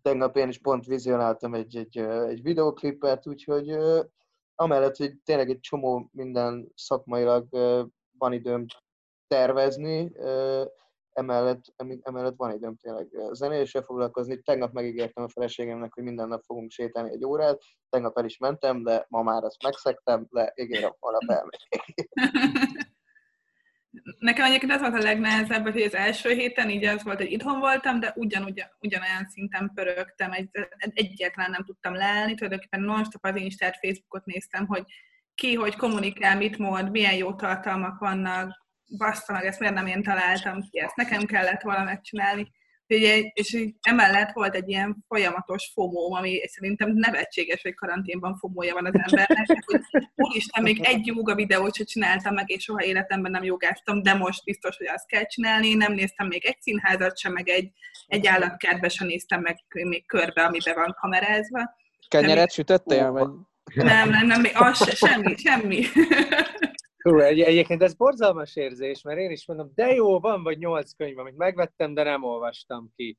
Tegnap 0.07 0.37
én 0.37 0.49
is 0.49 0.59
pont 0.59 0.85
vizionáltam 0.85 1.55
egy, 1.55 1.77
egy, 1.77 1.99
egy 1.99 2.43
videoklipet, 2.43 3.27
úgyhogy 3.27 3.77
amellett, 4.55 4.97
hogy 4.97 5.17
tényleg 5.25 5.51
egy 5.51 5.61
csomó 5.61 6.09
minden 6.13 6.73
szakmailag 6.75 7.49
van 8.19 8.33
időm 8.33 8.65
tervezni, 9.27 10.13
emellett, 11.13 11.63
emellett 12.03 12.37
van 12.37 12.55
időm 12.55 12.77
tényleg 12.77 13.09
zenéléssel 13.33 13.83
foglalkozni. 13.83 14.43
Tegnap 14.43 14.73
megígértem 14.73 15.25
a 15.25 15.29
feleségemnek, 15.29 15.95
hogy 15.95 16.03
minden 16.03 16.29
nap 16.29 16.43
fogunk 16.43 16.71
sétálni 16.71 17.11
egy 17.11 17.25
órát. 17.25 17.63
Tegnap 17.89 18.19
el 18.19 18.25
is 18.25 18.39
mentem, 18.39 18.83
de 18.83 19.07
ma 19.09 19.23
már 19.23 19.43
ezt 19.43 19.63
megszektem, 19.63 20.27
de 20.31 20.53
ígérem, 20.55 20.95
holnap 20.99 21.31
elmegyek. 21.31 22.07
Nekem 24.19 24.45
egyébként 24.45 24.73
az 24.73 24.81
volt 24.81 24.95
a 24.95 25.03
legnehezebb, 25.03 25.63
hogy 25.63 25.83
az 25.83 25.95
első 25.95 26.31
héten 26.31 26.71
így 26.71 26.85
az 26.85 27.03
volt, 27.03 27.17
hogy 27.17 27.33
itthon 27.33 27.59
voltam, 27.59 28.01
de 28.01 28.13
ugyanúgy, 28.17 28.65
ugyanolyan 28.81 29.27
szinten 29.29 29.71
pörögtem, 29.75 30.33
egy, 30.33 30.49
egyetlen 30.95 31.51
nem 31.51 31.65
tudtam 31.65 31.95
leállni, 31.95 32.35
tulajdonképpen 32.35 32.81
non-stop 32.81 33.25
az 33.25 33.37
Instát, 33.37 33.79
Facebookot 33.81 34.25
néztem, 34.25 34.67
hogy 34.67 34.85
ki, 35.35 35.55
hogy 35.55 35.77
kommunikál, 35.77 36.37
mit 36.37 36.59
mond, 36.59 36.91
milyen 36.91 37.15
jó 37.15 37.35
tartalmak 37.35 37.99
vannak, 37.99 38.67
bassza 38.97 39.33
meg, 39.33 39.45
ezt 39.45 39.59
miért 39.59 39.75
nem 39.75 39.87
én 39.87 40.03
találtam 40.03 40.61
ki, 40.61 40.81
ezt 40.81 40.97
nekem 40.97 41.25
kellett 41.25 41.61
volna 41.61 41.85
megcsinálni. 41.85 42.53
Ugye, 42.89 43.17
és 43.33 43.57
emellett 43.81 44.33
volt 44.33 44.55
egy 44.55 44.69
ilyen 44.69 45.05
folyamatos 45.09 45.71
fomó, 45.75 46.15
ami 46.15 46.41
szerintem 46.47 46.93
nevetséges, 46.93 47.63
hogy 47.63 47.75
karanténban 47.75 48.37
fomója 48.37 48.75
van 48.75 48.87
az 48.87 48.95
embernek. 48.95 49.65
Hogy 49.65 49.81
úristen, 50.15 50.63
még 50.63 50.81
egy 50.85 51.07
joga 51.07 51.35
videót 51.35 51.75
sem 51.75 51.87
csináltam 51.87 52.35
meg, 52.35 52.51
és 52.51 52.63
soha 52.63 52.85
életemben 52.85 53.31
nem 53.31 53.45
jogáztam, 53.45 54.03
de 54.03 54.15
most 54.15 54.45
biztos, 54.45 54.77
hogy 54.77 54.87
azt 54.87 55.07
kell 55.07 55.27
csinálni. 55.27 55.75
Nem 55.75 55.93
néztem 55.93 56.27
még 56.27 56.45
egy 56.45 56.61
színházat 56.61 57.19
sem, 57.19 57.33
meg 57.33 57.49
egy, 57.49 57.73
egy 58.07 58.27
állatkertbe 58.27 58.89
sem 58.89 59.07
néztem 59.07 59.41
meg 59.41 59.57
még 59.69 60.07
körbe, 60.07 60.43
amiben 60.43 60.75
van 60.75 60.97
kamerázva. 61.01 61.75
Kenyeret 62.09 62.53
sütöttél? 62.53 63.11
Vagy? 63.11 63.29
Nem, 63.75 64.09
nem, 64.09 64.27
nem, 64.27 64.43
az 64.55 64.97
semmi, 64.97 65.37
semmi. 65.37 65.85
Hú, 67.07 67.19
egy, 67.19 67.41
egyébként 67.41 67.83
ez 67.83 67.95
borzalmas 67.95 68.57
érzés, 68.57 69.03
mert 69.03 69.19
én 69.19 69.31
is 69.31 69.47
mondom, 69.47 69.73
de 69.75 69.95
jó, 69.95 70.21
van 70.21 70.43
vagy 70.43 70.59
nyolc 70.59 70.93
könyv, 70.93 71.19
amit 71.19 71.37
megvettem, 71.37 71.95
de 71.95 72.03
nem 72.03 72.23
olvastam 72.23 72.93
ki. 72.97 73.19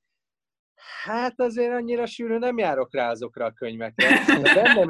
Hát 1.04 1.40
azért 1.40 1.72
annyira 1.74 2.06
sűrű 2.06 2.38
nem 2.38 2.58
járok 2.58 2.94
rá 2.94 3.10
azokra 3.10 3.46
a 3.46 3.52
könyvekre. 3.52 4.08
De 4.42 4.54
bennem, 4.54 4.90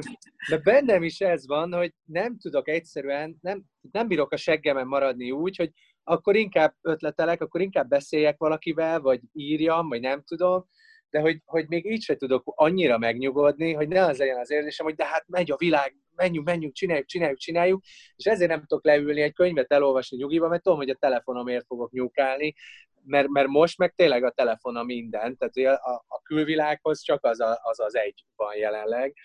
de 0.49 0.57
bennem 0.57 1.03
is 1.03 1.19
ez 1.19 1.47
van, 1.47 1.73
hogy 1.73 1.93
nem 2.05 2.37
tudok 2.37 2.67
egyszerűen, 2.67 3.37
nem, 3.41 3.63
nem 3.91 4.07
bírok 4.07 4.31
a 4.31 4.37
seggemen 4.37 4.87
maradni 4.87 5.31
úgy, 5.31 5.55
hogy 5.55 5.71
akkor 6.03 6.35
inkább 6.35 6.75
ötletelek, 6.81 7.41
akkor 7.41 7.61
inkább 7.61 7.87
beszéljek 7.87 8.37
valakivel, 8.37 8.99
vagy 8.99 9.19
írjam, 9.33 9.89
vagy 9.89 10.01
nem 10.01 10.23
tudom, 10.23 10.65
de 11.09 11.19
hogy, 11.19 11.41
hogy 11.45 11.67
még 11.67 11.85
így 11.85 12.01
sem 12.01 12.17
tudok 12.17 12.41
annyira 12.45 12.97
megnyugodni, 12.97 13.73
hogy 13.73 13.87
ne 13.87 14.01
az 14.01 14.17
legyen 14.17 14.39
az 14.39 14.51
érzésem, 14.51 14.85
hogy 14.85 14.95
de 14.95 15.05
hát 15.05 15.23
megy 15.27 15.51
a 15.51 15.57
világ, 15.57 15.95
menjünk, 16.17 16.45
menjünk, 16.45 16.73
csináljuk, 16.73 17.05
csináljuk, 17.05 17.39
csináljuk, 17.39 17.83
és 18.15 18.25
ezért 18.25 18.49
nem 18.49 18.65
tudok 18.65 18.85
leülni 18.85 19.21
egy 19.21 19.33
könyvet 19.33 19.71
elolvasni 19.71 20.17
nyugiba, 20.17 20.47
mert 20.47 20.63
tudom, 20.63 20.77
hogy 20.77 20.89
a 20.89 20.95
telefonomért 20.95 21.65
fogok 21.65 21.91
nyúkálni, 21.91 22.53
mert, 23.03 23.27
mert 23.27 23.47
most 23.47 23.77
meg 23.77 23.93
tényleg 23.95 24.23
a 24.23 24.31
telefon 24.31 24.75
a 24.75 24.83
minden, 24.83 25.37
tehát 25.37 25.79
a, 25.81 26.05
a 26.07 26.21
külvilághoz 26.21 27.01
csak 27.01 27.25
az, 27.25 27.39
a, 27.39 27.59
az 27.63 27.79
az 27.79 27.95
egy 27.95 28.25
van 28.35 28.55
jelenleg. 28.55 29.15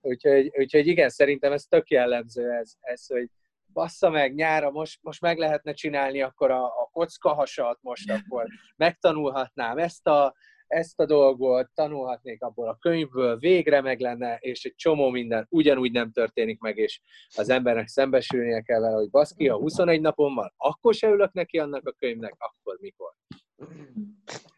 Úgyhogy, 0.00 0.50
úgyhogy 0.58 0.86
igen, 0.86 1.08
szerintem 1.08 1.52
ez 1.52 1.64
tök 1.64 1.90
jellemző, 1.90 2.50
ez, 2.50 2.72
ez 2.80 3.06
hogy 3.06 3.28
bassza 3.72 4.10
meg, 4.10 4.34
nyára 4.34 4.70
most, 4.70 4.98
most 5.02 5.20
meg 5.20 5.38
lehetne 5.38 5.72
csinálni 5.72 6.22
akkor 6.22 6.50
a, 6.50 6.64
a 6.64 6.88
kockahasat, 6.92 7.78
most 7.80 8.10
akkor 8.10 8.46
megtanulhatnám 8.76 9.78
ezt 9.78 10.06
a, 10.06 10.34
ezt 10.66 11.00
a 11.00 11.06
dolgot, 11.06 11.70
tanulhatnék 11.74 12.42
abból 12.42 12.68
a 12.68 12.76
könyvből, 12.80 13.38
végre 13.38 13.80
meg 13.80 14.00
lenne, 14.00 14.36
és 14.40 14.64
egy 14.64 14.74
csomó 14.74 15.10
minden 15.10 15.46
ugyanúgy 15.50 15.92
nem 15.92 16.12
történik 16.12 16.60
meg, 16.60 16.76
és 16.76 17.00
az 17.36 17.48
embernek 17.48 17.88
szembesülnie 17.88 18.60
kell 18.60 18.80
vele, 18.80 18.96
hogy 18.96 19.10
baszki, 19.10 19.48
ha 19.48 19.58
21 19.58 20.00
napon 20.00 20.34
van, 20.34 20.52
akkor 20.56 20.94
se 20.94 21.08
ülök 21.08 21.32
neki 21.32 21.58
annak 21.58 21.86
a 21.86 21.94
könyvnek, 21.98 22.34
akkor 22.38 22.78
mikor. 22.80 23.12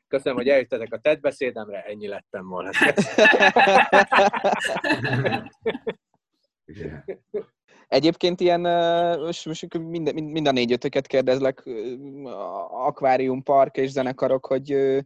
Köszönöm, 0.08 0.38
hogy 0.38 0.48
eljöttetek 0.48 0.92
a 0.92 0.98
TED 0.98 1.20
beszédemre, 1.20 1.82
ennyi 1.82 2.06
lettem 2.08 2.48
volna. 2.48 2.70
Egyébként 7.88 8.40
ilyen, 8.40 8.60
most, 9.20 9.46
most 9.46 9.78
mind, 9.78 10.14
mind 10.14 10.46
a 10.46 10.50
négy-ötöket 10.50 11.06
kérdezlek, 11.06 11.68
akvárium, 12.70 13.42
park 13.42 13.76
és 13.76 13.90
zenekarok, 13.90 14.46
hogy 14.46 14.98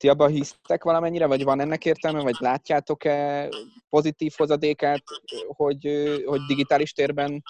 ti 0.00 0.08
abban 0.08 0.30
hisztek 0.30 0.84
valamennyire, 0.84 1.26
vagy 1.26 1.44
van 1.44 1.60
ennek 1.60 1.84
értelme, 1.84 2.22
vagy 2.22 2.36
látjátok-e 2.38 3.48
pozitív 3.88 4.32
hozadékát, 4.36 5.02
hogy, 5.46 5.88
hogy 6.24 6.40
digitális 6.40 6.92
térben 6.92 7.42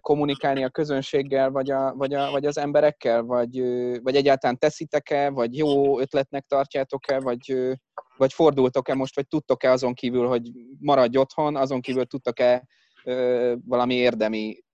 kommunikálni 0.00 0.64
a 0.64 0.68
közönséggel, 0.68 1.50
vagy, 1.50 1.70
a, 1.70 1.94
vagy, 1.94 2.14
a, 2.14 2.30
vagy 2.30 2.46
az 2.46 2.58
emberekkel, 2.58 3.22
vagy, 3.22 3.60
vagy 4.02 4.16
egyáltalán 4.16 4.58
teszitek-e, 4.58 5.30
vagy 5.30 5.56
jó 5.56 6.00
ötletnek 6.00 6.44
tartjátok-e, 6.46 7.20
vagy, 7.20 7.54
vagy 8.16 8.32
fordultok-e 8.32 8.94
most, 8.94 9.14
vagy 9.14 9.28
tudtok-e 9.28 9.70
azon 9.70 9.94
kívül, 9.94 10.26
hogy 10.26 10.50
maradj 10.78 11.16
otthon, 11.16 11.56
azon 11.56 11.80
kívül 11.80 12.04
tudtok-e 12.04 12.66
valami 13.64 13.94
érdemi, 13.94 14.64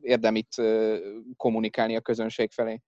érdemit 0.00 0.54
kommunikálni 1.36 1.96
a 1.96 2.00
közönség 2.00 2.50
felé? 2.50 2.80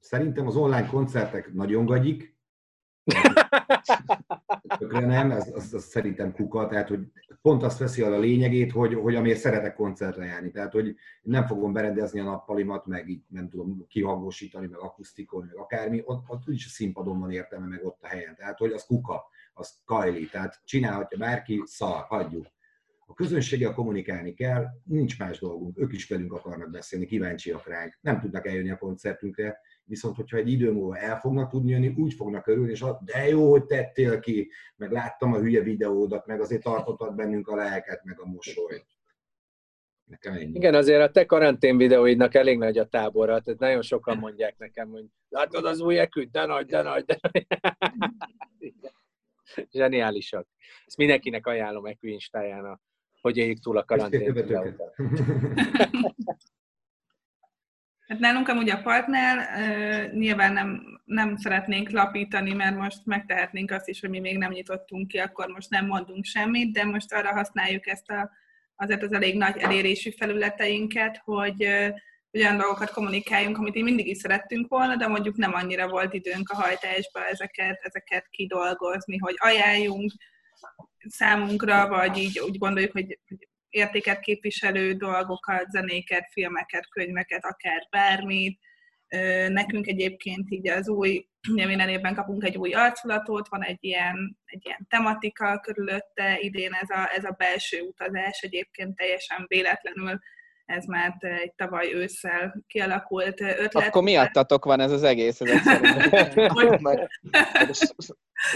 Szerintem 0.00 0.46
az 0.46 0.56
online 0.56 0.86
koncertek 0.86 1.52
nagyon 1.52 1.84
gagyik, 1.84 2.38
Tökre 4.78 5.06
nem, 5.06 5.30
ez, 5.30 5.50
az, 5.54 5.74
az, 5.74 5.84
szerintem 5.84 6.32
kuka, 6.32 6.66
tehát 6.66 6.88
hogy 6.88 7.00
pont 7.42 7.62
azt 7.62 7.78
veszi 7.78 8.02
a 8.02 8.18
lényegét, 8.18 8.72
hogy, 8.72 8.94
hogy 8.94 9.14
amiért 9.14 9.38
szeretek 9.38 9.74
koncertre 9.74 10.24
járni. 10.24 10.50
Tehát, 10.50 10.72
hogy 10.72 10.96
nem 11.22 11.46
fogom 11.46 11.72
berendezni 11.72 12.20
a 12.20 12.24
nappalimat, 12.24 12.86
meg 12.86 13.08
így 13.08 13.22
nem 13.28 13.48
tudom 13.48 13.86
kihangosítani, 13.88 14.66
meg 14.66 14.78
akusztikolni, 14.78 15.46
meg 15.46 15.56
akármi, 15.56 16.02
ott, 16.04 16.24
ott 16.28 16.42
is 16.46 16.66
a 16.66 16.68
színpadon 16.68 17.20
van 17.20 17.30
értelme, 17.30 17.66
meg 17.66 17.84
ott 17.84 18.02
a 18.02 18.06
helyen. 18.06 18.34
Tehát, 18.36 18.58
hogy 18.58 18.72
az 18.72 18.84
kuka, 18.84 19.24
az 19.54 19.80
kajli, 19.84 20.28
tehát 20.28 20.60
csinálhatja 20.64 21.18
bárki, 21.18 21.62
szar, 21.64 22.04
hagyjuk. 22.08 22.46
A 23.06 23.14
közönséggel 23.14 23.74
kommunikálni 23.74 24.34
kell, 24.34 24.66
nincs 24.84 25.18
más 25.18 25.38
dolgunk, 25.38 25.78
ők 25.78 25.92
is 25.92 26.08
velünk 26.08 26.32
akarnak 26.32 26.70
beszélni, 26.70 27.06
kíváncsiak 27.06 27.66
ránk, 27.66 27.98
nem 28.00 28.20
tudnak 28.20 28.46
eljönni 28.46 28.70
a 28.70 28.78
koncertünkre, 28.78 29.60
viszont 29.84 30.16
hogyha 30.16 30.36
egy 30.36 30.50
idő 30.50 30.72
múlva 30.72 30.96
el 30.96 31.18
fognak 31.18 31.50
tudni 31.50 31.70
jönni, 31.70 31.94
úgy 31.96 32.14
fognak 32.14 32.46
örülni, 32.46 32.70
és 32.70 32.84
de 33.04 33.28
jó, 33.28 33.50
hogy 33.50 33.64
tettél 33.64 34.20
ki, 34.20 34.50
meg 34.76 34.90
láttam 34.90 35.32
a 35.32 35.38
hülye 35.38 35.62
videódat, 35.62 36.26
meg 36.26 36.40
azért 36.40 36.62
tartottad 36.62 37.14
bennünk 37.14 37.48
a 37.48 37.56
lelket, 37.56 38.04
meg 38.04 38.20
a 38.20 38.26
mosolyt. 38.26 38.86
Nekem 40.04 40.34
ennyi. 40.34 40.54
Igen, 40.54 40.74
azért 40.74 41.02
a 41.02 41.10
te 41.10 41.26
karantén 41.26 41.76
videóidnak 41.76 42.34
elég 42.34 42.58
nagy 42.58 42.78
a 42.78 42.86
tábora, 42.86 43.40
tehát 43.40 43.60
nagyon 43.60 43.82
sokan 43.82 44.18
mondják 44.18 44.58
nekem, 44.58 44.88
hogy 44.88 45.04
látod 45.28 45.64
az 45.64 45.80
új 45.80 45.98
eküt, 45.98 46.30
de 46.30 46.46
nagy, 46.46 46.66
de 46.66 46.82
nagy, 46.82 47.04
de 47.04 47.18
nagy. 47.20 47.46
Zseniálisak. 49.70 50.46
Ezt 50.86 50.96
mindenkinek 50.96 51.46
ajánlom 51.46 51.86
Ekü 51.86 52.08
Instáján 52.08 52.64
a 52.64 52.80
hogy 53.20 53.36
éljük 53.36 53.58
túl 53.58 53.76
a 53.76 53.84
karantén. 53.84 54.32
Hát 58.10 58.18
nálunk 58.18 58.48
amúgy 58.48 58.70
a 58.70 58.82
partner, 58.82 59.36
nyilván 60.12 60.52
nem, 60.52 61.00
nem 61.04 61.36
szeretnénk 61.36 61.90
lapítani, 61.90 62.52
mert 62.52 62.76
most 62.76 63.00
megtehetnénk 63.04 63.70
azt 63.70 63.88
is, 63.88 64.00
hogy 64.00 64.10
mi 64.10 64.18
még 64.18 64.38
nem 64.38 64.50
nyitottunk 64.50 65.08
ki, 65.08 65.18
akkor 65.18 65.46
most 65.48 65.70
nem 65.70 65.86
mondunk 65.86 66.24
semmit, 66.24 66.72
de 66.72 66.84
most 66.84 67.12
arra 67.12 67.32
használjuk 67.32 67.86
ezt 67.86 68.10
a, 68.10 68.30
azért 68.76 69.02
az 69.02 69.12
elég 69.12 69.36
nagy 69.36 69.56
elérésű 69.58 70.10
felületeinket, 70.10 71.20
hogy 71.24 71.64
olyan 72.32 72.56
dolgokat 72.56 72.90
kommunikáljunk, 72.90 73.58
amit 73.58 73.74
én 73.74 73.84
mindig 73.84 74.06
is 74.06 74.18
szerettünk 74.18 74.68
volna, 74.68 74.96
de 74.96 75.06
mondjuk 75.06 75.36
nem 75.36 75.54
annyira 75.54 75.88
volt 75.88 76.14
időnk 76.14 76.48
a 76.48 76.56
hajtásba 76.56 77.26
ezeket, 77.26 77.80
ezeket 77.82 78.28
kidolgozni, 78.28 79.18
hogy 79.18 79.34
ajánljunk 79.38 80.12
számunkra, 81.08 81.88
vagy 81.88 82.16
így 82.16 82.38
úgy 82.38 82.58
gondoljuk, 82.58 82.92
hogy, 82.92 83.18
hogy 83.28 83.48
értéket 83.70 84.20
képviselő 84.20 84.92
dolgokat, 84.92 85.70
zenéket, 85.70 86.28
filmeket, 86.32 86.88
könyveket, 86.88 87.44
akár 87.44 87.86
bármit. 87.90 88.58
Nekünk 89.48 89.86
egyébként 89.86 90.50
így 90.50 90.68
az 90.68 90.88
új, 90.88 91.26
ugye 91.48 91.66
minden 91.66 91.88
évben 91.88 92.14
kapunk 92.14 92.44
egy 92.44 92.56
új 92.56 92.72
arculatot, 92.72 93.48
van 93.48 93.62
egy 93.62 93.78
ilyen, 93.80 94.38
egy 94.44 94.60
ilyen 94.64 94.86
tematika 94.88 95.58
körülötte, 95.58 96.38
idén 96.40 96.72
ez 96.72 96.90
a, 96.90 97.10
ez 97.16 97.24
a 97.24 97.34
belső 97.38 97.80
utazás 97.80 98.40
egyébként 98.40 98.96
teljesen 98.96 99.44
véletlenül 99.48 100.18
ez 100.70 100.84
már 100.84 101.16
egy 101.20 101.52
tavaly 101.54 101.92
ősszel 101.94 102.64
kialakult 102.66 103.40
ötlet. 103.40 103.74
Akkor 103.74 104.02
miattatok 104.02 104.64
van 104.64 104.80
ez 104.80 104.92
az 104.92 105.02
egész 105.02 105.40
ezek 105.40 105.62
szerint. 105.62 107.08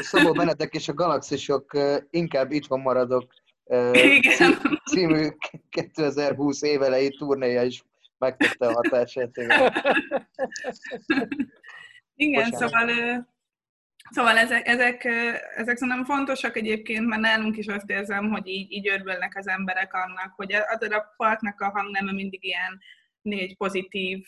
Szabó 0.01 0.33
Benedek 0.33 0.75
és 0.75 0.89
a 0.89 0.95
galaxisok 0.95 1.79
inkább 2.11 2.51
itthon 2.51 2.81
maradok 2.81 3.33
igen. 3.93 4.81
című 4.91 5.29
2020 5.69 6.62
évelei 6.62 7.11
turnéja 7.11 7.62
is 7.62 7.83
megtette 8.19 8.67
a 8.67 8.73
hatását. 8.73 9.37
Igen, 9.37 9.73
igen 12.15 12.51
szóval, 12.51 12.89
szóval 14.11 14.39
ezek, 14.39 14.67
ezek, 14.67 15.05
ezek 15.57 15.77
szerintem 15.77 16.05
fontosak 16.05 16.57
egyébként, 16.57 17.07
mert 17.07 17.23
nálunk 17.23 17.57
is 17.57 17.67
azt 17.67 17.91
érzem, 17.91 18.31
hogy 18.31 18.47
így, 18.47 18.73
így 18.73 18.89
örülnek 18.89 19.37
az 19.37 19.49
emberek 19.49 19.95
annak, 19.95 20.33
hogy 20.37 20.53
azért 20.53 20.93
a 20.93 21.15
partnak 21.17 21.61
a 21.61 21.71
hangneme 21.71 22.12
mindig 22.12 22.45
ilyen 22.45 22.81
négy 23.23 23.57
pozitív 23.57 24.27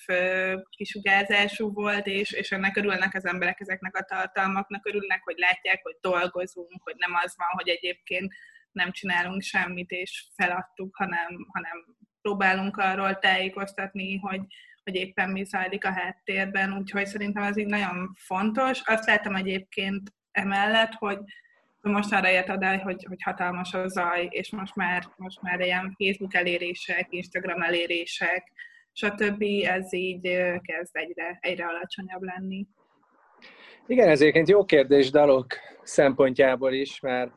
kisugárzású 0.77 1.73
volt, 1.73 2.07
és, 2.07 2.33
és 2.33 2.53
ennek 2.53 2.77
örülnek 2.77 3.15
az 3.15 3.27
emberek 3.27 3.61
ezeknek 3.61 3.97
a 3.97 4.05
tartalmaknak, 4.05 4.87
örülnek, 4.87 5.23
hogy 5.25 5.37
látják, 5.39 5.83
hogy 5.83 5.97
dolgozunk, 6.01 6.83
hogy 6.83 6.95
nem 6.97 7.15
az 7.25 7.35
van, 7.37 7.49
hogy 7.51 7.69
egyébként 7.69 8.33
nem 8.77 8.91
csinálunk 8.91 9.43
semmit 9.43 9.91
és 9.91 10.27
feladtuk, 10.35 10.97
hanem, 10.97 11.47
hanem 11.53 11.85
próbálunk 12.23 12.77
arról 12.77 13.19
tájékoztatni, 13.19 14.17
hogy, 14.17 14.41
hogy 14.85 14.95
éppen 14.95 15.31
mi 15.31 15.45
zajlik 15.45 15.85
a 15.85 15.93
háttérben, 15.93 16.77
úgyhogy 16.77 17.07
szerintem 17.07 17.43
ez 17.43 17.57
így 17.57 17.67
nagyon 17.67 18.13
fontos. 18.15 18.83
Azt 18.85 19.07
láttam 19.07 19.35
egyébként 19.35 20.13
emellett, 20.31 20.93
hogy 20.93 21.19
most 21.81 22.13
arra 22.13 22.29
jött 22.29 22.51
oda, 22.51 22.79
hogy, 22.79 23.05
hogy 23.09 23.23
hatalmas 23.23 23.75
a 23.75 23.89
zaj, 23.89 24.29
és 24.31 24.51
most 24.51 24.75
már, 24.75 25.05
most 25.17 25.43
már 25.43 25.61
ilyen 25.61 25.97
Facebook 25.99 26.35
elérések, 26.35 27.07
Instagram 27.11 27.63
elérések, 27.63 28.53
stb. 28.93 29.43
ez 29.63 29.93
így 29.93 30.23
kezd 30.63 30.97
egyre, 30.97 31.39
egyre 31.41 31.67
alacsonyabb 31.67 32.23
lenni. 32.23 32.67
Igen, 33.87 34.09
ez 34.09 34.21
egyébként 34.21 34.49
jó 34.49 34.65
kérdés 34.65 35.11
dalok 35.11 35.47
szempontjából 35.83 36.73
is, 36.73 37.01
mert 37.01 37.33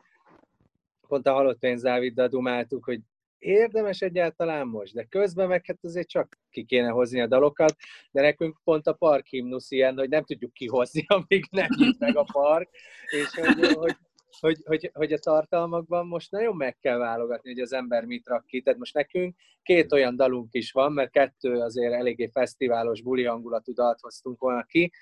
pont 1.10 1.26
a 1.26 1.32
halott 1.32 1.58
pénz 1.58 1.82
Dáviddal 1.82 2.28
dumáltuk, 2.28 2.84
hogy 2.84 3.00
érdemes 3.38 4.00
egyáltalán 4.00 4.66
most, 4.66 4.94
de 4.94 5.04
közben 5.04 5.48
meg 5.48 5.66
hát 5.66 5.78
azért 5.82 6.08
csak 6.08 6.38
ki 6.50 6.64
kéne 6.64 6.88
hozni 6.88 7.20
a 7.20 7.26
dalokat, 7.26 7.76
de 8.10 8.20
nekünk 8.20 8.60
pont 8.64 8.86
a 8.86 8.92
park 8.92 9.26
himnusz 9.26 9.70
ilyen, 9.70 9.98
hogy 9.98 10.08
nem 10.08 10.24
tudjuk 10.24 10.52
kihozni, 10.52 11.04
amíg 11.16 11.44
nem 11.50 11.68
nyit 11.76 11.98
meg 11.98 12.16
a 12.16 12.26
park, 12.32 12.68
és 13.06 13.34
hogy, 13.34 13.72
hogy, 13.74 13.96
hogy, 14.40 14.62
hogy, 14.64 14.90
hogy 14.92 15.12
a 15.12 15.18
tartalmakban 15.18 16.06
most 16.06 16.30
nagyon 16.30 16.56
meg 16.56 16.78
kell 16.78 16.98
válogatni, 16.98 17.50
hogy 17.50 17.60
az 17.60 17.72
ember 17.72 18.04
mit 18.04 18.26
rak 18.26 18.46
ki. 18.46 18.62
Tehát 18.62 18.78
most 18.78 18.94
nekünk 18.94 19.36
két 19.62 19.92
olyan 19.92 20.16
dalunk 20.16 20.54
is 20.54 20.72
van, 20.72 20.92
mert 20.92 21.10
kettő 21.10 21.60
azért 21.60 21.92
eléggé 21.92 22.28
fesztiválos, 22.32 23.02
buli 23.02 23.24
hangulatú 23.24 23.72
dalt 23.72 24.00
hoztunk 24.00 24.40
volna 24.40 24.62
ki, 24.62 24.92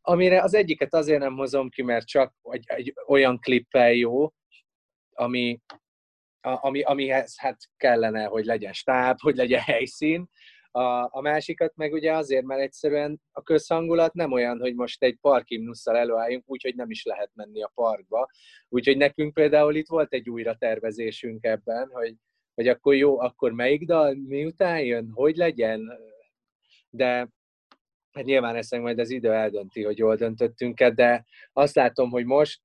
amire 0.00 0.42
az 0.42 0.54
egyiket 0.54 0.94
azért 0.94 1.20
nem 1.20 1.36
hozom 1.36 1.68
ki, 1.68 1.82
mert 1.82 2.06
csak 2.06 2.34
egy, 2.42 2.64
egy 2.66 2.94
olyan 3.06 3.38
klippel 3.38 3.92
jó, 3.92 4.32
ami, 5.18 5.60
ami, 6.40 6.82
amihez 6.82 7.38
hát 7.38 7.56
kellene, 7.76 8.24
hogy 8.24 8.44
legyen 8.44 8.72
stáb, 8.72 9.20
hogy 9.20 9.36
legyen 9.36 9.60
helyszín. 9.60 10.28
A, 10.70 11.16
a 11.16 11.20
másikat 11.20 11.76
meg 11.76 11.92
ugye 11.92 12.12
azért, 12.12 12.44
mert 12.44 12.60
egyszerűen 12.60 13.20
a 13.32 13.42
közhangulat 13.42 14.14
nem 14.14 14.32
olyan, 14.32 14.58
hogy 14.58 14.74
most 14.74 15.02
egy 15.02 15.18
parkimnusszal 15.20 15.96
előálljunk, 15.96 16.44
úgyhogy 16.46 16.74
nem 16.74 16.90
is 16.90 17.04
lehet 17.04 17.30
menni 17.34 17.62
a 17.62 17.70
parkba. 17.74 18.28
Úgyhogy 18.68 18.96
nekünk 18.96 19.34
például 19.34 19.74
itt 19.74 19.88
volt 19.88 20.12
egy 20.12 20.30
újra 20.30 20.54
tervezésünk 20.54 21.44
ebben, 21.44 21.88
hogy, 21.92 22.14
hogy 22.54 22.68
akkor 22.68 22.94
jó, 22.94 23.20
akkor 23.20 23.52
melyik 23.52 23.84
dal 23.84 24.14
miután 24.14 24.80
jön, 24.80 25.10
hogy 25.14 25.36
legyen, 25.36 25.98
de 26.90 27.28
hát 28.12 28.24
nyilván 28.24 28.56
ezt 28.56 28.78
majd 28.78 28.98
az 28.98 29.10
idő 29.10 29.32
eldönti, 29.32 29.82
hogy 29.82 29.98
jól 29.98 30.16
döntöttünk 30.16 30.82
de 30.84 31.24
azt 31.52 31.74
látom, 31.74 32.10
hogy 32.10 32.24
most 32.24 32.60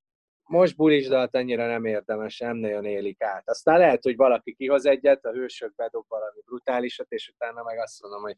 most 0.54 0.76
bulisdalt 0.76 1.36
annyira 1.36 1.68
nem 1.68 1.86
érdemes, 1.86 2.38
nem 2.38 2.58
nagyon 2.58 2.86
élik 2.86 3.22
át. 3.22 3.50
Aztán 3.50 3.78
lehet, 3.78 4.04
hogy 4.04 4.16
valaki 4.16 4.54
kihoz 4.54 4.86
egyet, 4.86 5.26
a 5.26 5.32
hősök 5.32 5.76
bedob 5.76 6.06
valami 6.08 6.42
brutálisat, 6.46 7.12
és 7.12 7.32
utána 7.36 7.64
meg 7.64 7.80
azt 7.80 8.02
mondom, 8.02 8.22
hogy 8.22 8.36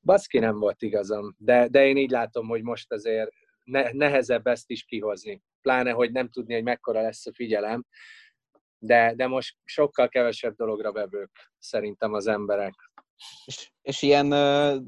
baszki 0.00 0.38
nem 0.38 0.58
volt 0.58 0.82
igazam. 0.82 1.34
De, 1.38 1.68
de 1.68 1.86
én 1.86 1.96
így 1.96 2.10
látom, 2.10 2.48
hogy 2.48 2.62
most 2.62 2.92
azért 2.92 3.30
ne, 3.64 3.92
nehezebb 3.92 4.46
ezt 4.46 4.70
is 4.70 4.84
kihozni. 4.84 5.42
Pláne, 5.62 5.90
hogy 5.90 6.12
nem 6.12 6.28
tudni, 6.28 6.54
hogy 6.54 6.62
mekkora 6.62 7.00
lesz 7.00 7.26
a 7.26 7.32
figyelem. 7.34 7.84
De, 8.78 9.14
de 9.14 9.26
most 9.26 9.56
sokkal 9.64 10.08
kevesebb 10.08 10.54
dologra 10.54 10.92
vevők 10.92 11.30
szerintem 11.58 12.12
az 12.12 12.26
emberek. 12.26 12.74
És, 13.44 13.70
és 13.82 14.02
ilyen 14.02 14.26
uh, 14.26 14.82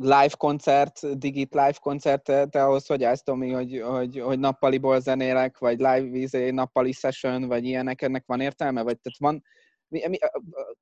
live 0.00 0.34
koncert, 0.36 1.18
digit 1.18 1.54
live 1.54 1.76
koncert, 1.80 2.22
te, 2.22 2.64
ahhoz 2.64 2.86
hogy 2.86 3.04
állsz, 3.04 3.22
Tomi, 3.22 3.50
hogy, 3.50 3.80
hogy, 3.84 4.20
hogy 4.20 4.38
nappaliból 4.38 5.00
zenélek, 5.00 5.58
vagy 5.58 5.78
live 5.78 6.18
izé, 6.18 6.50
nappali 6.50 6.92
session, 6.92 7.46
vagy 7.46 7.64
ilyenek, 7.64 8.02
ennek 8.02 8.24
van 8.26 8.40
értelme? 8.40 8.82
Vagy 8.82 8.98
tehát 9.00 9.18
van, 9.18 9.42
mi, 9.88 10.08
mi, 10.08 10.18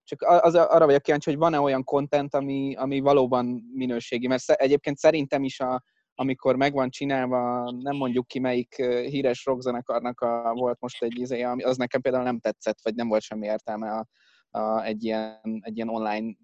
csak 0.04 0.22
az, 0.22 0.54
arra 0.54 0.86
vagyok 0.86 1.02
kíváncsi, 1.02 1.30
hogy 1.30 1.38
van-e 1.38 1.60
olyan 1.60 1.84
content, 1.84 2.34
ami, 2.34 2.74
ami 2.74 3.00
valóban 3.00 3.70
minőségi, 3.74 4.26
mert 4.26 4.50
egyébként 4.50 4.96
szerintem 4.96 5.44
is 5.44 5.60
a, 5.60 5.82
amikor 6.14 6.56
meg 6.56 6.72
van 6.72 6.90
csinálva, 6.90 7.70
nem 7.70 7.96
mondjuk 7.96 8.26
ki 8.26 8.38
melyik 8.38 8.74
híres 8.84 9.44
rockzenekarnak 9.44 10.20
a, 10.20 10.52
volt 10.54 10.80
most 10.80 11.02
egy 11.02 11.18
izé, 11.18 11.42
az 11.42 11.76
nekem 11.76 12.00
például 12.00 12.24
nem 12.24 12.38
tetszett, 12.38 12.78
vagy 12.82 12.94
nem 12.94 13.08
volt 13.08 13.22
semmi 13.22 13.46
értelme 13.46 13.90
a, 13.90 14.06
a, 14.54 14.82
egy, 14.84 15.04
ilyen, 15.04 15.60
egy 15.60 15.76
ilyen 15.76 15.88
online 15.88 16.34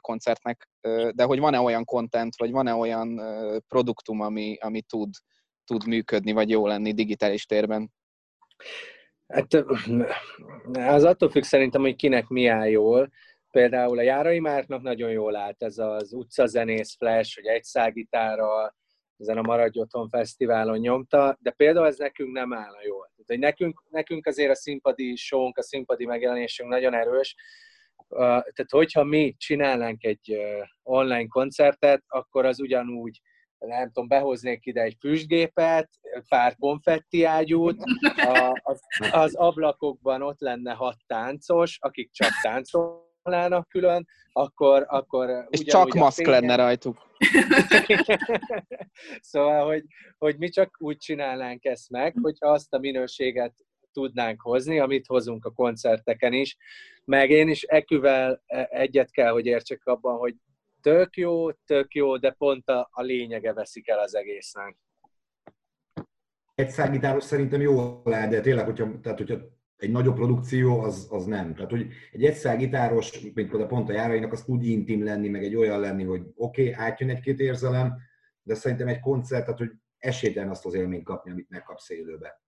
koncertnek, 0.00 0.68
de 1.14 1.24
hogy 1.24 1.38
van-e 1.38 1.60
olyan 1.60 1.84
content, 1.84 2.36
vagy 2.36 2.50
van-e 2.50 2.74
olyan 2.74 3.20
produktum, 3.68 4.20
ami, 4.20 4.56
ami 4.60 4.82
tud, 4.82 5.10
tud 5.64 5.86
működni, 5.86 6.32
vagy 6.32 6.50
jó 6.50 6.66
lenni 6.66 6.92
digitális 6.92 7.46
térben? 7.46 7.92
Hát 9.26 9.54
az 10.72 11.04
attól 11.04 11.30
függ 11.30 11.42
szerintem, 11.42 11.80
hogy 11.80 11.96
kinek 11.96 12.26
mi 12.26 12.46
áll 12.46 12.68
jól. 12.68 13.10
Például 13.50 13.98
a 13.98 14.02
Járai 14.02 14.38
Márknak 14.38 14.82
nagyon 14.82 15.10
jól 15.10 15.36
állt 15.36 15.62
ez 15.62 15.78
az 15.78 16.12
utcazenész 16.12 16.96
flash, 16.96 17.34
hogy 17.34 17.46
egy 17.46 17.62
szágitárral 17.62 18.74
ezen 19.18 19.38
a 19.38 19.42
Maradj 19.42 19.78
Otthon 19.78 20.08
Fesztiválon 20.08 20.78
nyomta, 20.78 21.38
de 21.40 21.50
például 21.50 21.86
ez 21.86 21.98
nekünk 21.98 22.32
nem 22.32 22.52
állna 22.52 22.82
jól. 22.84 23.10
Tehát, 23.10 23.26
hogy 23.26 23.38
nekünk, 23.38 23.82
nekünk 23.90 24.26
azért 24.26 24.50
a 24.50 24.54
színpadi 24.54 25.16
showunk, 25.16 25.58
a 25.58 25.62
színpadi 25.62 26.06
megjelenésünk 26.06 26.68
nagyon 26.68 26.94
erős, 26.94 27.34
tehát 28.08 28.70
hogyha 28.70 29.04
mi 29.04 29.34
csinálnánk 29.38 30.04
egy 30.04 30.38
online 30.82 31.26
koncertet, 31.26 32.02
akkor 32.06 32.44
az 32.44 32.60
ugyanúgy 32.60 33.20
nem 33.58 33.86
tudom, 33.86 34.08
behoznék 34.08 34.66
ide 34.66 34.82
egy 34.82 34.96
füstgépet, 35.00 35.90
pár 36.28 36.56
konfetti 36.56 37.24
ágyút, 37.24 37.82
a, 38.16 38.60
az, 38.62 38.80
az 39.12 39.34
ablakokban 39.34 40.22
ott 40.22 40.40
lenne 40.40 40.72
hat 40.72 40.96
táncos, 41.06 41.78
akik 41.80 42.10
csak 42.10 42.30
táncolnának 43.24 43.68
külön, 43.68 44.06
akkor, 44.32 44.84
akkor 44.88 45.46
És 45.48 45.62
csak 45.62 45.94
maszk 45.94 46.26
lenne 46.26 46.54
rajtuk. 46.54 46.98
szóval, 49.20 49.66
hogy, 49.66 49.84
hogy 50.18 50.38
mi 50.38 50.48
csak 50.48 50.76
úgy 50.78 50.96
csinálnánk 50.96 51.64
ezt 51.64 51.90
meg, 51.90 52.14
hogyha 52.22 52.50
azt 52.50 52.74
a 52.74 52.78
minőséget 52.78 53.54
tudnánk 53.92 54.40
hozni, 54.40 54.78
amit 54.78 55.06
hozunk 55.06 55.44
a 55.44 55.50
koncerteken 55.50 56.32
is. 56.32 56.56
Meg 57.04 57.30
én 57.30 57.48
is 57.48 57.62
eküvel 57.62 58.42
e, 58.46 58.68
egyet 58.70 59.10
kell, 59.10 59.30
hogy 59.30 59.46
értsek 59.46 59.86
abban, 59.86 60.18
hogy 60.18 60.34
tök 60.80 61.16
jó, 61.16 61.52
tök 61.52 61.94
jó, 61.94 62.16
de 62.16 62.30
pont 62.30 62.68
a, 62.68 62.88
a 62.92 63.02
lényege 63.02 63.52
veszik 63.52 63.88
el 63.88 63.98
az 63.98 64.14
egésznek. 64.14 64.76
Egy 66.54 66.70
szágítáros 66.70 67.24
szerintem 67.24 67.60
jó 67.60 68.00
lehet, 68.04 68.30
de 68.30 68.40
tényleg, 68.40 68.64
hogyha, 68.64 69.00
tehát, 69.00 69.18
hogyha 69.18 69.36
egy 69.76 69.90
nagyobb 69.90 70.14
produkció 70.14 70.80
az, 70.80 71.06
az 71.10 71.24
nem. 71.24 71.54
Tehát, 71.54 71.70
hogy 71.70 71.86
egy 72.12 72.24
egyszál 72.24 72.56
gitáros, 72.56 73.20
mint 73.20 73.34
például 73.34 73.66
pont 73.66 73.88
a 73.88 73.92
járainak, 73.92 74.32
az 74.32 74.42
tud 74.44 74.62
intim 74.62 75.04
lenni, 75.04 75.28
meg 75.28 75.44
egy 75.44 75.56
olyan 75.56 75.80
lenni, 75.80 76.04
hogy 76.04 76.22
oké, 76.34 76.70
okay, 76.70 76.84
átjön 76.84 77.10
egy-két 77.10 77.40
érzelem, 77.40 77.96
de 78.42 78.54
szerintem 78.54 78.88
egy 78.88 79.00
koncert, 79.00 79.44
tehát 79.44 79.58
hogy 79.58 79.70
esélytelen 79.98 80.50
azt 80.50 80.66
az 80.66 80.74
élményt 80.74 81.04
kapni, 81.04 81.30
amit 81.30 81.50
megkapsz 81.50 81.90
élőbe. 81.90 82.42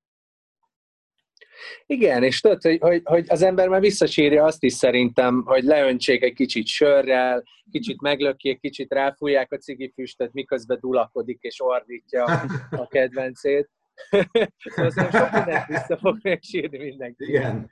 Igen, 1.87 2.23
és 2.23 2.41
tudod, 2.41 2.63
hogy, 2.63 2.79
hogy, 2.81 3.01
hogy 3.05 3.25
az 3.29 3.43
ember 3.43 3.69
már 3.69 3.81
visszasírja 3.81 4.45
azt 4.45 4.63
is 4.63 4.73
szerintem, 4.73 5.43
hogy 5.45 5.63
leöntsék 5.65 6.23
egy 6.23 6.35
kicsit 6.35 6.67
sörrel, 6.67 7.43
kicsit 7.71 8.01
meglökjék, 8.01 8.61
kicsit 8.61 8.93
ráfújják 8.93 9.53
a 9.53 9.57
cigifüstöt, 9.57 10.33
miközben 10.33 10.79
dulakodik 10.81 11.39
és 11.41 11.61
ordítja 11.61 12.25
a 12.71 12.87
kedvencét. 12.87 13.71
szóval 14.75 14.91
sok 14.91 15.31
mindent 15.31 15.67
vissza 15.67 15.99
fog 15.99 16.19
még 16.23 16.43
sírni 16.43 16.79
mindenki. 16.79 17.25
Igen. 17.25 17.71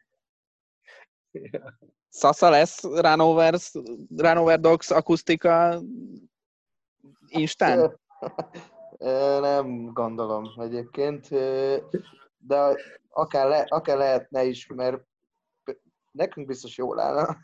Sasa 2.10 2.48
lesz 2.50 2.82
Ranover, 2.82 3.54
Ranover 4.16 4.60
Dogs 4.60 4.90
akusztika 4.90 5.80
Instán? 7.26 8.00
Nem 9.40 9.92
gondolom 9.92 10.52
egyébként, 10.56 11.28
de 12.36 12.76
akár, 13.08 13.48
le, 13.48 13.64
akár 13.68 13.96
lehetne 13.96 14.44
is, 14.44 14.66
mert 14.66 15.02
nekünk 16.10 16.46
biztos 16.46 16.76
jól 16.76 17.00
állna. 17.00 17.36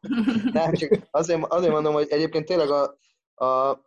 Nem, 0.52 0.72
csak 0.72 0.90
azért, 1.10 1.44
azért 1.44 1.72
mondom, 1.72 1.92
hogy 1.92 2.08
egyébként 2.08 2.44
tényleg 2.44 2.70
a, 2.70 2.98
a, 3.44 3.80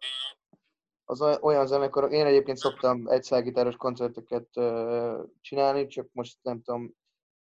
az 1.11 1.21
olyan 1.41 1.67
zenekar, 1.67 2.11
én 2.11 2.25
egyébként 2.25 2.57
szoktam 2.57 3.07
egyszergitáros 3.07 3.75
koncerteket 3.75 4.47
csinálni, 5.41 5.87
csak 5.87 6.07
most 6.11 6.37
nem 6.41 6.61
tudom, 6.61 6.93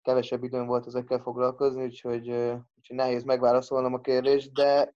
kevesebb 0.02 0.42
időm 0.42 0.66
volt 0.66 0.86
ezekkel 0.86 1.18
foglalkozni, 1.18 1.84
úgyhogy, 1.84 2.28
úgyhogy 2.76 2.96
nehéz 2.96 3.22
megválaszolnom 3.22 3.94
a 3.94 4.00
kérdést, 4.00 4.52
de, 4.52 4.94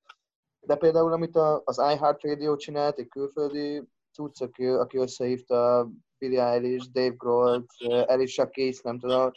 de 0.60 0.76
például 0.76 1.12
amit 1.12 1.36
a, 1.36 1.62
az 1.64 1.78
iHeartRadio 1.78 2.56
csinált, 2.56 2.98
egy 2.98 3.08
külföldi 3.08 3.82
cucc, 4.12 4.40
aki, 4.42 4.66
aki 4.66 4.98
összehívta 4.98 5.88
Billie 6.18 6.44
Eilish, 6.44 6.90
Dave 6.90 7.14
Grohl, 7.16 7.64
Alicia 8.06 8.48
Keys, 8.48 8.80
nem 8.80 8.98
tudom, 8.98 9.30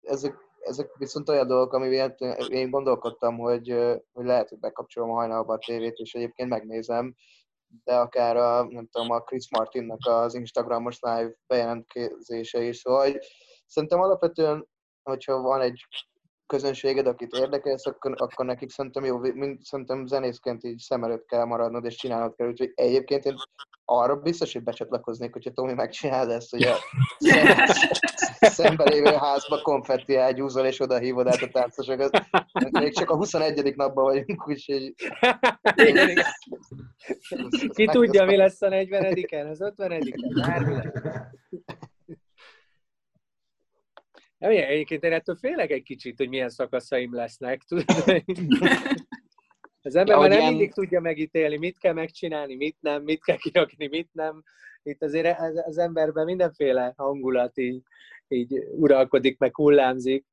ezek, 0.00 0.36
ezek 0.60 0.96
viszont 0.96 1.28
olyan 1.28 1.46
dolgok, 1.46 1.72
amivel 1.72 2.10
én 2.48 2.70
gondolkodtam, 2.70 3.38
hogy, 3.38 3.68
hogy 4.12 4.24
lehet, 4.24 4.48
hogy 4.48 4.58
bekapcsolom 4.58 5.10
a 5.10 5.14
hajnalba 5.14 5.52
a 5.52 5.58
tévét, 5.58 5.96
és 5.96 6.14
egyébként 6.14 6.48
megnézem, 6.48 7.14
de 7.84 7.94
akár 7.94 8.36
a, 8.36 8.66
nem 8.68 8.86
tudom, 8.86 9.10
a 9.10 9.20
Chris 9.20 9.50
Martinnak 9.50 10.06
az 10.06 10.34
Instagramos 10.34 10.98
live 11.00 11.32
bejelentkezése 11.46 12.62
is, 12.62 12.76
szóval 12.76 13.00
hogy 13.00 13.18
szerintem 13.66 14.00
alapvetően, 14.00 14.68
hogyha 15.02 15.40
van 15.40 15.60
egy 15.60 15.86
közönséged, 16.46 17.06
akit 17.06 17.32
érdekelsz, 17.32 17.86
akkor, 17.86 18.14
akkor 18.16 18.44
nekik 18.44 18.70
szerintem 18.70 19.04
jó, 19.04 19.18
mint 19.18 19.62
szerintem 19.62 20.06
zenészként 20.06 20.64
így 20.64 20.78
szem 20.78 21.04
előtt 21.04 21.26
kell 21.26 21.44
maradnod, 21.44 21.84
és 21.84 21.96
csinálnod 21.96 22.34
kell, 22.34 22.48
úgyhogy 22.48 22.72
egyébként 22.74 23.24
én 23.24 23.34
arra 23.84 24.16
biztos, 24.16 24.52
hogy 24.52 24.62
becsatlakoznék, 24.62 25.32
hogyha 25.32 25.50
Tomi 25.50 25.72
megcsinál 25.72 26.32
ezt, 26.32 26.50
hogy 26.50 26.62
a 26.62 26.76
szembe 28.56 28.84
lévő 28.84 29.12
házba 29.12 29.62
konfetti 29.62 30.16
ágyúzol, 30.16 30.66
és 30.66 30.80
oda 30.80 30.98
hívod 30.98 31.26
át 31.26 31.42
a 31.42 31.48
táncosokat. 31.48 32.22
Még 32.70 32.94
csak 32.94 33.10
a 33.10 33.16
21. 33.16 33.76
napban 33.76 34.04
vagyunk, 34.04 34.48
úgyhogy... 34.48 34.94
Ki 37.74 37.86
tudja, 37.86 38.24
mi 38.24 38.36
lesz 38.36 38.62
a 38.62 38.68
40-en, 38.68 39.50
az 39.50 39.58
50-en, 39.76 40.00
Ja, 44.42 44.66
egyébként 44.66 45.04
én 45.04 45.12
ettől 45.12 45.36
félek 45.36 45.70
egy 45.70 45.82
kicsit, 45.82 46.16
hogy 46.16 46.28
milyen 46.28 46.48
szakaszaim 46.48 47.14
lesznek. 47.14 47.62
Tudod? 47.68 47.86
Az 49.84 49.96
ember 49.96 50.14
ja, 50.14 50.20
már 50.20 50.28
nem 50.28 50.38
ilyen... 50.38 50.50
mindig 50.50 50.72
tudja 50.72 51.00
megítélni, 51.00 51.56
mit 51.56 51.78
kell 51.78 51.92
megcsinálni, 51.92 52.54
mit 52.56 52.76
nem, 52.80 53.02
mit 53.02 53.24
kell 53.24 53.36
kirakni, 53.36 53.86
mit 53.86 54.08
nem. 54.12 54.42
Itt 54.82 55.02
azért 55.02 55.38
az 55.66 55.78
emberben 55.78 56.24
mindenféle 56.24 56.92
hangulat 56.96 57.58
így, 57.58 57.82
így 58.28 58.66
uralkodik, 58.72 59.38
meg 59.38 59.54
hullámzik. 59.54 60.24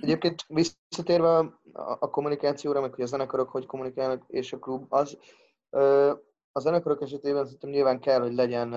Egyébként 0.00 0.44
visszatérve 0.48 1.58
a 1.98 2.10
kommunikációra, 2.10 2.80
meg 2.80 2.94
hogy 2.94 3.04
a 3.04 3.06
zenekarok 3.06 3.48
hogy 3.48 3.66
kommunikálnak, 3.66 4.24
és 4.28 4.52
a 4.52 4.58
klub, 4.58 4.84
az 4.88 5.18
a 6.52 6.60
zenekarok 6.60 7.02
esetében 7.02 7.44
szerintem 7.44 7.70
nyilván 7.70 8.00
kell, 8.00 8.20
hogy 8.20 8.34
legyen 8.34 8.74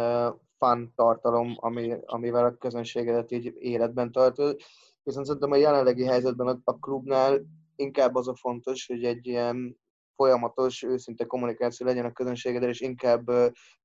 fun 0.58 0.92
tartalom, 0.96 1.56
ami, 1.56 1.94
amivel 2.06 2.46
a 2.46 2.58
közönségedet 2.58 3.32
így 3.32 3.54
életben 3.60 4.12
tartod. 4.12 4.58
Viszont 5.04 5.26
szerintem 5.26 5.52
a 5.52 5.56
jelenlegi 5.56 6.06
helyzetben 6.06 6.48
a, 6.48 6.60
a 6.64 6.80
klubnál 6.80 7.42
inkább 7.76 8.16
az 8.16 8.28
a 8.28 8.36
fontos, 8.36 8.88
hogy 8.88 9.04
egy 9.04 9.28
ilyen 9.28 9.80
folyamatos, 10.16 10.84
őszinte 10.84 11.26
kommunikáció 11.26 11.88
legyen 11.88 12.06
a 12.06 12.12
közönségeddel, 12.12 12.70
és 12.70 12.82
inkább 12.82 13.32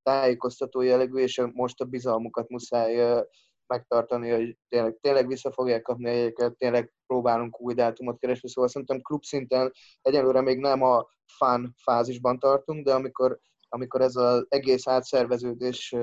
tájékoztató 0.02 0.80
jellegű, 0.80 1.18
és 1.18 1.42
most 1.52 1.80
a 1.80 1.84
bizalmukat 1.84 2.48
muszáj 2.48 3.22
megtartani, 3.66 4.30
hogy 4.30 4.56
tényleg, 4.68 4.98
tényleg 5.00 5.26
vissza 5.26 5.52
fogják 5.52 5.82
kapni 5.82 6.10
egyébként, 6.10 6.56
tényleg 6.56 6.92
próbálunk 7.06 7.60
új 7.60 7.74
dátumot 7.74 8.18
keresni, 8.18 8.48
szóval 8.48 8.70
szerintem 8.70 9.00
klub 9.00 9.22
szinten 9.22 9.72
egyelőre 10.02 10.40
még 10.40 10.58
nem 10.58 10.82
a 10.82 11.06
fan 11.26 11.74
fázisban 11.82 12.38
tartunk, 12.38 12.84
de 12.84 12.94
amikor, 12.94 13.38
amikor 13.68 14.00
ez 14.00 14.16
az 14.16 14.46
egész 14.48 14.86
átszerveződés 14.86 15.94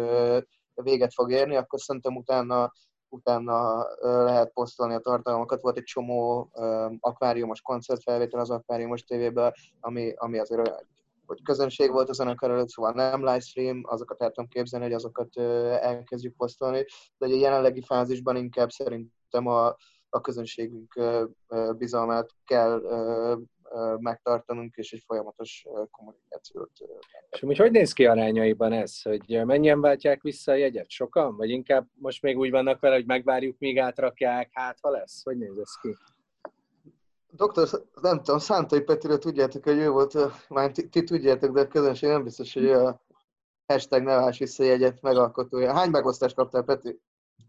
véget 0.82 1.14
fog 1.14 1.32
érni, 1.32 1.56
akkor 1.56 1.80
szerintem 1.80 2.16
utána 2.16 2.72
utána 3.10 3.88
lehet 4.02 4.54
posztolni 4.54 4.94
a 4.94 5.00
tartalmakat. 5.00 5.62
Volt 5.62 5.78
egy 5.78 5.84
csomó 5.84 6.50
akváriumos 7.00 7.62
koncertfelvétel 7.62 8.40
az 8.40 8.50
akváriumos 8.50 9.04
tévében, 9.04 9.54
ami, 9.80 10.14
ami 10.16 10.40
azért 10.40 10.86
hogy 11.26 11.44
közönség 11.44 11.92
volt 11.92 12.10
a 12.10 12.14
zenekar 12.14 12.52
előtt, 12.52 12.70
szóval 12.70 12.92
nem 12.92 13.20
livestream, 13.20 13.82
azokat 13.86 14.22
el 14.22 14.32
tudom 14.32 14.50
képzelni, 14.50 14.86
hogy 14.86 14.94
azokat 14.94 15.38
elkezdjük 15.82 16.36
posztolni, 16.36 16.86
de 17.18 17.26
a 17.26 17.30
jelenlegi 17.30 17.82
fázisban 17.82 18.36
inkább 18.36 18.70
szerintem 18.70 19.48
a, 19.48 19.68
a 20.10 20.22
közönségünk 20.22 21.02
bizalmát 21.78 22.30
kell 22.46 22.82
megtartanunk, 24.00 24.76
és 24.76 24.92
egy 24.94 25.04
folyamatos 25.06 25.66
kommunikációt. 25.92 26.72
És 27.30 27.44
úgy 27.44 27.58
hogy 27.58 27.72
néz 27.72 27.94
ki 27.94 28.06
arányaiban 28.06 28.72
ez, 28.72 29.02
hogy 29.02 29.46
mennyien 29.46 29.82
váltják 29.82 30.22
vissza 30.22 30.52
a 30.52 30.56
jegyet? 30.56 30.90
Sokan? 30.90 31.36
Vagy 31.36 31.50
inkább 31.50 31.88
most 31.94 32.22
még 32.22 32.38
úgy 32.38 32.52
vannak 32.52 32.80
vele, 32.80 32.96
hogy 32.96 33.06
megvárjuk, 33.06 33.58
míg 33.60 33.80
átrakják, 33.80 34.50
hát 34.52 34.78
ha 34.82 34.90
lesz? 34.90 35.24
Hogy 35.24 35.38
néz 35.38 35.58
ez 35.58 35.76
ki? 35.82 35.96
Doktor, 37.32 37.68
nem 38.02 38.18
tudom, 38.18 38.40
Szántai 38.40 38.82
Petiről 38.82 39.18
tudjátok, 39.18 39.64
hogy 39.64 39.78
ő 39.78 39.90
volt, 39.90 40.18
már 40.50 40.72
ti, 40.72 40.90
ti 40.90 41.04
tudjátok, 41.04 41.54
de 41.54 41.62
a 41.62 41.68
közönség 41.68 42.10
nem 42.10 42.24
biztos, 42.24 42.54
hogy 42.54 42.70
a 42.70 43.02
hashtag 43.66 44.04
ne 44.04 44.16
válts 44.16 44.40
vissza 44.40 44.64
jegyet 44.64 45.02
megalkotója. 45.02 45.74
Hány 45.74 45.90
megosztást 45.90 46.36
kaptál, 46.36 46.64
Peti? 46.64 47.00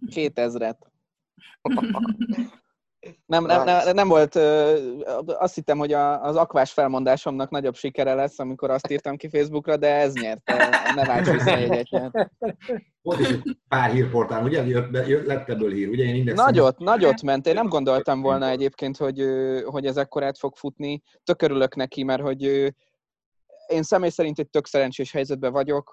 2000-et. 0.06 0.78
Nem, 3.26 3.44
nem, 3.44 3.64
nem, 3.64 3.94
nem 3.94 4.08
volt, 4.08 4.34
azt 5.26 5.54
hittem, 5.54 5.78
hogy 5.78 5.92
az 5.92 6.36
akvás 6.36 6.72
felmondásomnak 6.72 7.50
nagyobb 7.50 7.74
sikere 7.74 8.14
lesz, 8.14 8.38
amikor 8.38 8.70
azt 8.70 8.90
írtam 8.90 9.16
ki 9.16 9.28
Facebookra, 9.28 9.76
de 9.76 9.94
ez 9.94 10.12
nyert, 10.14 10.50
a 10.50 10.92
ne 10.94 11.04
válts 11.04 11.30
visszajegyet 11.30 11.88
nyert. 11.90 12.30
Volt 13.02 13.20
is 13.20 13.38
pár 13.68 13.90
hírportál, 13.90 14.44
ugye? 14.44 14.66
Jött, 14.66 15.06
jött, 15.06 15.26
lett 15.26 15.48
ebből 15.48 15.72
hír, 15.72 15.88
ugye? 15.88 16.04
Én 16.04 16.32
nagyot, 16.34 16.78
nagyot 16.78 17.22
ment. 17.22 17.46
Én 17.46 17.54
nem 17.54 17.68
gondoltam 17.68 18.20
volna 18.20 18.48
egyébként, 18.48 18.96
hogy, 18.96 19.24
hogy 19.64 19.86
ez 19.86 19.96
ekkorát 19.96 20.38
fog 20.38 20.56
futni. 20.56 21.02
Tök 21.24 21.42
örülök 21.42 21.74
neki, 21.74 22.02
mert 22.02 22.22
hogy 22.22 22.72
én 23.68 23.82
személy 23.82 24.10
szerint 24.10 24.38
egy 24.38 24.48
tök 24.50 24.66
szerencsés 24.66 25.12
helyzetben 25.12 25.52
vagyok. 25.52 25.92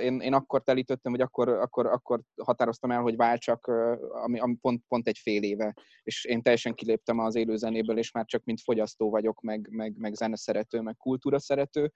Én, 0.00 0.20
én 0.20 0.34
akkor 0.34 0.62
telítettem, 0.62 1.12
hogy 1.12 1.20
akkor, 1.20 1.48
akkor, 1.48 1.86
akkor 1.86 2.20
határoztam 2.42 2.90
el, 2.90 3.00
hogy 3.00 3.16
váltsak, 3.16 3.66
ami, 4.10 4.38
ami 4.38 4.54
pont, 4.60 4.82
pont 4.88 5.08
egy 5.08 5.18
fél 5.18 5.42
éve. 5.42 5.74
És 6.02 6.24
én 6.24 6.42
teljesen 6.42 6.74
kiléptem 6.74 7.18
az 7.18 7.34
élőzenéből, 7.34 7.98
és 7.98 8.10
már 8.10 8.24
csak 8.24 8.44
mint 8.44 8.60
fogyasztó 8.60 9.10
vagyok, 9.10 9.40
meg, 9.40 9.68
meg, 9.70 9.94
meg 9.96 10.14
zeneszerető, 10.14 10.80
meg 10.80 10.96
kultúra 10.96 11.38
szerető. 11.38 11.92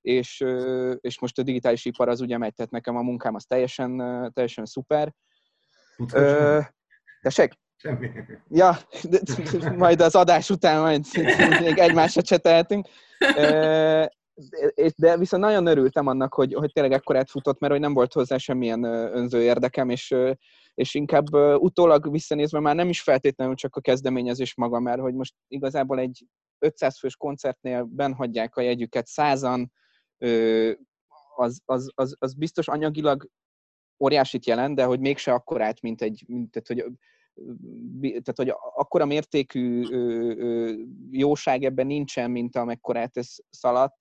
És, 0.00 0.44
és 1.00 1.20
most 1.20 1.38
a 1.38 1.42
digitális 1.42 1.84
ipar 1.84 2.08
az 2.08 2.20
ugye 2.20 2.38
megy, 2.38 2.54
tehát 2.54 2.72
nekem 2.72 2.96
a 2.96 3.02
munkám 3.02 3.34
az 3.34 3.44
teljesen, 3.44 3.96
teljesen 4.32 4.64
szuper. 4.64 5.14
Tessék? 7.20 7.52
Semmi. 7.76 8.10
Ja, 8.48 8.76
majd 9.76 10.00
az 10.00 10.14
adás 10.14 10.50
után 10.50 10.80
majd 10.80 11.04
még 11.60 11.78
egymásra 11.78 12.22
cseteltünk 12.22 12.88
de 14.96 15.16
viszont 15.16 15.42
nagyon 15.42 15.66
örültem 15.66 16.06
annak, 16.06 16.34
hogy, 16.34 16.54
hogy 16.54 16.72
tényleg 16.72 16.92
ekkorát 16.92 17.30
futott, 17.30 17.58
mert 17.58 17.72
hogy 17.72 17.82
nem 17.82 17.94
volt 17.94 18.12
hozzá 18.12 18.36
semmilyen 18.36 18.84
önző 18.84 19.42
érdekem, 19.42 19.88
és, 19.90 20.14
és 20.74 20.94
inkább 20.94 21.32
utólag 21.56 22.10
visszanézve 22.10 22.60
már 22.60 22.74
nem 22.74 22.88
is 22.88 23.02
feltétlenül 23.02 23.54
csak 23.54 23.76
a 23.76 23.80
kezdeményezés 23.80 24.54
maga, 24.54 24.80
mert 24.80 25.00
hogy 25.00 25.14
most 25.14 25.34
igazából 25.48 25.98
egy 25.98 26.26
500 26.58 26.98
fős 26.98 27.16
koncertnél 27.16 27.84
benhagyják 27.84 28.56
a 28.56 28.60
jegyüket 28.60 29.06
százan, 29.06 29.72
az, 31.36 31.60
az, 31.64 31.90
az, 31.94 32.16
az 32.18 32.34
biztos 32.34 32.68
anyagilag 32.68 33.28
óriásit 33.98 34.46
jelent, 34.46 34.74
de 34.74 34.84
hogy 34.84 35.00
mégse 35.00 35.32
akkorát, 35.32 35.80
mint 35.80 36.02
egy, 36.02 36.24
mint, 36.26 36.50
tehát, 36.50 36.66
hogy 36.66 36.96
tehát 37.98 38.36
hogy 38.36 38.52
akkora 38.74 39.04
mértékű 39.04 39.82
jóság 41.10 41.64
ebben 41.64 41.86
nincsen, 41.86 42.30
mint 42.30 42.56
amekkorát 42.56 43.16
ez 43.16 43.34
szaladt, 43.50 43.96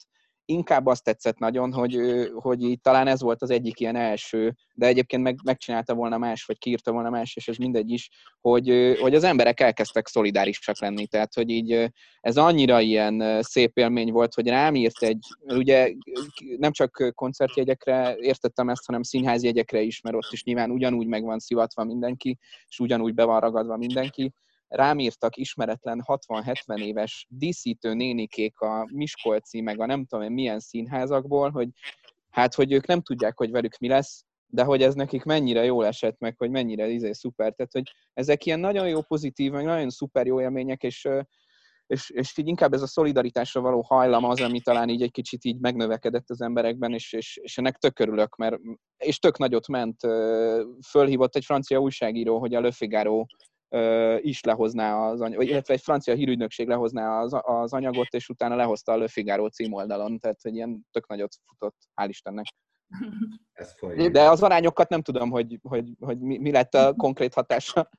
inkább 0.46 0.86
azt 0.86 1.04
tetszett 1.04 1.38
nagyon, 1.38 1.74
hogy, 1.74 1.98
hogy 2.34 2.64
így 2.64 2.82
talán 2.82 3.08
ez 3.08 3.22
volt 3.22 3.42
az 3.42 3.50
egyik 3.50 3.80
ilyen 3.80 3.96
első, 3.96 4.56
de 4.74 4.86
egyébként 4.86 5.24
meg, 5.24 5.40
megcsinálta 5.44 5.94
volna 5.94 6.18
más, 6.18 6.46
vagy 6.46 6.58
kiírta 6.58 6.92
volna 6.92 7.10
más, 7.10 7.36
és 7.36 7.48
ez 7.48 7.56
mindegy 7.56 7.90
is, 7.90 8.10
hogy, 8.42 8.98
hogy 9.00 9.16
az 9.16 9.24
emberek 9.24 9.60
elkezdtek 9.60 10.08
szolidárisak 10.08 10.80
lenni. 10.80 11.08
Tehát, 11.08 11.34
hogy 11.34 11.50
így 11.50 11.92
ez 12.20 12.38
annyira 12.38 12.80
ilyen 12.80 13.42
szép 13.42 13.78
élmény 13.78 14.12
volt, 14.12 14.34
hogy 14.34 14.48
rám 14.48 14.76
írt 14.76 15.04
egy, 15.04 15.26
ugye 15.48 15.94
nem 16.58 16.72
csak 16.72 17.12
koncertjegyekre 17.16 18.16
értettem 18.20 18.70
ezt, 18.70 18.86
hanem 18.86 19.04
színházjegyekre 19.04 19.82
is, 19.82 20.02
mert 20.02 20.16
ott 20.16 20.32
is 20.32 20.44
nyilván 20.44 20.72
ugyanúgy 20.72 21.08
meg 21.08 21.24
van 21.24 21.40
szivatva 21.40 21.84
mindenki, 21.84 22.38
és 22.68 22.80
ugyanúgy 22.80 23.14
be 23.14 23.24
van 23.24 23.40
ragadva 23.40 23.78
mindenki, 23.78 24.34
rám 24.76 25.00
írtak 25.00 25.38
ismeretlen 25.38 26.04
60-70 26.06 26.78
éves 26.78 27.28
díszítő 27.30 27.94
nénikék 27.94 28.60
a 28.60 28.88
Miskolci, 28.92 29.62
meg 29.62 29.80
a 29.80 29.86
nem 29.86 30.06
tudom 30.06 30.34
milyen 30.34 30.60
színházakból, 30.60 31.50
hogy 31.50 31.70
hát, 32.30 32.54
hogy 32.54 32.72
ők 32.72 32.88
nem 32.88 33.02
tudják, 33.02 33.38
hogy 33.38 33.52
velük 33.52 33.78
mi 33.78 33.88
lesz, 33.88 34.26
de 34.48 34.64
hogy 34.64 34.82
ez 34.82 34.94
nekik 34.94 35.24
mennyire 35.24 35.64
jól 35.64 35.86
esett 35.86 36.20
meg, 36.20 36.38
hogy 36.38 36.50
mennyire 36.50 36.88
izé 36.88 37.12
szuper. 37.12 37.54
Tehát, 37.54 37.72
hogy 37.72 37.92
ezek 38.14 38.46
ilyen 38.46 38.60
nagyon 38.60 38.88
jó 38.88 39.02
pozitív, 39.02 39.52
meg 39.52 39.66
nagyon 39.66 39.90
szuper 39.90 40.26
jó 40.26 40.42
élmények, 40.42 40.84
és, 40.84 41.08
és, 41.88 42.10
és 42.10 42.38
így 42.38 42.48
inkább 42.48 42.74
ez 42.74 42.82
a 42.82 42.88
szolidaritásra 42.88 43.62
való 43.62 43.82
hajlam 43.82 44.24
az, 44.24 44.42
ami 44.42 44.62
talán 44.62 44.90
így 44.90 45.02
egy 45.02 45.12
kicsit 45.12 45.46
így 45.46 45.60
megnövekedett 45.60 46.30
az 46.30 46.42
emberekben, 46.42 46.94
és, 46.94 47.14
és, 47.14 47.40
és 47.42 47.58
ennek 47.58 47.78
tök 47.78 48.00
örülök, 48.00 48.36
mert 48.36 48.60
és 48.98 49.20
tök 49.20 49.38
nagyot 49.38 49.68
ment. 49.68 50.02
Fölhívott 50.88 51.36
egy 51.36 51.46
francia 51.46 51.80
újságíró, 51.80 52.40
hogy 52.40 52.56
a 52.56 52.62
Le 52.62 52.72
Figaro 52.72 53.26
is 54.20 54.44
lehozná 54.44 54.96
az 54.96 55.22
anyagot, 55.22 55.46
illetve 55.46 55.74
egy 55.74 55.82
francia 55.82 56.14
hírügynökség 56.14 56.68
lehozná 56.68 57.20
az, 57.20 57.40
az 57.42 57.74
anyagot, 57.74 58.08
és 58.14 58.30
utána 58.30 58.56
lehozta 58.56 58.92
a 58.92 58.98
Le 58.98 59.08
Figaro 59.08 59.50
címoldalon, 59.50 60.20
tehát 60.20 60.42
hogy 60.42 60.56
ilyen 60.56 60.86
tök 60.92 61.08
nagyot 61.08 61.36
futott, 61.46 61.76
hál' 62.02 62.08
Istennek. 62.08 62.46
Ez 63.54 63.76
De 64.12 64.30
az 64.30 64.44
arányokat 64.44 64.90
nem 64.90 65.02
tudom, 65.02 65.30
hogy, 65.30 65.60
hogy, 65.62 65.90
hogy 66.00 66.20
mi, 66.20 66.38
mi 66.38 66.52
lett 66.52 66.74
a 66.74 66.94
konkrét 66.94 67.34
hatása. 67.34 67.90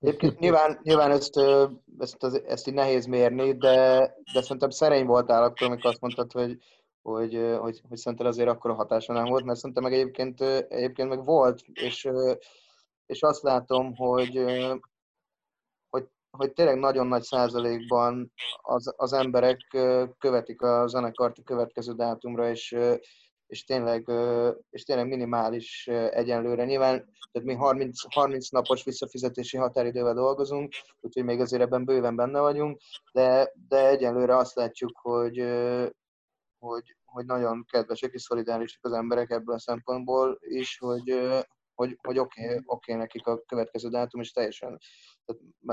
Egyébként 0.00 0.38
nyilván, 0.38 0.78
nyilván 0.82 1.10
ezt, 1.10 1.36
ezt, 1.98 2.24
ezt, 2.24 2.34
ezt 2.46 2.68
így 2.68 2.74
nehéz 2.74 3.06
mérni, 3.06 3.56
de, 3.56 3.98
de 4.32 4.42
szerintem 4.42 4.70
szerény 4.70 5.06
voltál 5.06 5.42
akkor, 5.42 5.66
amikor 5.66 5.90
azt 5.90 6.00
mondtad, 6.00 6.32
hogy, 6.32 6.58
hogy, 7.02 7.34
hogy, 7.58 7.80
hogy 7.88 7.98
szerinted 7.98 8.26
azért 8.26 8.48
akkor 8.48 8.70
a 8.70 8.74
hatása 8.74 9.12
nem 9.12 9.24
volt, 9.24 9.44
mert 9.44 9.58
szerintem 9.58 9.82
meg 9.82 9.92
egyébként, 9.92 10.40
egyébként 10.68 11.08
meg 11.08 11.24
volt, 11.24 11.60
és, 11.72 12.08
és 13.06 13.22
azt 13.22 13.42
látom, 13.42 13.94
hogy, 13.96 14.44
hogy 16.38 16.52
tényleg 16.52 16.78
nagyon 16.78 17.06
nagy 17.06 17.22
százalékban 17.22 18.32
az, 18.56 18.94
az 18.96 19.12
emberek 19.12 19.58
követik 20.18 20.62
a 20.62 20.86
zenekart 20.86 21.38
a 21.38 21.42
következő 21.42 21.92
dátumra, 21.92 22.50
és, 22.50 22.76
és, 23.46 23.64
tényleg, 23.64 24.10
és 24.70 24.84
tényleg 24.84 25.08
minimális 25.08 25.86
egyenlőre. 26.10 26.64
Nyilván 26.64 27.16
tehát 27.32 27.48
mi 27.48 27.54
30, 27.54 28.14
30 28.14 28.48
napos 28.48 28.84
visszafizetési 28.84 29.56
határidővel 29.56 30.14
dolgozunk, 30.14 30.72
úgyhogy 31.00 31.24
még 31.24 31.40
azért 31.40 31.62
ebben 31.62 31.84
bőven 31.84 32.16
benne 32.16 32.40
vagyunk, 32.40 32.80
de, 33.12 33.52
de 33.68 33.88
egyenlőre 33.88 34.36
azt 34.36 34.54
látjuk, 34.54 34.98
hogy, 35.02 35.38
hogy, 36.58 36.96
hogy 37.04 37.24
nagyon 37.26 37.64
kedvesek 37.70 38.12
és 38.12 38.22
szolidárisak 38.22 38.84
az 38.84 38.92
emberek 38.92 39.30
ebből 39.30 39.54
a 39.54 39.60
szempontból 39.60 40.38
is, 40.40 40.78
hogy, 40.78 41.18
hogy, 41.78 41.98
hogy 42.02 42.18
oké, 42.18 42.44
okay, 42.44 42.60
okay, 42.64 42.94
nekik 42.94 43.26
a 43.26 43.42
következő 43.46 43.88
dátum, 43.88 44.20
és 44.20 44.32
teljesen 44.32 44.78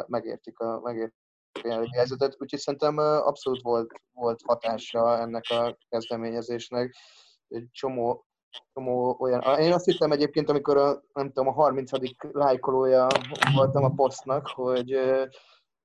megértik 0.08 0.60
a, 0.60 0.80
megértik 0.80 1.18
a 1.52 1.62
jelenlegi 1.64 1.96
helyzetet. 1.96 2.36
Úgyhogy 2.40 2.60
szerintem 2.60 2.98
abszolút 2.98 3.62
volt, 3.62 3.92
volt 4.14 4.42
hatása 4.46 5.20
ennek 5.20 5.44
a 5.50 5.78
kezdeményezésnek. 5.90 6.96
Egy 7.48 7.68
csomó, 7.72 8.26
csomó 8.74 9.18
olyan... 9.20 9.60
Én 9.60 9.74
azt 9.74 9.86
hittem 9.86 10.12
egyébként, 10.12 10.50
amikor 10.50 10.78
a, 10.78 11.04
nem 11.14 11.28
tudom, 11.28 11.48
a 11.48 11.52
30. 11.52 11.92
lájkolója 12.32 13.08
voltam 13.56 13.84
a 13.84 13.94
posztnak, 13.94 14.48
hogy, 14.48 15.00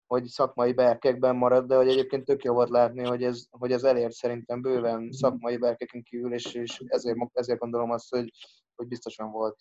hogy 0.06 0.24
szakmai 0.24 0.72
berkekben 0.72 1.36
marad, 1.36 1.66
de 1.66 1.76
hogy 1.76 1.88
egyébként 1.88 2.24
tök 2.24 2.42
jó 2.42 2.52
volt 2.54 2.70
látni, 2.70 3.04
hogy 3.04 3.22
ez, 3.22 3.44
hogy 3.50 3.72
ez 3.72 3.84
elért 3.84 4.12
szerintem 4.12 4.62
bőven 4.62 5.12
szakmai 5.12 5.56
berkeken 5.56 6.02
kívül, 6.02 6.32
és, 6.32 6.54
és 6.54 6.82
ezért, 6.86 7.16
ezért 7.32 7.58
gondolom 7.58 7.90
azt, 7.90 8.10
hogy, 8.10 8.30
hogy 8.80 8.88
biztosan 8.88 9.30
volt, 9.30 9.60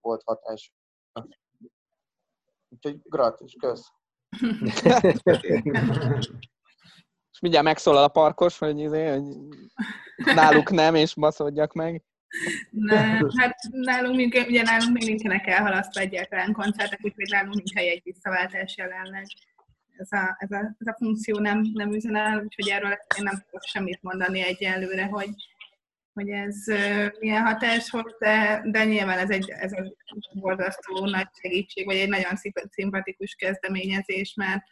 volt 0.00 0.22
hatás. 0.24 0.72
Úgyhogy 2.68 2.98
grat, 3.02 3.40
és 3.40 3.56
kösz. 3.58 3.92
és 7.32 7.40
mindjárt 7.40 7.64
megszólal 7.64 8.04
a 8.04 8.08
parkos, 8.08 8.58
hogy, 8.58 8.78
izé, 8.78 9.08
hogy 9.08 9.24
náluk 10.34 10.70
nem, 10.70 10.94
és 10.94 11.14
baszódjak 11.14 11.72
meg. 11.72 12.02
Nem, 12.70 13.28
hát 13.36 13.56
nálunk, 13.70 14.34
ugye 14.48 14.62
nálunk 14.62 14.92
még 14.92 15.08
nincsenek 15.08 15.46
elhalasztva 15.46 16.00
egyáltalán 16.00 16.52
koncertek, 16.52 17.00
úgyhogy 17.02 17.28
nálunk 17.30 17.54
nincs 17.54 17.74
hely 17.74 17.88
egy 17.88 18.02
visszaváltás 18.04 18.76
jelenleg. 18.76 19.26
Ez 19.96 20.12
a, 20.12 20.36
ez 20.38 20.50
a, 20.50 20.76
ez 20.78 20.86
a 20.86 20.96
funkció 20.98 21.38
nem, 21.38 21.70
nem 21.72 21.92
üzen 21.92 22.16
el, 22.16 22.42
úgyhogy 22.42 22.68
erről 22.68 22.90
én 22.90 23.22
nem 23.22 23.42
tudok 23.44 23.62
semmit 23.62 24.02
mondani 24.02 24.40
egyelőre, 24.40 25.04
hogy 25.04 25.30
hogy 26.16 26.28
ez 26.28 26.64
milyen 27.18 27.46
hatás 27.46 27.90
volt, 27.90 28.16
de, 28.18 28.62
de 28.64 28.84
nyilván 28.84 29.18
ez 29.18 29.30
egy, 29.30 29.50
ez 29.50 29.72
egy 29.72 29.96
borzasztó 30.32 31.06
nagy 31.06 31.28
segítség, 31.40 31.84
vagy 31.84 31.96
egy 31.96 32.08
nagyon 32.08 32.36
szimpatikus 32.70 33.34
kezdeményezés, 33.34 34.34
mert, 34.34 34.62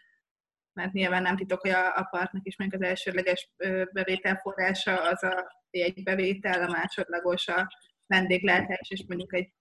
mert 0.72 0.92
nyilván 0.92 1.22
nem 1.22 1.36
titok, 1.36 1.60
hogy 1.60 1.70
a, 1.70 1.96
a 1.96 2.08
partnak 2.10 2.46
is 2.46 2.56
meg 2.56 2.74
az 2.74 2.82
elsődleges 2.82 3.50
bevételforrása 3.92 5.02
az 5.02 5.22
a 5.22 5.62
egy 5.70 6.02
bevétel, 6.02 6.62
a 6.62 6.70
másodlagos 6.70 7.48
a 7.48 7.68
vendéglátás, 8.06 8.90
és 8.90 9.04
mondjuk 9.08 9.34
egy 9.34 9.52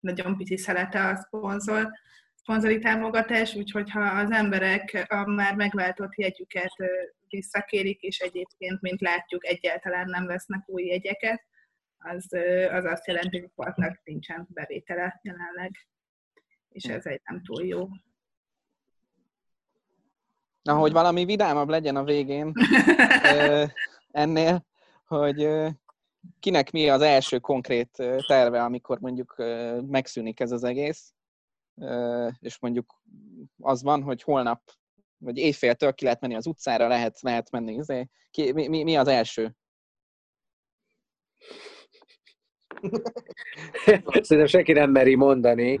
nagyon 0.00 0.36
pici 0.36 0.56
szelete 0.56 1.04
a 1.04 1.16
szponzor, 1.16 1.90
szponzori 2.48 2.78
támogatás, 2.78 3.54
úgyhogy 3.54 3.90
ha 3.90 4.00
az 4.00 4.30
emberek 4.30 5.06
a 5.08 5.30
már 5.30 5.54
megváltott 5.54 6.14
jegyüket 6.14 6.72
visszakérik, 7.28 8.00
és 8.00 8.18
egyébként, 8.18 8.80
mint 8.80 9.00
látjuk, 9.00 9.46
egyáltalán 9.46 10.08
nem 10.08 10.26
vesznek 10.26 10.62
új 10.66 10.84
jegyeket, 10.84 11.44
az, 11.98 12.26
az 12.70 12.84
azt 12.84 13.06
jelenti, 13.06 13.38
hogy 13.38 13.50
partnak 13.54 14.00
nincsen 14.04 14.46
bevétele 14.50 15.20
jelenleg, 15.22 15.70
és 16.68 16.84
ez 16.84 17.06
egy 17.06 17.20
nem 17.24 17.42
túl 17.42 17.64
jó. 17.64 17.88
Na, 20.62 20.74
hogy 20.74 20.92
valami 20.92 21.24
vidámabb 21.24 21.68
legyen 21.68 21.96
a 21.96 22.04
végén 22.04 22.52
ennél, 24.10 24.66
hogy 25.06 25.48
kinek 26.40 26.70
mi 26.70 26.88
az 26.88 27.00
első 27.00 27.38
konkrét 27.38 28.02
terve, 28.26 28.62
amikor 28.62 29.00
mondjuk 29.00 29.34
megszűnik 29.86 30.40
ez 30.40 30.52
az 30.52 30.64
egész, 30.64 31.12
és 32.40 32.58
mondjuk 32.60 33.02
az 33.58 33.82
van, 33.82 34.02
hogy 34.02 34.22
holnap 34.22 34.62
vagy 35.18 35.36
éjféltől 35.36 35.92
ki 35.92 36.04
lehet 36.04 36.20
menni 36.20 36.34
az 36.34 36.46
utcára, 36.46 36.88
lehet, 36.88 37.20
lehet 37.20 37.50
menni. 37.50 37.74
Izé. 37.74 38.08
Ki, 38.30 38.52
mi, 38.52 38.68
mi, 38.68 38.82
mi 38.82 38.96
az 38.96 39.08
első? 39.08 39.56
Szerintem 44.20 44.46
senki 44.46 44.72
nem 44.72 44.90
meri 44.90 45.14
mondani. 45.14 45.80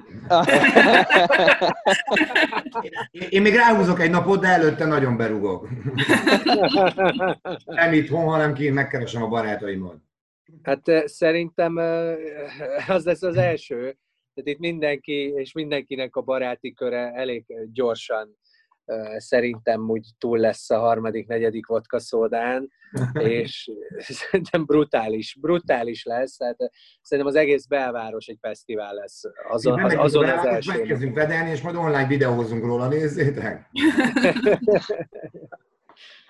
Én 3.28 3.42
még 3.42 3.54
ráhúzok 3.54 4.00
egy 4.00 4.10
napot, 4.10 4.40
de 4.40 4.46
előtte 4.46 4.86
nagyon 4.86 5.16
berugok. 5.16 5.68
Nem 7.64 7.92
itthon, 7.92 8.24
hanem 8.24 8.54
kint 8.54 8.74
megkeresem 8.74 9.22
a 9.22 9.28
barátaimot. 9.28 9.96
Hát 10.62 10.82
szerintem 11.04 11.76
az 12.86 13.04
lesz 13.04 13.22
az 13.22 13.36
első. 13.36 13.98
Tehát 14.38 14.56
itt 14.56 14.70
mindenki, 14.70 15.32
és 15.36 15.52
mindenkinek 15.52 16.16
a 16.16 16.20
baráti 16.20 16.72
köre 16.72 17.12
elég 17.12 17.44
gyorsan 17.72 18.36
szerintem 19.16 19.90
úgy 19.90 20.08
túl 20.18 20.38
lesz 20.38 20.70
a 20.70 20.78
harmadik, 20.78 21.26
negyedik 21.26 21.66
vodka 21.66 21.98
szódán, 21.98 22.72
és 23.12 23.70
szerintem 23.98 24.64
brutális, 24.64 25.36
brutális 25.40 26.04
lesz, 26.04 26.36
tehát 26.36 26.56
szerintem 27.02 27.34
az 27.34 27.40
egész 27.40 27.66
belváros 27.66 28.26
egy 28.26 28.38
fesztivál 28.40 28.94
lesz 28.94 29.22
azon 29.48 29.84
az, 29.84 29.94
azon 29.96 30.28
az 30.28 30.44
első. 30.44 30.72
Megkezdünk 30.72 31.14
vedelni, 31.14 31.50
és 31.50 31.60
majd 31.60 31.76
online 31.76 32.06
videózunk 32.06 32.64
róla, 32.64 32.88
nézzétek! 32.88 33.70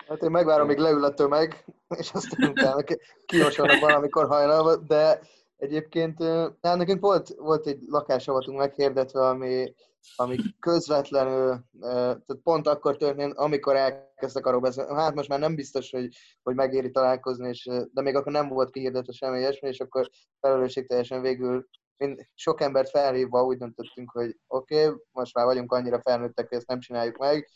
Hát 0.07 0.23
én 0.23 0.31
megvárom, 0.31 0.67
míg 0.67 0.77
leül 0.77 1.03
a 1.03 1.13
tömeg, 1.13 1.65
és 1.97 2.11
aztán 2.11 2.49
utána 2.49 2.83
kihasalnak 3.25 3.79
valamikor 3.79 4.27
hajnalban, 4.27 4.85
de 4.87 5.19
egyébként 5.59 6.23
hát 6.61 6.77
nekünk 6.77 7.01
volt, 7.01 7.29
volt 7.37 7.67
egy 7.67 7.81
lakásavatunk 7.87 8.57
meghirdetve, 8.57 9.27
ami 9.27 9.73
ami 10.15 10.37
közvetlenül, 10.59 11.63
tehát 11.79 12.39
pont 12.43 12.67
akkor 12.67 12.97
történt, 12.97 13.37
amikor 13.37 13.75
elkezdtek 13.75 14.45
arról 14.45 14.59
beszélni, 14.59 14.93
hát 14.93 15.15
most 15.15 15.29
már 15.29 15.39
nem 15.39 15.55
biztos, 15.55 15.91
hogy, 15.91 16.15
hogy 16.43 16.55
megéri 16.55 16.91
találkozni, 16.91 17.47
és, 17.47 17.69
de 17.93 18.01
még 18.01 18.15
akkor 18.15 18.31
nem 18.31 18.47
volt 18.47 18.71
kihirdetve 18.71 19.11
semmi 19.11 19.39
ilyesmi, 19.39 19.67
és 19.67 19.79
akkor 19.79 20.09
felelősségteljesen 20.39 21.21
végül 21.21 21.67
mind, 21.97 22.27
sok 22.35 22.61
embert 22.61 22.89
felhívva 22.89 23.43
úgy 23.43 23.57
döntöttünk, 23.57 24.11
hogy 24.11 24.37
oké, 24.47 24.85
okay, 24.85 24.99
most 25.11 25.33
már 25.33 25.45
vagyunk 25.45 25.71
annyira 25.71 26.01
felnőttek, 26.01 26.47
hogy 26.47 26.57
ezt 26.57 26.67
nem 26.67 26.79
csináljuk 26.79 27.17
meg, 27.17 27.49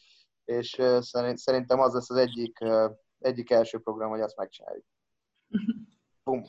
és 0.46 0.82
szerintem 1.32 1.80
az 1.80 1.94
lesz 1.94 2.10
az 2.10 2.18
egyik, 2.18 2.58
egyik 3.20 3.52
első 3.52 3.80
program, 3.80 4.10
hogy 4.10 4.22
azt 4.22 4.38
megcsináljuk. 4.38 4.86
Bum. 6.24 6.44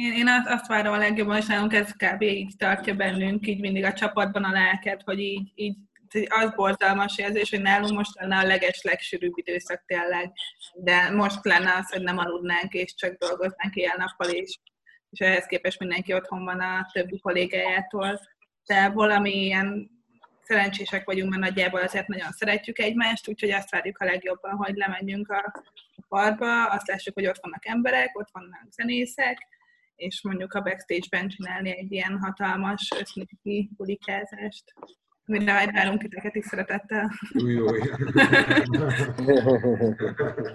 Én, 0.00 0.12
én 0.12 0.28
azt, 0.28 0.46
azt 0.46 0.66
várom 0.66 0.92
a 0.92 0.96
legjobban, 0.96 1.36
és 1.36 1.46
nálunk 1.46 1.74
ez 1.74 1.92
kb. 1.92 2.22
így 2.22 2.56
tartja 2.56 2.94
bennünk, 2.94 3.46
így 3.46 3.60
mindig 3.60 3.84
a 3.84 3.92
csapatban 3.92 4.44
a 4.44 4.52
lelket, 4.52 5.02
hogy 5.02 5.18
így, 5.18 5.52
így 5.54 5.76
az 6.28 6.54
borzalmas 6.54 7.18
érzés, 7.18 7.50
hogy 7.50 7.60
nálunk 7.60 7.96
most 7.96 8.14
lenne 8.14 8.36
a 8.36 8.46
leges, 8.46 8.82
legsűrűbb 8.82 9.32
időszak 9.34 9.82
tényleg, 9.86 10.32
de 10.74 11.10
most 11.10 11.44
lenne 11.44 11.74
az, 11.74 11.90
hogy 11.90 12.02
nem 12.02 12.18
aludnánk, 12.18 12.72
és 12.72 12.94
csak 12.94 13.18
dolgoznánk 13.18 13.74
éjjel-nappal, 13.74 14.28
és, 14.28 14.58
és 15.10 15.20
ehhez 15.20 15.46
képest 15.46 15.78
mindenki 15.78 16.14
otthon 16.14 16.44
van 16.44 16.60
a 16.60 16.90
többi 16.92 17.18
kollégájától. 17.18 18.20
De 18.66 18.88
valami 18.88 19.44
ilyen 19.44 19.90
szerencsések 20.42 21.04
vagyunk, 21.04 21.30
mert 21.30 21.42
nagyjából 21.42 21.80
azért 21.80 22.08
nagyon 22.08 22.30
szeretjük 22.30 22.78
egymást, 22.78 23.28
úgyhogy 23.28 23.50
azt 23.50 23.70
várjuk 23.70 23.98
a 23.98 24.04
legjobban, 24.04 24.56
hogy 24.56 24.74
lemenjünk 24.74 25.28
a 25.28 25.52
parkba, 26.08 26.66
azt 26.66 26.86
lássuk, 26.86 27.14
hogy 27.14 27.26
ott 27.26 27.40
vannak 27.40 27.66
emberek, 27.66 28.18
ott 28.18 28.28
vannak 28.32 28.66
zenészek, 28.70 29.48
és 30.00 30.22
mondjuk 30.22 30.52
a 30.52 30.60
backstage-ben 30.60 31.28
csinálni 31.28 31.76
egy 31.78 31.92
ilyen 31.92 32.18
hatalmas 32.18 32.88
össznéki 33.00 33.70
bulikázást. 33.76 34.64
Mire 35.24 35.70
várunk 35.72 36.00
titeket 36.00 36.34
is 36.34 36.44
szeretettel. 36.44 37.10
Jó, 37.32 37.74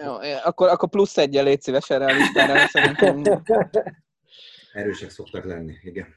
jó. 0.04 0.18
akkor, 0.43 0.70
akkor 0.70 0.89
plusz 0.89 1.18
egyel 1.18 1.43
légy 1.43 1.62
szíves 1.62 1.89
erre 1.89 2.06
a 2.06 2.16
listára, 2.16 2.68
szerintem. 2.68 3.43
Erősek 4.74 5.10
szoktak 5.10 5.46
lenni, 5.46 5.74
igen. 5.82 6.08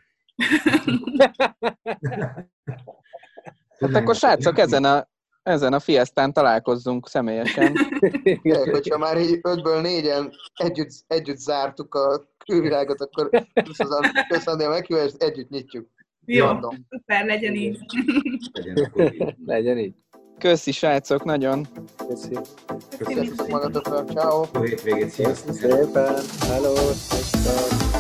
Hát 3.79 3.95
akkor 3.95 4.15
srácok, 4.15 4.59
ezen 4.59 4.85
a, 4.85 5.09
ezen 5.43 5.73
a 5.73 5.81
fiesztán 5.81 6.33
találkozzunk 6.33 7.09
személyesen. 7.09 7.77
Igen, 8.23 8.71
hogyha 8.71 8.99
már 8.99 9.19
így 9.19 9.39
ötből 9.43 9.81
négyen 9.81 10.31
együtt, 10.55 10.91
együtt 11.07 11.39
zártuk 11.39 11.95
a 11.95 12.37
külvilágot, 12.49 13.01
akkor 13.01 13.31
köszönöm 14.29 14.67
a 14.67 14.69
meghívást, 14.69 15.23
együtt 15.23 15.49
nyitjuk. 15.49 15.89
Jó, 16.25 16.47
Mondom. 16.47 16.87
szuper, 16.91 17.25
legyen 17.25 17.55
így. 17.55 17.79
Legyen, 18.53 19.37
legyen 19.47 19.79
így. 19.79 19.95
Köszi, 20.39 20.73
srácok, 20.73 21.25
nagyon. 21.25 21.67
Köszi. 22.09 22.39
Köszönjük 22.99 23.49
magatokra, 23.49 24.05
ciao. 24.05 24.45
Jó 24.55 24.63
hétvégét, 24.63 25.11
sziasztok. 25.11 25.55
Szépen, 25.55 26.15
hello, 26.41 26.75
sziasztok. 26.75 27.98